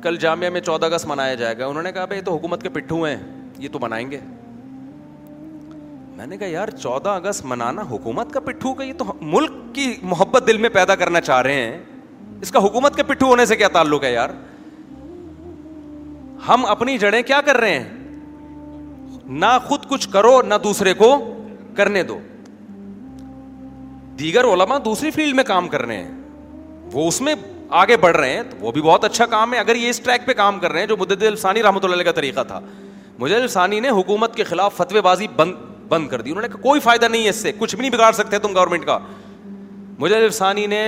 کل 0.02 0.16
جامعہ 0.20 0.50
میں 0.50 0.60
چودہ 0.60 0.86
اگست 0.86 1.06
منایا 1.06 1.34
جائے 1.42 1.58
گا 1.58 1.66
انہوں 1.66 1.82
نے 1.82 1.92
کہا 1.92 2.14
یہ 2.14 2.20
تو 2.24 2.36
حکومت 2.36 2.62
کے 2.62 2.68
پٹھو 2.78 3.02
ہیں 3.04 3.16
یہ 3.64 3.68
تو 3.72 3.78
منائیں 3.82 4.10
گے 4.10 4.20
میں 6.16 6.26
نے 6.26 6.36
کہا 6.36 6.48
یار 6.48 6.68
چودہ 6.82 7.08
اگست 7.24 7.44
منانا 7.52 7.82
حکومت 7.90 8.32
کا 8.32 8.40
پٹھو 8.46 8.74
کا 8.80 8.84
یہ 8.84 8.92
تو 8.98 9.04
ملک 9.20 9.52
کی 9.74 9.94
محبت 10.12 10.46
دل 10.46 10.56
میں 10.64 10.68
پیدا 10.80 10.94
کرنا 11.04 11.20
چاہ 11.30 11.42
رہے 11.48 11.64
ہیں 11.70 11.78
اس 12.40 12.50
کا 12.52 12.64
حکومت 12.64 12.96
کے 12.96 13.02
پٹھو 13.12 13.26
ہونے 13.26 13.46
سے 13.46 13.56
کیا 13.56 13.68
تعلق 13.72 14.04
ہے 14.04 14.12
یار 14.12 14.28
ہم 16.48 16.64
اپنی 16.66 16.96
جڑیں 16.98 17.22
کیا 17.26 17.40
کر 17.46 17.56
رہے 17.60 17.78
ہیں 17.78 17.98
نہ 19.42 19.46
خود 19.66 19.84
کچھ 19.88 20.08
کرو 20.12 20.40
نہ 20.46 20.54
دوسرے 20.64 20.92
کو 21.02 21.16
کرنے 21.76 22.02
دو 22.02 22.18
دیگر 24.18 24.44
علما 24.52 24.78
دوسری 24.84 25.10
فیلڈ 25.10 25.34
میں 25.34 25.44
کام 25.44 25.68
کر 25.68 25.82
رہے 25.86 25.96
ہیں 25.96 26.12
وہ 26.92 27.06
اس 27.08 27.20
میں 27.26 27.34
آگے 27.82 27.96
بڑھ 28.04 28.16
رہے 28.16 28.32
ہیں 28.32 28.42
تو 28.50 28.56
وہ 28.60 28.72
بھی 28.72 28.82
بہت 28.82 29.04
اچھا 29.04 29.26
کام 29.34 29.52
ہے 29.54 29.58
اگر 29.58 29.74
یہ 29.76 29.88
اس 29.90 30.00
ٹریک 30.04 30.26
پہ 30.26 30.32
کام 30.36 30.58
کر 30.60 30.72
رہے 30.72 30.80
ہیں 30.80 30.86
جو 30.86 30.96
مدد 31.00 31.22
السانی 31.22 31.62
رحمۃ 31.62 31.84
اللہ 31.90 32.02
کا 32.04 32.12
طریقہ 32.12 32.40
تھا 32.48 32.60
السانی 33.26 33.78
نے 33.80 33.88
حکومت 33.90 34.34
کے 34.34 34.44
خلاف 34.44 34.74
فتوی 34.76 35.00
بازی 35.04 35.26
بند 35.36 35.54
بند 35.88 36.08
کر 36.08 36.20
دی 36.22 36.30
انہوں 36.30 36.42
نے 36.42 36.48
کہا 36.48 36.60
کوئی 36.62 36.80
فائدہ 36.80 37.06
نہیں 37.10 37.24
ہے 37.24 37.28
اس 37.28 37.36
سے 37.42 37.52
کچھ 37.58 37.74
بھی 37.76 37.80
نہیں 37.82 37.92
بگاڑ 37.96 38.12
سکتے 38.18 38.38
تم 38.42 38.54
گورنمنٹ 38.56 38.84
کا 38.86 38.98
السانی 40.18 40.66
نے 40.66 40.82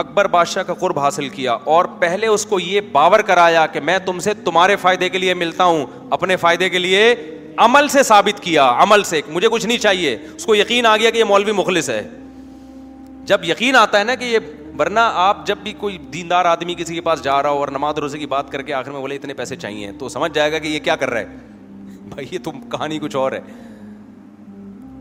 اکبر 0.00 0.26
بادشاہ 0.28 0.62
کا 0.66 0.74
قرب 0.74 0.98
حاصل 0.98 1.28
کیا 1.28 1.52
اور 1.72 1.84
پہلے 1.98 2.26
اس 2.26 2.44
کو 2.46 2.58
یہ 2.60 2.80
باور 2.92 3.20
کرایا 3.28 3.66
کہ 3.72 3.80
میں 3.80 3.98
تم 4.04 4.18
سے 4.26 4.34
تمہارے 4.44 4.76
فائدے 4.82 5.08
کے 5.08 5.18
لیے 5.18 5.34
ملتا 5.34 5.64
ہوں 5.64 5.84
اپنے 6.16 6.36
فائدے 6.36 6.68
کے 6.70 6.78
لیے 6.78 7.14
عمل 7.64 7.88
سے 7.92 8.02
ثابت 8.02 8.42
کیا 8.42 8.70
عمل 8.82 9.02
سے 9.04 9.20
مجھے 9.30 9.48
کچھ 9.52 9.66
نہیں 9.66 9.78
چاہیے 9.78 10.16
اس 10.34 10.46
کو 10.46 10.54
یقین 10.54 10.86
آ 10.86 10.96
گیا 10.96 11.10
کہ 11.10 11.18
یہ 11.18 11.24
مولوی 11.24 11.52
مخلص 11.54 11.90
ہے 11.90 12.02
جب 13.30 13.44
یقین 13.48 13.76
آتا 13.76 13.98
ہے 13.98 14.04
نا 14.04 14.14
کہ 14.14 14.24
یہ 14.24 14.38
ورنہ 14.78 15.00
آپ 15.22 15.46
جب 15.46 15.58
بھی 15.62 15.72
کوئی 15.78 15.98
دیندار 16.12 16.44
آدمی 16.44 16.74
کسی 16.74 16.94
کے 16.94 17.00
پاس 17.00 17.22
جا 17.24 17.42
رہا 17.42 17.50
ہو 17.50 17.58
اور 17.60 17.68
نماز 17.72 17.98
روزے 18.00 18.18
کی 18.18 18.26
بات 18.26 18.50
کر 18.52 18.62
کے 18.62 18.74
آخر 18.74 18.90
میں 18.90 19.00
بولے 19.00 19.16
اتنے 19.16 19.34
پیسے 19.34 19.56
چاہیے 19.56 19.90
تو 19.98 20.08
سمجھ 20.08 20.32
جائے 20.34 20.52
گا 20.52 20.58
کہ 20.58 20.68
یہ 20.68 20.78
کیا 20.84 20.96
کر 20.96 21.10
رہا 21.10 21.20
ہے 21.20 22.08
بھائی 22.14 22.26
یہ 22.30 22.38
تو 22.44 22.50
کہانی 22.70 22.98
کچھ 23.02 23.16
اور 23.16 23.32
ہے 23.32 23.40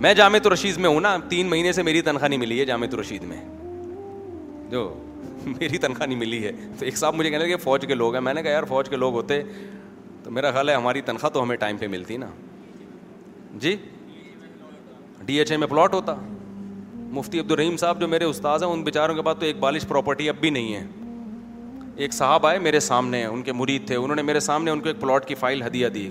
میں 0.02 0.14
جامع 0.14 0.38
رشید 0.54 0.78
میں 0.78 0.90
ہوں 0.90 1.00
نا 1.02 1.16
تین 1.30 1.48
مہینے 1.50 1.72
سے 1.72 1.84
میری 1.84 2.02
تنخواہ 2.02 2.28
نہیں 2.28 2.40
ملی 2.40 2.60
ہے 2.60 2.66
جامع 2.66 2.88
رشید 3.00 3.24
میں 3.24 3.38
جو 4.72 4.82
میری 5.46 5.78
تنخواہ 5.78 6.08
نہیں 6.08 6.18
ملی 6.20 6.44
ہے 6.46 6.52
تو 6.80 6.86
ایک 6.86 6.98
صاحب 6.98 7.16
مجھے 7.16 7.30
کہنے 7.30 7.44
لگے 7.44 7.56
فوج 7.64 7.86
کے 7.88 7.94
لوگ 7.96 8.14
ہیں 8.14 8.22
میں 8.22 8.34
نے 8.34 8.42
کہا 8.44 8.52
یار 8.52 8.64
فوج 8.68 8.90
کے 8.90 8.96
لوگ 8.96 9.14
ہوتے 9.14 9.42
تو 10.24 10.32
میرا 10.32 10.52
خیال 10.52 10.70
ہے 10.70 10.74
ہماری 10.76 11.02
تنخواہ 11.06 11.30
تو 11.34 11.44
ہمیں 11.44 11.56
ٹائم 11.64 11.78
پہ 11.78 11.88
ملتی 11.96 12.18
نا 12.18 12.28
جی 13.62 13.76
ڈی 15.26 15.38
ایچ 15.40 15.52
اے 15.52 15.58
میں 15.58 15.68
پلاٹ 15.68 15.94
ہوتا 15.94 16.16
مفتی 17.18 17.40
عبدالرحیم 17.40 17.78
صاحب 17.78 18.00
جو 18.02 18.08
میرے 18.08 18.26
استاد 18.26 18.60
ہیں 18.64 18.70
ان 18.70 18.84
بیچاروں 18.84 19.16
کے 19.16 19.22
بعد 19.22 19.36
تو 19.40 19.46
ایک 19.46 19.60
بالش 19.60 19.88
پراپرٹی 19.88 20.30
اب 20.30 20.36
بھی 20.42 20.50
نہیں 20.50 20.74
ہے 20.76 20.84
ایک 22.04 22.14
صاحب 22.14 22.46
آئے 22.48 22.60
میرے 22.60 22.80
سامنے 22.80 23.24
ان 23.26 23.42
کے 23.44 23.54
مرید 23.54 23.88
تھے 23.88 23.96
انہوں 23.96 24.16
نے 24.16 24.22
میرے 24.32 24.40
سامنے 24.50 24.72
ان 24.72 24.80
کو 24.82 24.88
ایک 24.90 25.00
پلاٹ 25.02 25.28
کی 25.28 25.36
فائل 25.40 25.62
ہدیہ 25.64 25.88
دی 25.98 26.10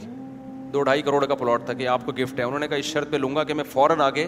دو 0.72 0.82
ڈھائی 0.88 1.02
کروڑ 1.02 1.24
کا 1.26 1.34
پلاٹ 1.34 1.64
تھا 1.66 1.72
کہ 1.80 1.86
آپ 1.88 2.04
کو 2.06 2.12
گفٹ 2.22 2.38
ہے 2.38 2.44
انہوں 2.44 2.58
نے 2.60 2.68
کہا 2.68 2.76
اس 2.76 2.84
شرط 2.84 3.10
پہ 3.10 3.16
لوں 3.16 3.34
گا 3.36 3.44
کہ 3.44 3.54
میں 3.54 3.64
فوراً 3.72 4.00
آگے 4.00 4.26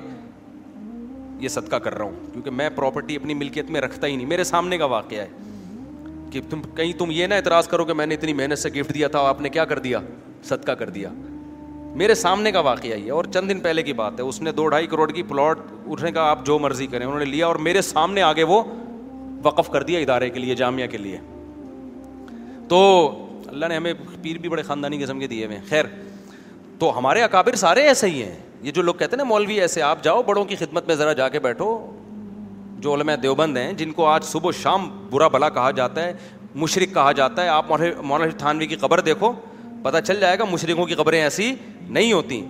یہ 1.43 1.49
صدقہ 1.49 1.77
کر 1.85 1.95
رہا 1.99 2.05
ہوں 2.05 2.31
کیونکہ 2.33 2.51
میں 2.59 2.69
پراپرٹی 2.75 3.17
اپنی 3.17 3.35
ملکیت 3.35 3.71
میں 3.77 3.81
رکھتا 3.81 4.07
ہی 4.07 4.17
نہیں 4.17 4.27
میرے 4.29 4.45
سامنے 4.45 4.77
کا 4.79 4.85
واقعہ 4.95 5.19
ہے 5.23 5.29
کہ 6.33 6.41
تم 6.51 6.61
تم 6.63 6.75
کہیں 6.77 7.11
یہ 7.13 7.27
نہ 7.27 7.35
اعتراض 7.35 7.69
کرو 7.69 7.85
کہ 7.85 7.93
میں 7.93 8.07
نے 8.07 8.15
اتنی 8.15 8.33
محنت 8.41 8.59
سے 8.59 8.69
گفٹ 8.77 8.95
دیا 8.95 9.09
تھا 9.15 9.21
آپ 9.29 9.41
نے 9.41 9.49
کیا 9.57 9.65
کر 9.73 9.79
دیا 9.87 9.99
صدقہ 10.49 10.73
کر 10.79 10.91
دیا 10.99 11.09
میرے 12.03 12.15
سامنے 12.15 12.53
کا 12.53 12.61
واقعہ 12.67 12.95
یہ 12.97 13.05
ہے 13.05 13.11
اور 13.17 13.25
چند 13.35 13.51
دن 13.51 13.59
پہلے 13.61 13.83
کی 13.89 13.93
بات 13.93 14.19
ہے 14.21 14.25
اس 14.25 14.41
نے 14.43 14.53
دو 14.61 14.67
ڈھائی 14.75 14.87
کروڑ 14.93 15.11
کی 15.13 15.23
پلاٹ 15.33 15.59
اٹھنے 15.87 16.13
کا 16.13 16.23
آپ 16.31 16.47
جو 16.47 16.59
مرضی 16.59 16.87
کریں 16.95 17.07
انہوں 17.07 17.19
نے 17.19 17.25
لیا 17.25 17.47
اور 17.47 17.57
میرے 17.67 17.83
سامنے 17.89 18.23
آگے 18.29 18.43
وہ 18.53 18.63
وقف 19.45 19.69
کر 19.71 19.83
دیا 19.91 19.99
ادارے 20.01 20.31
کے 20.31 20.41
لیے 20.41 20.55
جامعہ 20.63 20.87
کے 20.91 20.99
لیے 20.99 21.19
تو 22.69 22.79
اللہ 23.49 23.67
نے 23.69 23.77
ہمیں 23.77 23.93
پیر 24.23 24.39
بھی 24.41 24.49
بڑے 24.49 24.63
خاندانی 24.71 24.99
قسم 25.03 25.19
کے 25.21 25.27
دیے 25.35 25.47
ہوئے 25.47 25.59
خیر 25.69 25.85
تو 26.79 26.97
ہمارے 26.99 27.23
اکابر 27.23 27.55
سارے 27.67 27.83
ایسے 27.89 28.09
ہی 28.11 28.23
ہیں 28.23 28.35
یہ 28.63 28.71
جو 28.73 28.83
لوگ 28.83 28.95
کہتے 28.95 29.11
ہیں 29.13 29.17
نا 29.17 29.25
مولوی 29.29 29.61
ایسے 29.61 29.83
آپ 29.83 30.03
جاؤ 30.05 30.23
بڑوں 30.27 30.45
کی 30.45 30.57
خدمت 30.57 30.87
میں 30.87 30.95
ذرا 30.95 31.13
جا 31.21 31.29
کے 31.29 31.39
بیٹھو 31.47 31.67
جو 32.81 32.93
علماء 32.95 33.15
دیوبند 33.23 33.57
ہیں 33.57 33.73
جن 33.77 33.93
کو 33.93 34.07
آج 34.07 34.25
صبح 34.25 34.49
و 34.49 34.53
شام 34.63 34.89
برا 35.11 35.29
بھلا 35.29 35.49
کہا 35.57 35.71
جاتا 35.77 36.03
ہے 36.05 36.13
مشرق 36.65 36.93
کہا 36.95 37.13
جاتا 37.21 37.43
ہے 37.45 37.49
آپ 37.49 37.71
مولانا 37.73 38.31
تھانوی 38.39 38.67
کی 38.67 38.77
قبر 38.81 39.01
دیکھو 39.09 39.33
پتہ 39.83 39.97
چل 40.07 40.21
جائے 40.21 40.39
گا 40.39 40.45
مشرقوں 40.51 40.85
کی 40.87 40.95
قبریں 40.95 41.21
ایسی 41.21 41.55
نہیں 41.89 42.13
ہوتی 42.13 42.43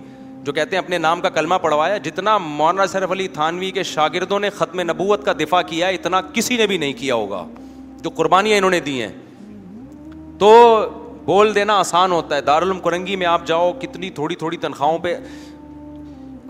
جو 0.43 0.51
کہتے 0.53 0.75
ہیں 0.75 0.81
اپنے 0.83 0.97
نام 0.97 1.21
کا 1.21 1.29
کلمہ 1.39 1.55
پڑھوایا 1.61 1.97
جتنا 2.07 2.37
مولانا 2.37 2.85
شرف 2.91 3.11
علی 3.11 3.27
تھانوی 3.37 3.69
کے 3.71 3.83
شاگردوں 3.93 4.39
نے 4.39 4.49
ختم 4.57 4.81
نبوت 4.89 5.25
کا 5.25 5.33
دفاع 5.39 5.61
کیا 5.67 5.87
ہے 5.87 5.93
اتنا 5.95 6.19
کسی 6.33 6.57
نے 6.57 6.67
بھی 6.67 6.77
نہیں 6.77 6.93
کیا 6.97 7.15
ہوگا 7.15 7.45
جو 8.03 8.09
قربانیاں 8.15 8.57
انہوں 8.57 8.71
نے 8.71 8.79
دی 8.89 9.01
ہیں 9.01 9.11
تو 10.39 10.51
بول 11.25 11.53
دینا 11.55 11.77
آسان 11.79 12.11
ہوتا 12.11 12.35
ہے 12.35 12.41
دارالعلوم 12.41 12.79
کرنگی 12.87 13.15
میں 13.15 13.25
آپ 13.27 13.45
جاؤ 13.47 13.71
کتنی 13.81 14.09
تھوڑی 14.15 14.35
تھوڑی 14.35 14.57
تنخواہوں 14.61 14.97
پہ 15.03 15.15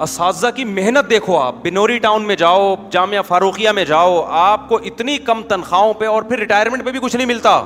اساتذہ 0.01 0.47
کی 0.55 0.63
محنت 0.65 1.09
دیکھو 1.09 1.37
آپ 1.39 1.55
بنوری 1.63 1.97
ٹاؤن 2.01 2.23
میں 2.27 2.35
جاؤ 2.35 2.73
جامعہ 2.91 3.21
فاروقیہ 3.27 3.69
میں 3.75 3.83
جاؤ 3.85 4.21
آپ 4.39 4.67
کو 4.69 4.77
اتنی 4.85 5.17
کم 5.25 5.41
تنخواہوں 5.47 5.93
پہ 5.99 6.05
اور 6.07 6.23
پھر 6.23 6.39
ریٹائرمنٹ 6.39 6.85
پہ 6.85 6.91
بھی 6.91 6.99
کچھ 7.01 7.15
نہیں 7.15 7.27
ملتا 7.27 7.61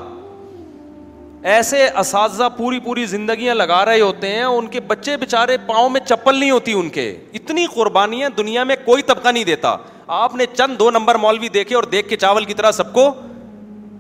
ایسے 1.53 1.85
اساتذہ 1.99 2.47
پوری 2.57 2.79
پوری 2.83 3.05
زندگیاں 3.05 3.55
لگا 3.55 3.83
رہے 3.85 3.99
ہوتے 4.01 4.29
ہیں 4.31 4.43
ان 4.43 4.67
کے 4.69 4.79
بچے 4.87 5.15
بےچارے 5.17 5.57
پاؤں 5.67 5.89
میں 5.89 5.99
چپل 6.05 6.35
نہیں 6.39 6.51
ہوتی 6.51 6.73
ان 6.79 6.89
کے 6.89 7.09
اتنی 7.33 7.65
قربانیاں 7.73 8.29
دنیا 8.37 8.63
میں 8.63 8.75
کوئی 8.85 9.03
طبقہ 9.03 9.29
نہیں 9.31 9.43
دیتا 9.43 9.75
آپ 10.17 10.35
نے 10.35 10.45
چند 10.53 10.79
دو 10.79 10.89
نمبر 10.91 11.15
مولوی 11.17 11.49
دیکھے 11.53 11.75
اور 11.75 11.83
دیکھ 11.91 12.09
کے 12.09 12.17
چاول 12.17 12.45
کی 12.45 12.53
طرح 12.53 12.71
سب 12.71 12.93
کو 12.93 13.09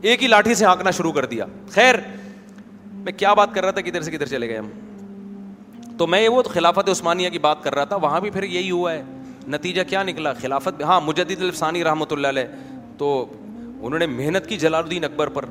ایک 0.01 0.23
ہی 0.23 0.27
لاٹھی 0.27 0.55
سے 0.55 0.65
ہانکنا 0.65 0.91
شروع 0.97 1.11
کر 1.11 1.25
دیا 1.25 1.45
خیر 1.75 1.95
میں 3.05 3.13
کیا 3.17 3.33
بات 3.33 3.53
کر 3.55 3.61
رہا 3.63 3.71
تھا 3.71 3.81
کدھر 3.81 4.01
سے 4.01 4.11
کدھر 4.11 4.25
چلے 4.25 4.49
گئے 4.49 4.57
ہم 4.57 4.69
تو 5.97 6.07
میں 6.07 6.21
یہ 6.21 6.29
وہ 6.29 6.41
خلافت 6.53 6.89
عثمانیہ 6.89 7.29
کی 7.29 7.39
بات 7.39 7.63
کر 7.63 7.75
رہا 7.75 7.83
تھا 7.91 7.95
وہاں 8.01 8.19
بھی 8.21 8.29
پھر 8.31 8.43
یہی 8.55 8.71
ہوا 8.71 8.93
ہے 8.93 9.01
نتیجہ 9.53 9.81
کیا 9.89 10.03
نکلا 10.03 10.33
خلافت 10.41 10.81
ہاں 10.85 10.99
الفسانی 11.17 11.83
رحمۃ 11.83 12.11
اللہ 12.11 12.27
علیہ 12.35 12.45
تو 12.97 13.09
انہوں 13.39 13.99
نے 13.99 14.05
محنت 14.07 14.47
کی 14.49 14.57
جلال 14.57 14.83
الدین 14.83 15.03
اکبر 15.03 15.27
پر 15.37 15.45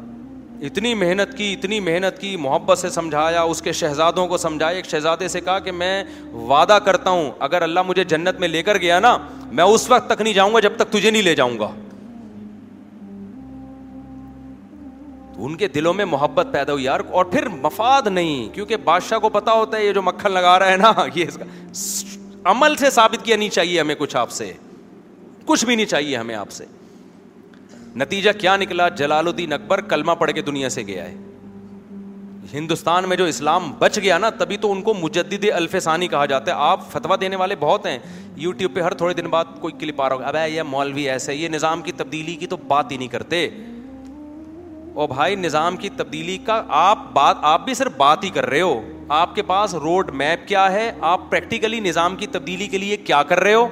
اتنی 0.66 0.92
محنت 1.00 1.36
کی 1.36 1.52
اتنی 1.52 1.78
محنت 1.86 2.18
کی 2.20 2.36
محبت 2.44 2.78
سے 2.78 2.88
سمجھایا 2.90 3.40
اس 3.54 3.60
کے 3.62 3.72
شہزادوں 3.80 4.26
کو 4.28 4.36
سمجھایا 4.44 4.76
ایک 4.76 4.84
شہزادے 4.90 5.28
سے 5.28 5.40
کہا 5.48 5.58
کہ 5.66 5.72
میں 5.80 6.02
وعدہ 6.52 6.78
کرتا 6.84 7.10
ہوں 7.16 7.30
اگر 7.48 7.62
اللہ 7.62 7.82
مجھے 7.86 8.04
جنت 8.12 8.40
میں 8.40 8.48
لے 8.48 8.62
کر 8.68 8.76
گیا 8.86 9.00
نا 9.08 9.16
میں 9.58 9.64
اس 9.74 9.88
وقت 9.90 10.08
تک 10.10 10.20
نہیں 10.22 10.34
جاؤں 10.34 10.54
گا 10.54 10.60
جب 10.68 10.76
تک 10.76 10.92
تجھے 10.92 11.10
نہیں 11.10 11.22
لے 11.22 11.34
جاؤں 11.42 11.58
گا 11.58 11.70
ان 15.44 15.56
کے 15.56 15.68
دلوں 15.68 15.94
میں 15.94 16.04
محبت 16.04 16.46
پیدا 16.52 16.72
ہوئی 16.72 16.84
یار 16.84 17.00
اور 17.16 17.24
پھر 17.32 17.48
مفاد 17.62 18.06
نہیں 18.10 18.48
کیونکہ 18.54 18.76
بادشاہ 18.84 19.18
کو 19.20 19.28
پتا 19.30 19.52
ہوتا 19.52 19.76
ہے 19.76 19.84
یہ 19.86 19.92
جو 19.92 20.02
مکھن 20.02 20.32
لگا 20.32 20.58
رہا 20.58 20.70
ہے 20.70 20.76
نا 20.76 20.92
یہ 21.14 21.24
اس 21.24 21.36
کا 21.36 22.50
عمل 22.50 22.76
سے 22.76 22.90
ثابت 22.90 23.24
کیا 23.24 23.36
نہیں 23.36 23.48
چاہیے 23.58 23.80
ہمیں 23.80 23.94
کچھ 23.98 24.16
آپ 24.16 24.30
سے 24.30 24.52
کچھ 25.46 25.64
بھی 25.64 25.74
نہیں 25.76 25.86
چاہیے 25.86 26.16
ہمیں 26.16 26.34
آپ 26.34 26.50
سے 26.50 26.64
نتیجہ 28.00 28.30
کیا 28.38 28.56
نکلا 28.56 28.88
جلال 29.02 29.26
الدین 29.28 29.52
اکبر 29.52 29.80
کلمہ 29.90 30.12
پڑھ 30.18 30.32
کے 30.34 30.42
دنیا 30.42 30.68
سے 30.68 30.82
گیا 30.86 31.04
ہے 31.08 31.14
ہندوستان 32.52 33.08
میں 33.08 33.16
جو 33.16 33.24
اسلام 33.24 33.70
بچ 33.78 33.98
گیا 34.02 34.18
نا 34.18 34.28
تبھی 34.38 34.56
تو 34.64 34.70
ان 34.72 34.82
کو 34.82 34.92
الف 35.06 35.38
الفسانی 35.54 36.08
کہا 36.08 36.26
جاتا 36.32 36.50
ہے 36.52 36.56
آپ 36.68 36.90
فتوا 36.92 37.16
دینے 37.20 37.36
والے 37.36 37.54
بہت 37.60 37.86
ہیں 37.86 37.96
یو 38.42 38.52
ٹیوب 38.60 38.74
پہ 38.74 38.80
ہر 38.80 38.94
تھوڑے 39.00 39.14
دن 39.14 39.26
بعد 39.30 39.44
کوئی 39.60 39.74
کلپ 39.78 40.02
آ 40.02 40.08
رہا 40.08 40.14
ہوگا 40.16 40.26
اب 40.26 40.36
یہ 40.52 40.62
مولوی 40.70 41.08
ایسے 41.10 41.34
یہ 41.34 41.48
نظام 41.48 41.82
کی 41.82 41.92
تبدیلی 41.96 42.34
کی 42.36 42.46
تو 42.46 42.56
بات 42.68 42.92
ہی 42.92 42.96
نہیں 42.96 43.08
کرتے 43.08 43.48
او 44.98 45.06
بھائی 45.06 45.34
نظام 45.36 45.76
کی 45.76 45.88
تبدیلی 45.96 46.36
کا 46.44 46.62
آپ 46.76 46.98
بات 47.14 47.36
آپ 47.44 47.64
بھی 47.64 47.72
صرف 47.74 47.96
بات 47.96 48.22
ہی 48.24 48.28
کر 48.34 48.46
رہے 48.50 48.60
ہو 48.60 48.80
آپ 49.16 49.34
کے 49.34 49.42
پاس 49.48 49.74
روڈ 49.82 50.10
میپ 50.20 50.46
کیا 50.48 50.70
ہے 50.72 50.90
آپ 51.08 51.28
پریکٹیکلی 51.30 51.80
نظام 51.86 52.16
کی 52.16 52.26
تبدیلی 52.36 52.66
کے 52.74 52.78
لیے 52.78 52.96
کیا 52.96 53.22
کر 53.28 53.40
رہے 53.42 53.54
ہو 53.54 53.66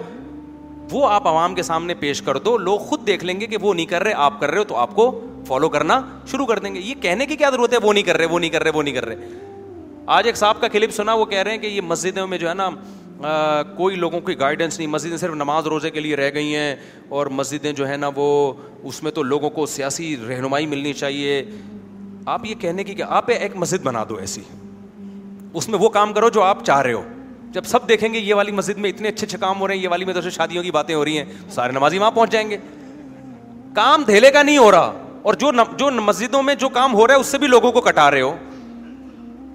وہ 0.90 1.08
آپ 1.10 1.26
عوام 1.28 1.54
کے 1.54 1.62
سامنے 1.70 1.94
پیش 2.00 2.20
کر 2.22 2.38
دو 2.48 2.56
لوگ 2.66 2.78
خود 2.88 3.06
دیکھ 3.06 3.24
لیں 3.24 3.38
گے 3.40 3.46
کہ 3.52 3.56
وہ 3.62 3.72
نہیں 3.74 3.87
کر 3.94 4.02
رہے 4.04 4.12
آپ 4.26 4.38
کر 4.40 4.50
رہے 4.50 4.58
ہو 4.58 4.64
تو 4.72 4.76
آپ 4.78 4.94
کو 4.96 5.08
فالو 5.48 5.68
کرنا 5.76 6.00
شروع 6.30 6.46
کر 6.46 6.58
دیں 6.66 6.74
گے 6.74 6.80
یہ 6.80 6.94
کہنے 7.02 7.26
کی 7.26 7.37
کیا 7.37 7.50
ضرورت 7.50 7.72
ہے 7.72 7.78
وہ 7.82 7.92
نہیں 7.92 8.04
کر 8.04 8.16
رہے 8.18 8.26
وہ 8.34 8.38
نہیں 8.38 8.50
کر 8.50 8.62
رہے 8.62 8.70
وہ 8.74 8.82
نہیں 8.82 8.94
کر 8.94 9.04
رہے 9.06 9.28
آج 10.16 10.26
ایک 10.26 10.37
صاحب 10.37 10.60
کا 10.60 10.68
کلپ 10.76 10.90
سنا 10.94 11.14
وہ 11.14 11.24
کہہ 11.32 11.42
رہے 11.42 11.50
ہیں 11.50 11.58
کہ 11.58 11.66
یہ 11.66 11.80
مسجدوں 11.94 12.26
میں 12.26 12.38
جو 12.38 12.48
ہے 12.48 12.54
نا 12.54 12.68
کوئی 13.77 13.96
لوگوں 13.96 14.20
کی 14.20 14.38
گائیڈنس 14.38 14.79
نہیں 14.79 14.88
مسجدیں 14.90 15.16
صرف 15.16 15.35
نماز 15.35 15.66
روزے 15.66 15.90
کے 15.90 16.00
لیے 16.00 16.16
رہ 16.16 16.31
گئی 16.35 16.55
ہیں 16.57 16.74
اور 17.18 17.27
مسجدیں 17.40 17.72
جو 17.72 17.87
ہیں 17.88 17.96
نا 17.96 18.09
وہ 18.16 18.27
اس 18.83 19.03
میں 19.03 19.11
تو 19.18 19.22
لوگوں 19.22 19.50
کو 19.50 19.66
سیاسی 19.74 20.14
رہنمائی 20.29 20.66
ملنی 20.66 20.92
چاہیے 20.92 21.42
آپ 22.35 22.44
یہ 22.46 22.55
کہنے 22.61 22.85
کی 22.85 22.94
کہ 22.94 23.03
آپ 23.09 23.31
ایک 23.31 23.57
مسجد 23.57 23.83
بنا 23.85 24.05
دو 24.09 24.14
ایسی 24.20 24.42
اس 25.57 25.68
میں 25.68 25.79
وہ 25.79 25.88
کام 25.98 26.12
کرو 26.12 26.29
جو 26.35 26.42
آپ 26.42 26.64
چاہ 26.64 26.81
رہے 26.83 26.92
ہو 26.92 27.03
جب 27.53 27.64
سب 27.66 27.88
دیکھیں 27.88 28.12
گے 28.14 28.18
یہ 28.18 28.35
والی 28.35 28.53
مسجد 28.53 28.79
میں 28.85 28.90
اتنے 28.90 29.09
اچھے 29.09 29.27
اچھے 29.27 29.38
کام 29.40 29.61
ہو 29.61 29.68
رہے 29.68 29.74
ہیں 29.74 29.83
یہ 29.83 29.88
والی 29.88 30.05
میں 30.05 30.14
دوسرے 30.14 30.31
شادیوں 30.31 30.62
کی 30.62 30.70
باتیں 30.70 30.94
ہو 30.94 31.05
رہی 31.05 31.16
ہیں 31.18 31.24
سارے 31.55 31.72
نمازی 31.72 31.98
وہاں 31.98 32.11
پہنچ 32.11 32.31
جائیں 32.33 32.48
گے 32.50 32.57
کام 33.74 34.03
دھیلے 34.07 34.31
کا 34.31 34.42
نہیں 34.42 34.59
ہو 34.59 34.70
رہا 34.70 34.92
اور 35.22 35.35
جو 35.38 35.50
جو 35.79 35.90
مسجدوں 36.03 36.42
میں 36.42 36.55
جو 36.59 36.68
کام 36.68 36.94
ہو 36.94 37.07
رہا 37.07 37.14
ہے 37.14 37.20
اس 37.20 37.27
سے 37.27 37.38
بھی 37.38 37.46
لوگوں 37.46 37.72
کو 37.72 37.81
کٹا 37.81 38.11
رہے 38.11 38.20
ہو 38.22 38.35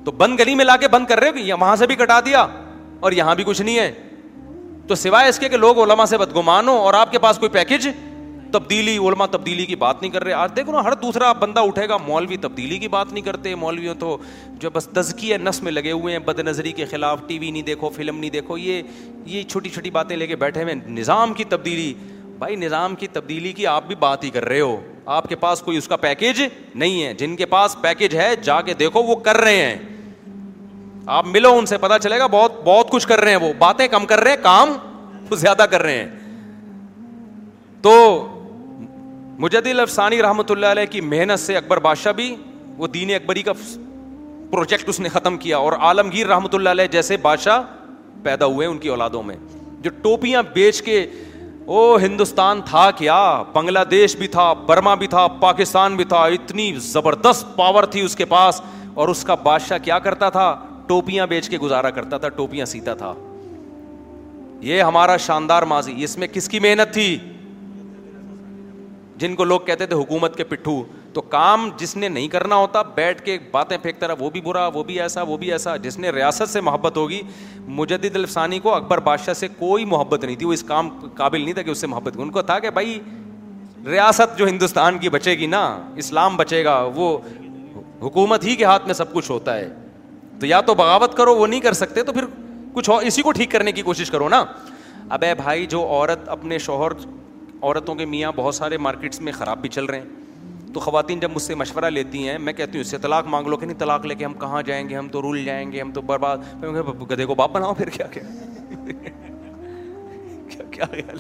تو 0.06 0.12
بند 0.18 0.40
گلی 0.40 0.56
میں 0.56 0.66
لا 0.66 0.76
کے 0.80 0.88
بند 0.92 1.08
کر 1.08 1.20
رہے 1.20 1.28
ہو 1.30 1.34
کہ 1.46 1.54
وہاں 1.54 1.76
سے 1.76 1.88
بھی 1.88 1.96
کٹا 1.96 2.20
دیا 2.26 2.46
اور 3.00 3.12
یہاں 3.12 3.36
بھی 3.36 3.44
کچھ 3.48 3.62
نہیں 3.62 3.78
ہے 3.80 3.92
تو 4.88 4.96
سوائے 4.96 5.30
اس 5.30 5.40
کے 5.40 5.50
کہ 5.50 5.58
لوگ 5.58 5.80
علما 5.82 6.06
سے 6.06 6.18
بدگمان 6.18 6.68
ہو 6.70 6.76
اور 6.78 6.94
آپ 6.94 7.12
کے 7.12 7.20
پاس 7.26 7.38
کوئی 7.40 7.50
پیکج 7.52 7.88
تبدیلی 8.54 8.98
علما 9.08 9.26
تبدیلی 9.32 9.66
کی 9.66 9.76
بات 9.82 10.02
نہیں 10.02 10.12
کر 10.12 10.24
رہے 10.24 10.34
آج 10.34 10.56
دیکھو 10.56 10.72
نا 10.72 10.84
ہر 10.84 10.94
دوسرا 11.02 11.32
بندہ 11.42 11.60
اٹھے 11.68 11.88
گا 11.90 11.98
مولوی 12.06 12.38
تبدیلی 12.42 12.78
کی 12.80 12.88
بات 12.96 13.12
نہیں 13.14 13.24
کرتے 13.24 13.54
مولویوں 13.64 13.94
تو 14.00 14.18
جو 14.60 14.70
بس 14.74 14.88
تزکی 14.94 15.32
نس 15.42 15.62
میں 15.64 15.72
لگے 15.72 15.92
ہوئے 15.92 16.14
ہیں 16.14 16.20
بد 16.26 16.40
نظری 16.48 16.72
کے 16.80 16.86
خلاف 16.92 17.20
ٹی 17.28 17.38
وی 17.40 17.52
نہیں 17.52 17.62
دیکھو 17.68 17.90
فلم 17.96 18.18
نہیں 18.20 18.30
دیکھو 18.30 18.58
یہ 18.58 18.82
یہ 19.36 19.44
چھوٹی 19.52 19.70
چھوٹی 19.70 19.90
باتیں 20.00 20.16
لے 20.18 20.28
کے 20.28 20.36
بیٹھے 20.46 20.64
ہوئے 20.64 20.74
نظام 20.88 21.34
کی 21.34 21.44
تبدیلی 21.50 21.94
بھائی 22.40 22.56
نظام 22.56 22.96
کی 22.96 23.08
تبدیلی 23.14 23.52
کی 23.54 23.68
آپ 23.68 23.88
بھی 23.88 23.96
بات 24.00 24.24
ہی 24.24 24.30
کر 24.34 24.46
رہے 24.46 24.60
ہو 24.62 24.80
آپ 25.20 25.30
کے 25.30 25.36
پاس 25.36 25.62
کوئی 25.62 25.78
اس 25.78 25.88
کا 25.88 25.96
پیکج 26.08 26.42
نہیں 26.76 27.04
ہے 27.04 27.14
جن 27.22 27.36
کے 27.36 27.46
پاس 27.56 27.76
پیکج 27.82 28.16
ہے 28.16 28.30
جا 28.44 28.60
کے 28.70 28.74
دیکھو 28.80 29.04
وہ 29.04 29.16
کر 29.30 29.38
رہے 29.42 29.66
ہیں 29.66 29.78
آپ 31.18 31.26
ملو 31.28 31.52
ان 31.58 31.66
سے 31.66 31.78
پتا 31.84 31.98
چلے 32.00 32.18
گا 32.20 32.26
بہت 32.32 32.60
بہت 32.64 32.90
کچھ 32.92 33.08
کر 33.08 33.20
رہے 33.20 33.32
ہیں 33.36 33.40
وہ 33.42 33.52
باتیں 33.60 33.88
کم 33.92 34.06
کر 34.06 34.20
رہے 34.24 34.32
ہیں 34.32 34.38
کام 34.42 34.74
زیادہ 35.40 35.66
کر 35.72 35.82
رہے 35.82 35.98
ہیں 36.04 36.10
تو 37.82 37.94
مجدل 39.46 39.80
افسانی 39.80 40.22
رحمۃ 40.22 40.50
اللہ 40.52 40.66
علیہ 40.78 40.86
کی 40.92 41.02
محنت 41.16 41.40
سے 41.40 41.56
اکبر 41.58 41.80
بادشاہ 41.88 42.14
بھی 42.14 42.34
وہ 42.78 42.88
دین 42.98 43.14
اکبری 43.16 43.42
کا 43.50 43.54
پروجیکٹ 44.52 44.90
اس 44.90 45.00
نے 45.00 45.10
ختم 45.16 45.38
کیا 45.48 45.58
اور 45.66 45.74
عالمگیر 45.90 46.28
رحمۃ 46.28 46.54
اللہ 46.54 46.70
علیہ 46.78 46.88
جیسے 46.98 47.18
بادشاہ 47.28 47.62
پیدا 48.24 48.46
ہوئے 48.56 48.68
ان 48.68 48.78
کی 48.78 48.88
اولادوں 48.90 49.24
میں 49.24 49.36
جو 49.82 49.90
ٹوپیاں 50.02 50.44
بیچ 50.54 50.82
کے 50.90 51.06
او 51.74 51.80
ہندوستان 52.08 52.62
تھا 52.70 52.90
کیا 52.98 53.18
بنگلہ 53.54 53.80
دیش 53.92 54.16
بھی 54.18 54.28
تھا 54.38 54.52
برما 54.68 54.94
بھی 55.02 55.08
تھا 55.08 55.28
پاکستان 55.42 55.96
بھی 55.96 56.04
تھا 56.14 56.24
اتنی 56.40 56.72
زبردست 56.94 57.56
پاور 57.56 57.84
تھی 57.96 58.02
اس 58.06 58.16
کے 58.22 58.26
پاس 58.36 58.62
اور 58.94 59.08
اس 59.08 59.24
کا 59.24 59.36
بادشاہ 59.46 59.78
کیا 59.84 60.00
کرتا 60.08 60.30
تھا 60.38 60.50
ٹوپیاں 60.90 61.26
بیچ 61.28 61.48
کے 61.50 61.58
گزارا 61.62 61.90
کرتا 61.96 62.18
تھا 62.18 62.30
ٹوپیاں 62.36 62.66
سیتا 62.66 62.94
تھا 63.00 63.14
یہ 64.68 64.82
ہمارا 64.82 65.16
شاندار 65.26 65.64
ماضی 65.72 65.94
اس 66.04 66.18
میں 66.18 66.28
کس 66.34 66.48
کی 66.50 66.60
محنت 66.60 66.94
تھی 66.94 67.16
جن 69.22 69.36
کو 69.36 69.44
لوگ 69.44 69.60
کہتے 69.66 69.86
تھے 69.86 69.96
حکومت 69.96 70.36
کے 70.36 70.44
پٹھو 70.54 70.82
تو 71.14 71.22
کام 71.34 71.70
جس 71.78 71.96
نے 71.98 72.08
نہیں 72.10 72.28
کرنا 72.36 72.56
ہوتا 72.56 72.82
بیٹھ 72.96 73.22
کے 73.26 73.38
باتیں 73.52 73.76
پھینکتا 73.82 74.08
رہا 74.08 74.16
وہ 74.20 74.30
بھی 74.30 74.42
برا 74.42 74.66
وہ 74.74 74.84
بھی 74.90 75.00
ایسا 75.02 75.22
وہ 75.32 75.38
بھی 75.38 75.52
ایسا 75.52 75.76
جس 75.86 75.98
نے 76.00 76.10
ریاست 76.12 76.50
سے 76.50 76.62
محبت 76.70 76.98
ہوگی 76.98 77.22
مجدد 77.80 78.16
الفسانی 78.16 78.60
کو 78.68 78.74
اکبر 78.76 78.98
بادشاہ 79.10 79.34
سے 79.42 79.48
کوئی 79.60 79.86
محبت 79.96 80.24
نہیں 80.26 80.36
تھی 80.36 80.46
وہ 80.46 80.54
اس 80.54 80.64
کام 80.68 80.90
قابل 81.18 81.42
نہیں 81.44 81.54
تھا 81.54 81.62
کہ 81.62 81.72
اس 81.72 81.78
سے 81.82 81.88
محبت 81.94 82.16
کی 82.16 82.22
ان 82.22 82.32
کو 82.32 82.42
تھا 82.52 82.58
کہ 82.66 82.70
بھائی 82.80 83.00
ریاست 83.92 84.38
جو 84.38 84.48
ہندوستان 84.48 84.98
کی 85.06 85.10
بچے 85.10 85.38
گی 85.38 85.46
نا 85.58 85.62
اسلام 86.06 86.38
بچے 86.38 86.64
گا 86.66 86.78
وہ 86.96 87.18
حکومت 88.02 88.44
ہی 88.46 88.56
کے 88.56 88.64
ہاتھ 88.66 88.86
میں 88.86 88.94
سب 88.94 89.14
کچھ 89.14 89.32
ہوتا 89.32 89.56
ہے 89.58 89.70
تو 90.40 90.46
یا 90.46 90.60
تو 90.68 90.74
بغاوت 90.76 91.14
کرو 91.18 91.36
وہ 91.36 91.48
نہیں 91.48 91.60
کر 91.62 91.74
سکتے 91.78 92.04
تو 92.10 92.14
پھر 92.14 92.26
کچھ 92.74 92.90
اور 92.90 93.04
اسی 93.04 93.22
کو 93.22 93.32
ٹھیک 93.40 93.52
کرنے 93.52 93.72
کی 93.72 93.82
کوشش 93.82 94.10
کرو 94.12 94.30
نا 94.30 94.44
ابے 95.20 95.34
بھائی 95.36 95.66
جو 95.74 95.84
عورت 95.88 96.28
اپنے 96.38 96.58
شوہر 96.66 96.92
عورتوں 97.62 97.96
کے 97.96 98.06
میاں 98.06 98.32
بہت 98.36 98.56
سارے 98.56 98.78
مارکیٹس 98.88 99.22
میں 99.22 99.32
خراب 99.40 99.62
بھی 99.62 99.70
چل 99.70 99.86
رہے 99.86 100.00
ہیں 100.00 100.08
تو 100.74 100.80
خواتین 100.80 101.20
جب 101.20 101.32
مجھ 101.34 101.42
سے 101.42 101.56
مشورہ 101.56 101.86
لیتی 101.90 102.28
ہیں 102.28 102.38
میں 102.40 102.54
کہتی 102.54 102.72
ہوں 102.78 102.82
اس 102.86 102.90
سے 102.92 102.98
طلاق 103.06 103.26
مانگ 103.34 103.48
لو 103.48 103.58
کہ 103.58 103.66
نہیں 103.66 103.78
طلاق 103.80 104.06
لے 104.06 104.16
کے 104.16 104.26
ہم 104.26 104.34
کہاں 104.40 104.62
جائیں 104.66 104.88
گے 104.90 104.96
ہم 104.98 105.08
تو 105.12 105.22
رول 105.22 105.44
جائیں 105.46 105.72
گے 105.72 105.80
ہم 105.82 105.92
تو 105.92 106.02
برباد 106.02 106.38
گدے 107.12 107.26
کو 107.26 107.36
باپ 107.36 107.52
بناؤ 107.54 107.74
پھر 107.78 107.90
کیا 107.98 108.08
کیا 110.72 110.86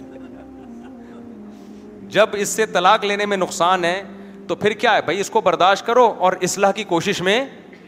جب 2.16 2.28
اس 2.40 2.50
سے 2.50 2.66
طلاق 2.74 3.06
لینے 3.06 3.26
میں 3.32 3.38
نقصان 3.38 3.84
ہے 3.86 4.02
تو 4.48 4.56
پھر 4.56 4.74
کیا 4.84 4.92
ہے 4.96 5.02
بھائی 5.06 5.20
اس 5.20 5.30
کو 5.30 5.42
برداشت 5.42 5.86
کرو 5.86 6.12
اور 6.28 6.34
اصلاح 6.48 6.72
کی 6.76 6.84
کوشش 6.92 7.22
میں 7.22 7.44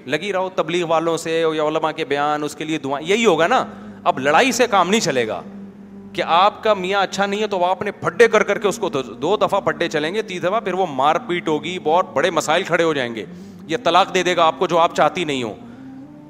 لگی 0.10 0.32
رہو 0.34 0.50
تبلیغ 0.56 0.86
والوں 0.90 1.18
سے 1.18 1.42
علماء 1.44 1.90
کے 1.90 1.96
کے 1.98 2.06
بیان 2.10 2.44
اس 2.44 2.56
لیے 2.60 2.78
دعائیں 2.84 3.06
یہی 3.08 3.26
ہوگا 3.26 3.48
نا 3.48 3.64
اب 4.10 4.20
لڑائی 4.20 4.52
سے 4.52 4.68
کام 4.70 4.90
نہیں 4.90 5.00
چلے 5.02 5.28
گا 5.28 5.42
کہ 6.14 6.24
آپ 6.26 6.64
کا 6.64 6.74
میاں 6.74 7.02
اچھا 7.02 7.26
نہیں 7.26 7.42
ہے 7.42 7.48
تو 7.48 7.64
آپ 7.66 7.82
نے 7.82 7.92
پھڈے 8.00 8.28
کر 8.28 8.44
کر 8.44 8.58
کے 8.60 8.68
اس 8.68 8.78
کو 8.80 8.90
دو 8.94 9.36
دفعہ 9.42 9.60
پھڈے 9.66 9.88
چلیں 9.90 10.14
گے 10.14 10.22
تیس 10.22 10.44
دفعہ 10.44 10.60
پھر 10.60 10.74
وہ 10.74 10.86
مار 10.96 11.16
پیٹ 11.28 11.48
ہوگی 11.48 11.78
بہت 11.84 12.14
بڑے 12.14 12.30
مسائل 12.40 12.64
کھڑے 12.68 12.84
ہو 12.84 12.94
جائیں 12.94 13.14
گے 13.16 13.26
یہ 13.68 13.78
طلاق 13.84 14.14
دے 14.16 14.24
دے 14.24 14.36
گا 14.36 14.46
آپ 14.46 14.60
کو 14.60 14.68
جو 14.68 14.80
آپ 14.80 14.96
چاہتی 14.96 15.24
نہیں 15.26 15.44
ہو 15.44 15.54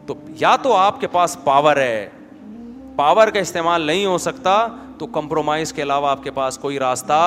تو 0.07 0.13
یا 0.39 0.55
تو 0.63 0.75
آپ 0.75 0.99
کے 1.01 1.07
پاس 1.11 1.37
پاور 1.43 1.77
ہے 1.77 2.07
پاور 2.95 3.27
کا 3.33 3.39
استعمال 3.39 3.81
نہیں 3.81 4.05
ہو 4.05 4.17
سکتا 4.17 4.65
تو 4.99 5.05
کمپرومائز 5.13 5.71
کے 5.73 5.81
علاوہ 5.83 6.07
آپ 6.09 6.23
کے 6.23 6.31
پاس 6.31 6.57
کوئی 6.61 6.79
راستہ 6.79 7.19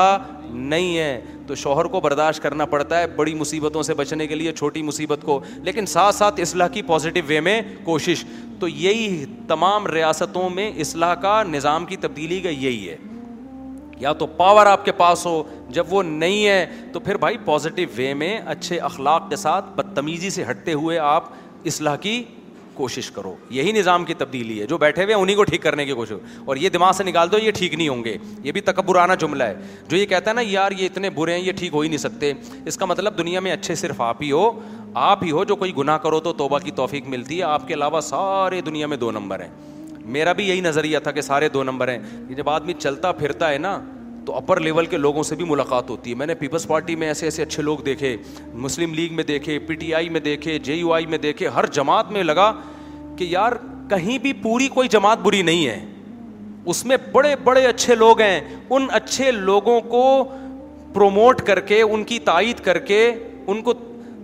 نہیں 0.53 0.97
ہے 0.99 1.21
تو 1.47 1.55
شوہر 1.63 1.85
کو 1.95 2.01
برداشت 2.01 2.43
کرنا 2.43 2.65
پڑتا 2.67 2.99
ہے 3.01 3.07
بڑی 3.17 3.35
مصیبتوں 3.35 3.83
سے 3.83 3.95
بچنے 3.95 4.27
کے 4.27 4.35
لیے 4.35 4.53
چھوٹی 4.59 4.83
مصیبت 4.83 5.23
کو 5.25 5.39
لیکن 5.63 5.87
ساتھ 5.95 6.15
ساتھ 6.17 6.41
اصلاح 6.41 6.69
کی 6.73 6.83
پازیٹیو 6.93 7.25
وے 7.27 7.41
میں 7.49 7.61
کوشش 7.85 8.25
تو 8.61 8.69
یہی 8.69 9.25
تمام 9.49 9.87
ریاستوں 9.87 10.49
میں 10.51 10.71
اصلاح 10.85 11.15
کا 11.23 11.43
نظام 11.49 11.85
کی 11.87 11.97
تبدیلی 12.07 12.41
کا 12.41 12.49
یہی 12.51 12.89
ہے 12.89 12.97
یا 14.01 14.13
تو 14.21 14.27
پاور 14.37 14.67
آپ 14.67 14.85
کے 14.85 14.93
پاس 14.97 15.25
ہو 15.27 15.43
جب 15.75 15.93
وہ 15.93 16.03
نہیں 16.03 16.47
ہے 16.47 16.65
تو 16.93 17.01
پھر 17.01 17.17
بھائی 17.25 17.37
پازیٹیو 17.45 17.89
وے 17.97 18.13
میں 18.23 18.39
اچھے 18.55 18.79
اخلاق 18.89 19.29
کے 19.31 19.37
ساتھ 19.43 19.65
بدتمیزی 19.77 20.31
سے 20.37 20.45
ہٹتے 20.51 20.73
ہوئے 20.83 20.99
آپ 21.11 21.29
اصلاح 21.73 21.97
کی 22.01 22.23
کوشش 22.77 23.11
کرو 23.11 23.35
یہی 23.51 23.73
نظام 23.73 24.05
کی 24.05 24.15
تبدیلی 24.19 24.61
ہے 24.61 24.67
جو 24.67 24.79
بیٹھے 24.79 25.03
ہوئے 25.05 25.15
ہیں 25.15 25.21
انہیں 25.23 25.37
کو 25.37 25.45
ٹھیک 25.45 25.53
ٹھیک 25.55 25.63
کرنے 25.63 25.85
کی 25.87 25.93
کوشش 25.95 26.13
اور 26.13 26.21
یہ 26.21 26.29
یہ 26.31 26.47
یہ 26.47 26.55
یہ 26.55 26.65
یہ 26.65 26.71
دماغ 26.77 26.93
سے 26.97 27.05
نکال 27.05 27.31
دو 27.33 27.37
نہیں 27.77 27.89
ہوں 27.89 28.05
گے 28.05 28.17
بھی 28.53 28.61
تکبرانہ 28.61 29.13
جملہ 29.21 29.45
ہے 29.45 29.55
ہے 29.57 29.97
جو 29.97 30.05
کہتا 30.09 30.33
نا 30.33 30.41
یار 30.45 30.73
اتنے 30.87 31.11
برے 31.19 31.33
ہیں 31.35 31.41
یہ 31.41 31.53
ٹھیک 31.59 31.73
ہو 31.75 31.81
ہی 31.81 31.89
نہیں 31.89 31.99
سکتے 32.05 32.33
اس 32.73 32.77
کا 32.77 32.85
مطلب 32.93 33.19
دنیا 33.19 33.41
میں 33.47 33.53
اچھے 33.53 33.75
صرف 33.85 34.01
آپ 34.09 34.23
ہی 34.23 34.31
ہو 34.33 34.49
آپ 35.09 35.25
ہی 35.25 35.31
ہو 35.31 35.45
جو 35.45 35.57
کوئی 35.63 35.77
گناہ 35.77 35.99
کرو 36.03 36.21
تو 36.29 36.33
توبہ 36.43 36.59
کی 36.65 36.71
توفیق 36.81 37.07
ملتی 37.15 37.39
ہے 37.39 37.43
آپ 37.45 37.67
کے 37.69 37.75
علاوہ 37.75 38.01
سارے 38.09 38.61
دنیا 38.71 38.87
میں 38.87 38.97
دو 38.97 39.11
نمبر 39.13 39.43
ہیں 39.43 39.51
میرا 40.17 40.33
بھی 40.39 40.49
یہی 40.49 40.61
نظریہ 40.61 40.99
تھا 41.05 41.11
کہ 41.11 41.21
سارے 41.31 41.49
دو 41.57 41.63
نمبر 41.65 41.89
ہیں 41.93 41.99
جب 42.37 42.49
آدمی 42.51 42.73
چلتا 42.79 43.13
پھرتا 43.23 43.51
ہے 43.51 43.59
نا 43.59 43.79
تو 44.27 44.35
اپر 44.37 44.61
لیول 44.61 44.87
کے 44.87 44.97
لوگوں 44.97 45.23
سے 45.23 45.37
بھی 45.37 45.45
ملاقات 45.49 45.91
ہوتی 45.91 46.11
ہے 46.11 46.15
میں 46.17 46.27
نے 46.27 46.35
پیپلس 46.35 46.67
پارٹی 46.67 46.95
میں 46.97 47.07
ایسے 47.09 47.27
ایسے 47.27 47.43
اچھے 47.43 47.63
لوگ 47.63 47.79
دیکھے 47.87 48.17
مسلم 48.67 48.95
لیگ 48.95 49.13
میں 49.15 49.25
دیکھے 49.25 49.59
پی 49.67 49.75
ٹی 49.83 49.95
آئی 49.95 50.09
میں 50.17 50.21
دیکھے 50.21 50.59
جے 50.69 50.75
یو 50.75 50.93
آئی 50.93 51.07
میں 51.15 51.19
دیکھے 51.19 51.49
ہر 51.57 51.67
جماعت 51.79 52.11
میں 52.13 52.23
لگا 52.25 52.53
کہ 53.17 53.25
یار 53.29 53.53
کہیں 53.91 54.17
بھی 54.19 54.33
پوری 54.43 54.69
کوئی 54.75 54.89
جماعت 54.89 55.19
بری 55.23 55.43
نہیں 55.51 55.67
ہے 55.69 55.79
اس 56.73 56.85
میں 56.87 56.97
بڑے 57.13 57.35
بڑے 57.45 57.67
اچھے 57.67 57.95
لوگ 57.95 58.21
ہیں 58.21 58.41
ان 58.71 58.87
اچھے 58.99 59.31
لوگوں 59.33 59.81
کو 59.89 60.03
پروموٹ 60.95 61.43
کر 61.47 61.61
کے 61.71 61.81
ان 61.83 62.05
کی 62.13 62.19
تائید 62.29 62.61
کر 62.65 62.79
کے 62.91 63.01
ان 63.47 63.63
کو 63.63 63.73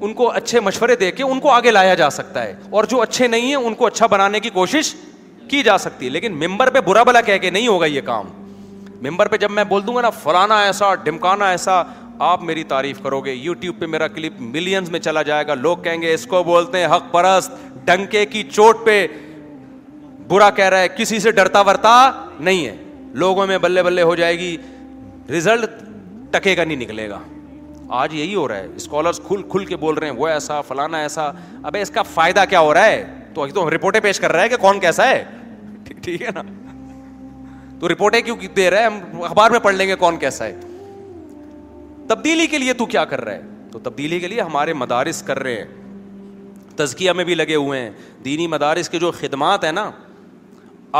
ان 0.06 0.12
کو 0.18 0.30
اچھے 0.32 0.60
مشورے 0.60 0.94
دے 0.96 1.10
کے 1.12 1.22
ان 1.22 1.40
کو 1.40 1.50
آگے 1.50 1.70
لایا 1.70 1.94
جا 1.94 2.10
سکتا 2.10 2.42
ہے 2.44 2.54
اور 2.78 2.84
جو 2.90 3.00
اچھے 3.02 3.26
نہیں 3.28 3.46
ہیں 3.48 3.54
ان 3.56 3.74
کو 3.80 3.86
اچھا 3.86 4.06
بنانے 4.14 4.40
کی 4.40 4.50
کوشش 4.52 4.94
کی 5.48 5.62
جا 5.62 5.76
سکتی 5.78 6.04
ہے 6.06 6.10
لیکن 6.10 6.38
ممبر 6.44 6.70
پہ 6.74 6.80
برا 6.86 7.02
بلا 7.02 7.20
کہہ 7.26 7.38
کے 7.42 7.50
نہیں 7.50 7.66
ہوگا 7.68 7.86
یہ 7.86 8.00
کام 8.04 8.28
ممبر 9.08 9.28
پہ 9.28 9.36
جب 9.40 9.50
میں 9.50 9.64
بول 9.68 9.86
دوں 9.86 9.94
گا 9.96 10.00
نا 10.02 10.10
فلانا 10.22 10.58
ایسا 10.62 10.94
ڈمکانا 11.04 11.48
ایسا 11.50 11.82
آپ 12.30 12.42
میری 12.44 12.64
تعریف 12.72 13.00
کرو 13.02 13.20
گے 13.24 13.32
یو 13.32 13.54
ٹیوب 13.60 13.78
پہ 13.80 13.86
میرا 13.92 14.08
کلپ 14.14 14.40
ملینز 14.40 14.90
میں 14.90 15.00
چلا 15.00 15.22
جائے 15.28 15.46
گا 15.46 15.54
لوگ 15.54 15.76
کہیں 15.84 16.00
گے 16.02 16.12
اس 16.14 16.26
کو 16.30 16.42
بولتے 16.44 16.78
ہیں 16.78 16.86
حق 16.94 17.10
پرست 17.12 17.52
ڈنکے 17.84 18.24
کی 18.32 18.42
چوٹ 18.50 18.84
پہ 18.86 19.06
برا 20.28 20.50
کہہ 20.56 20.64
رہا 20.68 20.80
ہے 20.80 20.88
کسی 20.96 21.18
سے 21.20 21.30
ڈرتا 21.38 21.60
ورتا 21.68 21.94
نہیں 22.40 22.66
ہے 22.66 22.74
لوگوں 23.24 23.46
میں 23.46 23.58
بلے 23.58 23.82
بلے 23.82 24.02
ہو 24.02 24.14
جائے 24.16 24.38
گی 24.38 24.56
رزلٹ 25.36 25.82
ٹکے 26.32 26.54
کا 26.54 26.64
نہیں 26.64 26.78
نکلے 26.80 27.08
گا 27.10 27.18
آج 28.02 28.14
یہی 28.14 28.34
ہو 28.34 28.46
رہا 28.48 28.56
ہے 28.56 28.66
اسکالرس 28.76 29.20
کھل 29.28 29.42
کھل 29.50 29.64
کے 29.66 29.76
بول 29.76 29.96
رہے 29.98 30.10
ہیں 30.10 30.16
وہ 30.16 30.28
ایسا 30.28 30.60
فلانا 30.68 30.98
ایسا 31.02 31.30
ابھی 31.62 31.80
اس 31.82 31.90
کا 31.94 32.02
فائدہ 32.14 32.44
کیا 32.50 32.60
ہو 32.60 32.74
رہا 32.74 32.86
ہے 32.86 33.02
تو 33.34 33.40
ابھی 33.42 33.52
تو 33.54 33.68
رپورٹیں 33.74 34.00
پیش 34.00 34.20
کر 34.20 34.32
رہا 34.32 34.42
ہے 34.42 34.48
کہ 34.48 34.56
کون 34.66 34.80
کیسا 34.80 35.08
ہے 35.10 35.22
ٹھیک 36.02 36.22
ہے 36.22 36.30
نا 36.34 36.42
تو 37.80 37.88
رپورٹیں 37.88 38.20
کیوں 38.20 38.36
دے 38.56 38.68
رہے 38.70 38.84
ہم 38.84 38.98
اخبار 39.24 39.50
میں 39.50 39.58
پڑھ 39.62 39.74
لیں 39.74 39.86
گے 39.88 39.94
کون 39.96 40.16
کیسا 40.18 40.44
ہے 40.46 40.54
تبدیلی 42.08 42.46
کے 42.54 42.58
لیے 42.58 42.72
تو 42.80 42.86
کیا 42.86 43.04
کر 43.12 43.20
رہا 43.24 43.32
ہے 43.34 43.42
تو 43.72 43.78
تبدیلی 43.78 44.18
کے 44.20 44.28
لیے 44.28 44.40
ہمارے 44.40 44.72
مدارس 44.82 45.22
کر 45.26 45.38
رہے 45.42 45.56
ہیں 45.56 45.64
تزکیہ 46.76 47.12
میں 47.16 47.24
بھی 47.24 47.34
لگے 47.34 47.54
ہوئے 47.54 47.80
ہیں 47.80 47.90
دینی 48.24 48.46
مدارس 48.54 48.88
کے 48.88 48.98
جو 48.98 49.10
خدمات 49.20 49.64
ہیں 49.64 49.72
نا 49.72 49.90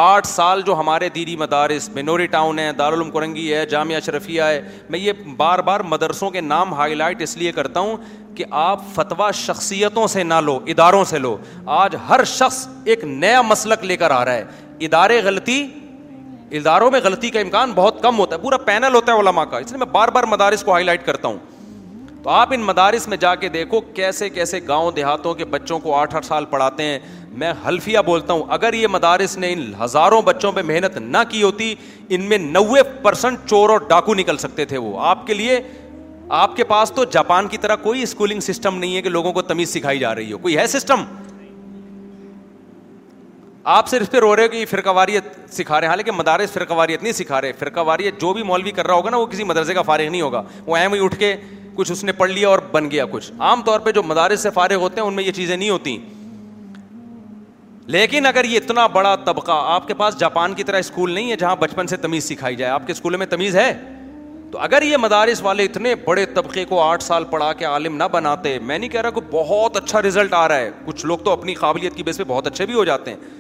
آٹھ 0.03 0.27
سال 0.27 0.63
جو 0.67 0.75
ہمارے 0.79 1.09
دینی 1.15 1.35
مدارس 1.37 1.89
مینوری 1.95 2.27
ٹاؤن 2.35 2.59
ہے 2.59 2.71
دارالعلوم 2.79 3.11
کرنگی 3.11 3.53
ہے 3.55 3.65
جامعہ 3.67 4.01
شرفیہ 4.07 4.43
ہے 4.43 4.61
میں 4.91 4.99
یہ 4.99 5.13
بار 5.37 5.59
بار 5.69 5.81
مدرسوں 5.93 6.31
کے 6.31 6.41
نام 6.41 6.75
ہائی 6.75 6.95
لائٹ 6.95 7.23
اس 7.23 7.37
لیے 7.37 7.53
کرتا 7.53 7.81
ہوں 7.81 7.97
کہ 8.37 8.45
آپ 8.61 8.83
فتویٰ 8.95 9.31
شخصیتوں 9.35 10.07
سے 10.17 10.23
نہ 10.25 10.41
لو 10.45 10.59
اداروں 10.75 11.05
سے 11.15 11.19
لو 11.19 11.37
آج 11.79 11.97
ہر 12.09 12.25
شخص 12.35 12.67
ایک 12.85 13.05
نیا 13.05 13.43
مسلک 13.53 13.85
لے 13.85 13.97
کر 14.05 14.11
آ 14.21 14.25
رہا 14.25 14.33
ہے 14.35 14.45
ادارے 14.87 15.21
غلطی 15.25 15.63
اداروں 16.59 16.91
میں 16.91 17.01
غلطی 17.03 17.29
کا 17.31 17.41
امکان 17.41 17.73
بہت 17.75 18.03
کم 18.03 18.19
ہوتا 18.19 18.37
ہے 18.37 18.41
پورا 18.41 18.57
پینل 18.67 18.95
ہوتا 18.95 19.13
ہے 19.13 19.47
کا 19.51 19.59
اس 19.59 19.71
لیے 19.71 19.79
میں 19.79 19.87
بار 19.93 20.09
بار 20.15 20.25
مدارس 20.31 20.63
کو 20.65 20.73
ہائی 20.73 20.85
لائٹ 20.85 21.05
کرتا 21.07 21.29
ہوں 21.29 21.39
تو 22.23 22.31
آپ 22.31 22.49
ان 22.53 22.61
مدارس 22.63 23.07
میں 23.09 23.17
جا 23.17 23.35
کے 23.43 23.49
دیکھو 23.49 23.81
کیسے 23.95 24.29
کیسے 24.31 24.59
گاؤں 24.69 24.91
دیہاتوں 24.97 25.35
کے 25.35 25.45
بچوں 25.55 25.79
کو 25.81 25.95
آٹھ 25.99 26.15
آٹھ 26.17 26.27
سال 26.27 26.45
پڑھاتے 26.51 26.83
ہیں 26.85 26.99
میں 27.43 27.53
حلفیہ 27.67 27.99
بولتا 28.07 28.33
ہوں 28.33 28.43
اگر 28.57 28.73
یہ 28.75 28.87
مدارس 28.97 29.37
نے 29.39 29.53
ان 29.53 29.73
ہزاروں 29.83 30.21
بچوں 30.23 30.51
پہ 30.53 30.63
محنت 30.73 30.97
نہ 31.01 31.19
کی 31.29 31.43
ہوتی 31.43 31.75
ان 32.15 32.25
میں 32.29 32.39
نوے 32.39 32.83
پرسینٹ 33.03 33.49
چور 33.51 33.71
اور 33.71 33.81
ڈاکو 33.89 34.15
نکل 34.15 34.37
سکتے 34.45 34.65
تھے 34.73 34.79
وہ 34.89 34.99
آپ 35.13 35.27
کے 35.27 35.35
لیے 35.35 35.61
آپ 36.43 36.57
کے 36.57 36.65
پاس 36.65 36.93
تو 36.97 37.05
جاپان 37.11 37.49
کی 37.49 37.57
طرح 37.59 37.77
کوئی 37.83 38.03
اسکولنگ 38.03 38.41
سسٹم 38.49 38.79
نہیں 38.79 38.97
ہے 38.97 39.03
کہ 39.03 39.09
لوگوں 39.09 39.33
کو 39.39 39.43
تمیز 39.53 39.73
سکھائی 39.75 39.99
جا 39.99 40.15
رہی 40.15 40.33
ہو 40.33 40.39
کوئی 40.39 40.57
ہے 40.59 40.67
سسٹم 40.77 41.05
آپ 43.63 43.89
صرف 43.89 44.15
رو 44.15 44.35
رہے 44.37 44.47
ہو 44.51 44.55
یہ 44.55 44.67
فرقہ 44.67 44.91
واریت 44.95 45.25
سکھا 45.55 45.81
رہے 45.81 45.87
ہیں 45.87 45.91
حالانکہ 45.91 46.13
مدارس 46.13 46.53
فرقہ 46.53 46.75
واریت 46.75 47.03
نہیں 47.03 47.13
سکھا 47.13 47.41
رہے 47.41 47.53
فرقہ 47.59 47.81
واریت 47.87 48.21
جو 48.21 48.33
بھی 48.35 48.43
مولوی 48.43 48.71
کر 48.73 48.87
رہا 48.87 48.95
ہوگا 48.95 49.11
نا 49.11 49.17
وہ 49.17 49.27
کسی 49.27 49.45
مدرسے 49.45 49.75
کا 49.75 49.83
فارغ 49.89 50.11
نہیں 50.11 50.21
ہوگا 50.21 50.43
وہ 50.67 50.77
ایم 50.77 50.95
ہی 50.95 51.05
اٹھ 51.05 51.17
کے 51.19 51.35
کچھ 51.75 51.93
اس 51.93 52.03
نے 52.05 52.13
پڑھ 52.13 52.31
لیا 52.31 52.49
اور 52.49 52.59
بن 52.73 52.91
گیا 52.91 53.05
کچھ 53.11 53.31
عام 53.39 53.63
طور 53.67 53.81
پہ 53.81 53.93
جو 53.93 54.03
مدارس 54.03 54.41
سے 54.43 54.51
فارغ 54.55 54.75
ہوتے 54.83 55.01
ہیں 55.01 55.07
ان 55.09 55.15
میں 55.15 55.25
یہ 55.25 55.33
چیزیں 55.33 55.57
نہیں 55.57 55.71
ہوتی 55.71 55.97
لیکن 57.97 58.27
اگر 58.27 58.45
یہ 58.45 58.57
اتنا 58.63 58.87
بڑا 58.87 59.15
طبقہ 59.25 59.53
آپ 59.65 59.87
کے 59.89 59.95
پاس 60.01 60.19
جاپان 60.19 60.55
کی 60.55 60.65
طرح 60.65 60.79
اسکول 60.79 61.11
نہیں 61.13 61.31
ہے 61.31 61.37
جہاں 61.37 61.55
بچپن 61.61 61.87
سے 61.87 61.97
تمیز 62.07 62.25
سکھائی 62.29 62.57
جائے 62.57 62.71
آپ 62.73 62.87
کے 62.87 62.93
اسکولوں 62.93 63.19
میں 63.19 63.27
تمیز 63.31 63.57
ہے 63.57 63.73
تو 64.53 64.59
اگر 64.59 64.83
یہ 64.83 64.97
مدارس 65.01 65.43
والے 65.43 65.65
اتنے 65.65 65.95
بڑے 66.05 66.25
طبقے 66.35 66.65
کو 66.69 66.81
آٹھ 66.83 67.03
سال 67.03 67.25
پڑھا 67.31 67.53
کے 67.59 67.65
عالم 67.65 67.97
نہ 67.97 68.05
بناتے 68.13 68.59
میں 68.67 68.79
نہیں 68.79 68.89
کہہ 68.91 69.01
رہا 69.01 69.11
کہ 69.11 69.21
بہت 69.31 69.77
اچھا 69.77 70.03
ریزلٹ 70.03 70.33
آ 70.35 70.47
رہا 70.49 70.57
ہے 70.59 70.71
کچھ 70.85 71.05
لوگ 71.07 71.19
تو 71.25 71.31
اپنی 71.33 71.55
قابلیت 71.55 71.95
کی 71.97 72.03
بیس 72.03 72.17
پہ 72.19 72.25
بہت 72.29 72.47
اچھے 72.47 72.67
بھی 72.67 72.75
ہو 72.75 72.85
جاتے 72.85 73.11
ہیں 73.11 73.39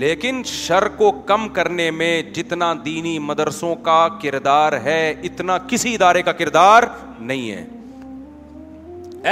لیکن 0.00 0.42
شر 0.46 0.86
کو 0.96 1.10
کم 1.26 1.48
کرنے 1.54 1.90
میں 1.90 2.20
جتنا 2.34 2.72
دینی 2.84 3.18
مدرسوں 3.18 3.74
کا 3.84 4.06
کردار 4.22 4.72
ہے 4.84 5.12
اتنا 5.24 5.56
کسی 5.68 5.94
ادارے 5.94 6.22
کا 6.22 6.32
کردار 6.38 6.82
نہیں 7.18 7.50
ہے 7.50 7.64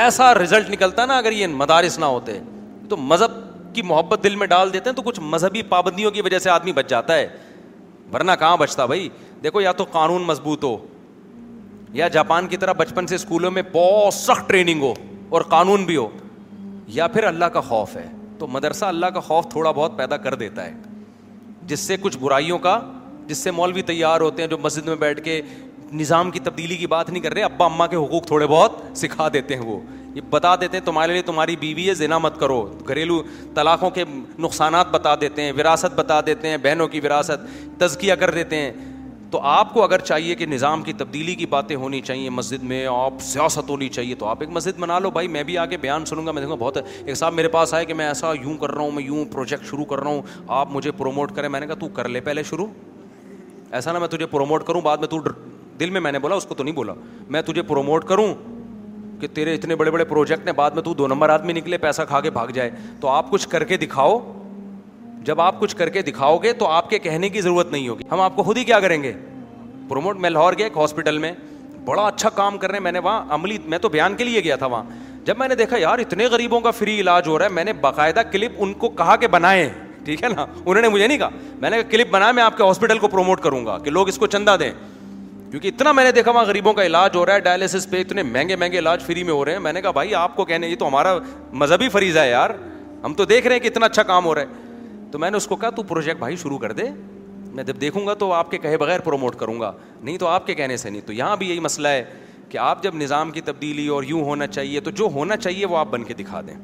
ایسا 0.03 0.33
رزلٹ 0.35 0.69
نکلتا 0.71 1.07
نا 1.07 1.17
اگر 1.19 1.33
یہ 1.33 1.47
مدارس 1.55 1.99
نہ 1.99 2.05
ہوتے 2.05 2.39
تو 2.89 2.97
مذہب 2.97 3.31
کی 3.75 3.83
محبت 3.83 4.23
دل 4.25 4.37
میں 4.37 4.47
ڈال 4.47 4.73
دیتے 4.73 4.91
ہیں 4.91 4.97
تو 4.97 5.03
کچھ 5.03 5.21
مذہبی 5.23 5.63
پابندیوں 5.69 6.11
کی 6.11 6.21
وجہ 6.25 6.39
سے 6.39 6.51
آدمی 6.51 6.73
بچ 6.73 6.89
جاتا 6.91 7.15
ہے 7.17 7.27
ورنہ 8.13 8.33
کہاں 8.39 8.57
بچتا 8.57 8.87
بھائی 8.87 9.09
دیکھو 9.43 9.61
یا 9.61 9.73
تو 9.73 9.85
قانون 9.93 10.23
مضبوط 10.27 10.65
ہو 10.65 10.77
یا 11.93 12.09
جاپان 12.19 12.47
کی 12.49 12.57
طرح 12.57 12.73
بچپن 12.79 13.07
سے 13.07 13.15
اسکولوں 13.15 13.51
میں 13.51 13.63
بہت 13.73 14.15
سخت 14.15 14.49
ٹریننگ 14.49 14.83
ہو 14.83 14.95
اور 15.29 15.43
قانون 15.55 15.85
بھی 15.85 15.97
ہو 15.97 16.09
یا 16.95 17.07
پھر 17.09 17.25
اللہ 17.25 17.45
کا 17.53 17.61
خوف 17.69 17.97
ہے 17.97 18.07
تو 18.41 18.47
مدرسہ 18.51 18.85
اللہ 18.85 19.07
کا 19.15 19.21
خوف 19.21 19.49
تھوڑا 19.51 19.71
بہت 19.71 19.97
پیدا 19.97 20.17
کر 20.27 20.35
دیتا 20.43 20.65
ہے 20.65 20.73
جس 21.71 21.81
سے 21.89 21.97
کچھ 22.01 22.17
برائیوں 22.19 22.59
کا 22.67 22.79
جس 23.27 23.39
سے 23.47 23.51
مولوی 23.57 23.83
تیار 23.91 24.21
ہوتے 24.21 24.43
ہیں 24.43 24.49
جو 24.51 24.59
مسجد 24.59 24.87
میں 24.89 24.95
بیٹھ 25.07 25.21
کے 25.25 25.41
نظام 26.03 26.31
کی 26.31 26.39
تبدیلی 26.47 26.77
کی 26.77 26.87
بات 26.87 27.09
نہیں 27.11 27.23
کر 27.23 27.33
رہے 27.35 27.43
ابا 27.43 27.65
اماں 27.65 27.87
کے 27.89 27.97
حقوق 27.97 28.27
تھوڑے 28.27 28.47
بہت 28.51 28.81
سکھا 28.99 29.29
دیتے 29.33 29.57
ہیں 29.57 29.63
وہ 29.67 29.79
یہ 30.15 30.21
بتا 30.31 30.55
دیتے 30.61 30.77
ہیں 30.79 30.85
تمہارے 30.85 31.13
لیے 31.13 31.23
تمہاری 31.23 31.57
بیوی 31.57 31.89
ہے 31.89 31.95
ذنا 31.95 32.19
مت 32.19 32.39
کرو 32.41 32.61
گھریلو 32.89 33.23
طلاقوں 33.55 33.91
کے 33.99 34.05
نقصانات 34.47 34.91
بتا 34.91 35.15
دیتے 35.21 35.43
ہیں 35.43 35.53
وراثت 35.59 35.95
بتا 35.99 36.21
دیتے 36.27 36.49
ہیں 36.51 36.57
بہنوں 36.63 36.89
کی 36.95 37.01
وراثت 37.05 37.47
تزکیہ 37.81 38.15
کر 38.23 38.31
دیتے 38.35 38.61
ہیں 38.63 38.71
تو 39.31 39.39
آپ 39.49 39.73
کو 39.75 39.83
اگر 39.83 39.99
چاہیے 40.01 40.35
کہ 40.35 40.47
نظام 40.47 40.83
کی 40.83 40.93
تبدیلی 40.99 41.35
کی 41.41 41.47
باتیں 41.51 41.75
ہونی 41.77 42.01
چاہیے 42.03 42.31
مسجد 42.31 42.63
میں 42.71 42.85
آپ 42.93 43.21
سیاست 43.23 43.69
ہونی 43.71 43.89
چاہیے 43.89 44.15
تو 44.19 44.27
آپ 44.27 44.41
ایک 44.41 44.49
مسجد 44.53 44.79
بنا 44.81 44.99
لو 44.99 45.11
بھائی 45.11 45.29
میں 45.37 45.43
بھی 45.51 45.57
آگے 45.59 45.77
بیان 45.81 46.05
سنوں 46.05 46.27
گا 46.27 46.33
میں 46.33 46.43
دیکھوں 46.43 46.57
بہت 46.61 46.77
ایک 47.05 47.17
صاحب 47.17 47.33
میرے 47.35 47.49
پاس 47.49 47.75
آئے 47.75 47.85
کہ 47.85 47.95
میں 47.95 48.07
ایسا 48.07 48.33
یوں 48.43 48.57
کر 48.61 48.71
رہا 48.75 48.83
ہوں 48.83 48.91
میں 48.95 49.03
یوں 49.05 49.25
پروجیکٹ 49.33 49.67
شروع 49.71 49.85
کر 49.91 50.01
رہا 50.01 50.11
ہوں 50.11 50.23
آپ 50.61 50.71
مجھے 50.73 50.91
پروموٹ 50.99 51.35
کریں 51.35 51.49
میں 51.49 51.61
نے 51.61 51.67
کہا 51.67 51.75
تو 51.81 51.89
کر 52.01 52.09
لے 52.09 52.21
پہلے 52.29 52.43
شروع 52.51 52.67
ایسا 53.79 53.93
نہ 53.93 53.99
میں 53.99 54.09
تجھے 54.17 54.27
پروموٹ 54.27 54.67
کروں 54.67 54.81
بعد 54.91 54.97
میں 55.05 55.09
تو 55.09 55.19
دل 55.81 55.91
میں 55.91 56.01
میں 56.01 56.13
نے 56.13 56.19
بولا 56.19 56.35
اس 56.37 56.47
کو 56.47 56.55
تو 56.55 56.65
نہیں 56.65 56.75
بولا 56.75 56.93
میں 57.35 57.43
تجھے 57.43 57.63
پروموٹ 57.71 58.05
کروں 58.09 58.33
کہ 59.21 59.29
تیرے 59.35 59.55
اتنے 59.55 59.75
بڑے 59.77 59.91
بڑے 59.91 60.05
پروجیکٹ 60.05 60.47
ہیں 60.47 60.53
بعد 60.57 60.71
میں 60.75 60.83
تو 60.83 60.95
دو 60.95 61.07
نمبر 61.09 61.29
آدمی 61.31 61.53
نکلے 61.53 61.79
پیسہ 61.79 62.03
کھا 62.09 62.21
کے 62.21 62.31
بھاگ 62.31 62.49
جائے 62.55 62.71
تو 63.01 63.09
آپ 63.09 63.31
کچھ 63.31 63.49
کر 63.49 63.65
کے 63.73 63.77
دکھاؤ 63.77 64.19
جب 65.27 65.41
آپ 65.41 65.61
کچھ 65.61 65.75
کر 65.77 65.89
کے 65.95 66.03
دکھاؤ 66.03 66.37
گے 66.43 66.53
تو 66.59 66.67
آپ 66.67 66.89
کے 66.91 66.99
کہنے 66.99 67.29
کی 67.29 67.41
ضرورت 67.41 67.73
نہیں 67.73 67.89
ہوگی 67.89 68.05
ہم 68.13 68.21
آپ 68.21 68.37
کو 68.37 68.43
خود 68.43 68.57
ہی 68.59 68.65
کیا 68.65 68.79
کریں 68.81 69.03
گے 69.03 69.13
پروموٹ 69.89 70.19
میں 70.21 70.31
لاہور 70.31 70.53
گئے 70.59 70.67
ایک 70.67 70.77
ہاسپٹل 70.77 71.19
میں 71.19 71.33
بڑا 71.85 72.03
اچھا 72.07 72.29
کام 72.35 72.59
کر 72.59 72.69
رہے 72.71 72.77
ہیں 72.79 72.83
میں 72.85 72.93
نے 72.93 72.99
وہاں 73.05 73.23
عملی 73.35 73.59
میں 73.65 73.79
تو 73.79 73.89
بیان 73.89 74.15
کے 74.17 74.25
لیے 74.25 74.43
گیا 74.45 74.57
تھا 74.57 74.67
وہاں 74.67 74.83
جب 75.25 75.39
میں 75.39 75.49
نے 75.49 75.55
دیکھا 75.55 75.77
یار 75.79 75.99
اتنے 75.99 76.27
غریبوں 76.33 76.61
کا 76.61 76.71
فری 76.71 76.99
علاج 77.01 77.29
ہو 77.29 77.39
رہا 77.39 77.45
ہے 77.47 77.51
میں 77.55 77.65
نے 77.65 77.73
باقاعدہ 77.81 78.21
کلپ 78.33 78.53
ان 78.63 78.73
کو 78.85 78.89
کہا 79.01 79.17
کہ 79.17 79.27
بنائے 79.37 79.69
ٹھیک 80.05 80.23
ہے 80.25 80.29
نا 80.37 80.45
انہوں 80.65 80.81
نے 80.83 80.89
مجھے 80.89 81.07
نہیں 81.07 81.19
کہا 81.19 81.29
میں 81.61 81.71
نے 81.71 81.83
کہا 81.83 81.91
کلپ 81.91 82.11
بنایا 82.11 82.33
میں 82.33 82.43
آپ 82.43 82.57
کے 82.57 82.63
ہاسپٹل 82.63 82.99
کو 82.99 83.09
پروموٹ 83.09 83.41
کروں 83.43 83.65
گا 83.67 83.79
کہ 83.85 83.91
لوگ 83.91 84.09
اس 84.09 84.19
کو 84.19 84.27
چندہ 84.37 84.57
دیں 84.61 84.71
کیونکہ 85.51 85.69
اتنا 85.69 85.93
میں 85.93 86.05
نے 86.05 86.13
دیکھا 86.13 86.31
وہاں 86.31 86.45
غریبوں 86.47 86.73
کا 86.73 86.87
علاج 86.87 87.17
ہو 87.17 87.25
رہا 87.27 87.35
ہے 87.35 87.41
ڈائلسس 87.41 87.89
پہ 87.91 88.01
اتنے 88.01 88.23
مہنگے 88.23 88.57
مہنگے 88.57 88.79
علاج 88.79 89.03
فری 89.07 89.23
میں 89.25 89.33
ہو 89.35 89.45
رہے 89.45 89.53
ہیں 89.53 89.61
میں 89.61 89.73
نے 89.73 89.81
کہا 89.83 89.91
بھائی 89.91 90.15
آپ 90.15 90.37
کو 90.37 90.45
کہنے 90.45 90.69
یہ 90.69 90.77
تو 90.79 90.87
ہمارا 90.89 91.15
مذہبی 91.63 91.89
فریض 91.93 92.17
ہے 92.17 92.29
یار 92.31 92.51
ہم 93.05 93.15
تو 93.17 93.25
دیکھ 93.25 93.47
رہے 93.47 93.57
ہیں 93.57 93.61
کہ 93.63 93.69
اتنا 93.69 93.87
اچھا 93.87 94.03
کام 94.13 94.25
ہو 94.25 94.35
رہا 94.35 94.43
ہے 94.43 94.69
تو 95.13 95.19
میں 95.19 95.31
نے 95.31 95.37
اس 95.37 95.47
کو 95.49 95.57
کہا 95.57 95.71
تو 95.77 95.83
پروجیکٹ 95.83 96.19
بھائی 96.19 96.37
شروع 96.43 96.59
کر 96.59 96.73
دے 96.73 96.83
میں 97.55 97.65
جب 97.65 97.81
دیکھوں 97.81 98.07
گا 98.07 98.15
تو 98.15 98.33
آپ 98.33 98.51
کے 98.51 98.59
کہے 98.59 98.77
بغیر 98.79 99.01
پروموٹ 99.05 99.37
کروں 99.37 99.61
گا 99.61 99.73
نہیں 100.03 100.19
تو 100.19 100.27
آپ 100.27 100.47
کے 100.47 100.55
کہنے 100.55 100.77
سے 100.77 100.91
نہیں 100.91 101.07
تو 101.07 101.13
یہاں 101.13 101.37
بھی 101.37 101.49
یہی 101.49 101.61
مسئلہ 101.61 101.89
ہے 101.89 102.05
کہ 102.49 102.59
آپ 102.59 102.83
جب 102.83 102.95
نظام 102.97 103.31
کی 103.31 103.41
تبدیلی 103.49 103.87
اور 103.97 104.03
یوں 104.09 104.23
ہونا 104.25 104.47
چاہیے 104.47 104.81
تو 104.81 104.91
جو 105.01 105.07
ہونا 105.15 105.37
چاہیے 105.37 105.67
وہ 105.73 105.77
آپ 105.79 105.89
بن 105.91 106.05
کے 106.05 106.15
دکھا 106.21 106.41
دیں 106.47 106.55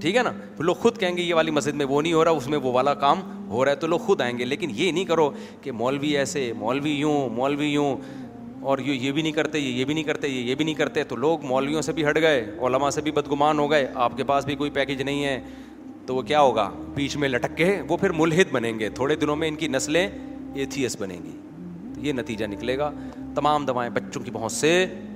ٹھیک 0.00 0.16
ہے 0.16 0.22
نا 0.22 0.32
تو 0.56 0.62
لوگ 0.62 0.74
خود 0.82 0.98
کہیں 0.98 1.16
گے 1.16 1.22
یہ 1.22 1.34
والی 1.34 1.50
مسجد 1.50 1.74
میں 1.76 1.86
وہ 1.88 2.00
نہیں 2.02 2.12
ہو 2.12 2.24
رہا 2.24 2.30
اس 2.36 2.46
میں 2.54 2.58
وہ 2.62 2.72
والا 2.72 2.94
کام 3.04 3.20
ہو 3.50 3.64
رہا 3.64 3.70
ہے 3.70 3.76
تو 3.80 3.86
لوگ 3.86 3.98
خود 4.06 4.20
آئیں 4.20 4.36
گے 4.38 4.44
لیکن 4.44 4.70
یہ 4.74 4.90
نہیں 4.92 5.04
کرو 5.04 5.30
کہ 5.62 5.72
مولوی 5.72 6.16
ایسے 6.18 6.52
مولوی 6.58 6.90
یوں 6.98 7.28
مولوی 7.34 7.66
یوں 7.68 7.94
اور 8.70 8.78
یہ 8.78 8.92
یہ 8.94 9.12
بھی 9.12 9.22
نہیں 9.22 9.32
کرتے 9.32 9.58
یہ 9.58 9.78
یہ 9.78 9.84
بھی 9.84 9.94
نہیں 9.94 10.04
کرتے 10.04 10.28
یہ 10.28 10.48
یہ 10.50 10.54
بھی 10.54 10.64
نہیں 10.64 10.74
کرتے 10.74 11.04
تو 11.12 11.16
لوگ 11.16 11.44
مولویوں 11.46 11.82
سے 11.82 11.92
بھی 11.92 12.06
ہٹ 12.08 12.18
گئے 12.20 12.42
علماء 12.66 12.90
سے 12.90 13.00
بھی 13.02 13.10
بدگمان 13.12 13.58
ہو 13.58 13.70
گئے 13.70 13.86
آپ 14.04 14.16
کے 14.16 14.24
پاس 14.24 14.44
بھی 14.46 14.54
کوئی 14.56 14.70
پیکیج 14.70 15.02
نہیں 15.02 15.24
ہے 15.24 15.38
تو 16.06 16.14
وہ 16.14 16.22
کیا 16.26 16.40
ہوگا 16.40 16.70
بیچ 16.94 17.16
میں 17.16 17.28
لٹک 17.28 17.56
کے 17.56 17.76
وہ 17.88 17.96
پھر 17.96 18.10
ملحد 18.20 18.52
بنیں 18.52 18.78
گے 18.78 18.88
تھوڑے 18.94 19.16
دنوں 19.16 19.36
میں 19.36 19.48
ان 19.48 19.54
کی 19.56 19.68
نسلیں 19.68 20.06
ایتھیس 20.06 20.96
بنیں 21.00 21.18
گی 21.24 21.36
تو 21.94 22.00
یہ 22.06 22.12
نتیجہ 22.12 22.44
نکلے 22.50 22.76
گا 22.78 22.90
تمام 23.34 23.64
دوائیں 23.66 23.90
بچوں 23.94 24.22
کی 24.24 24.30
بہت 24.30 24.52
سے 24.52 24.70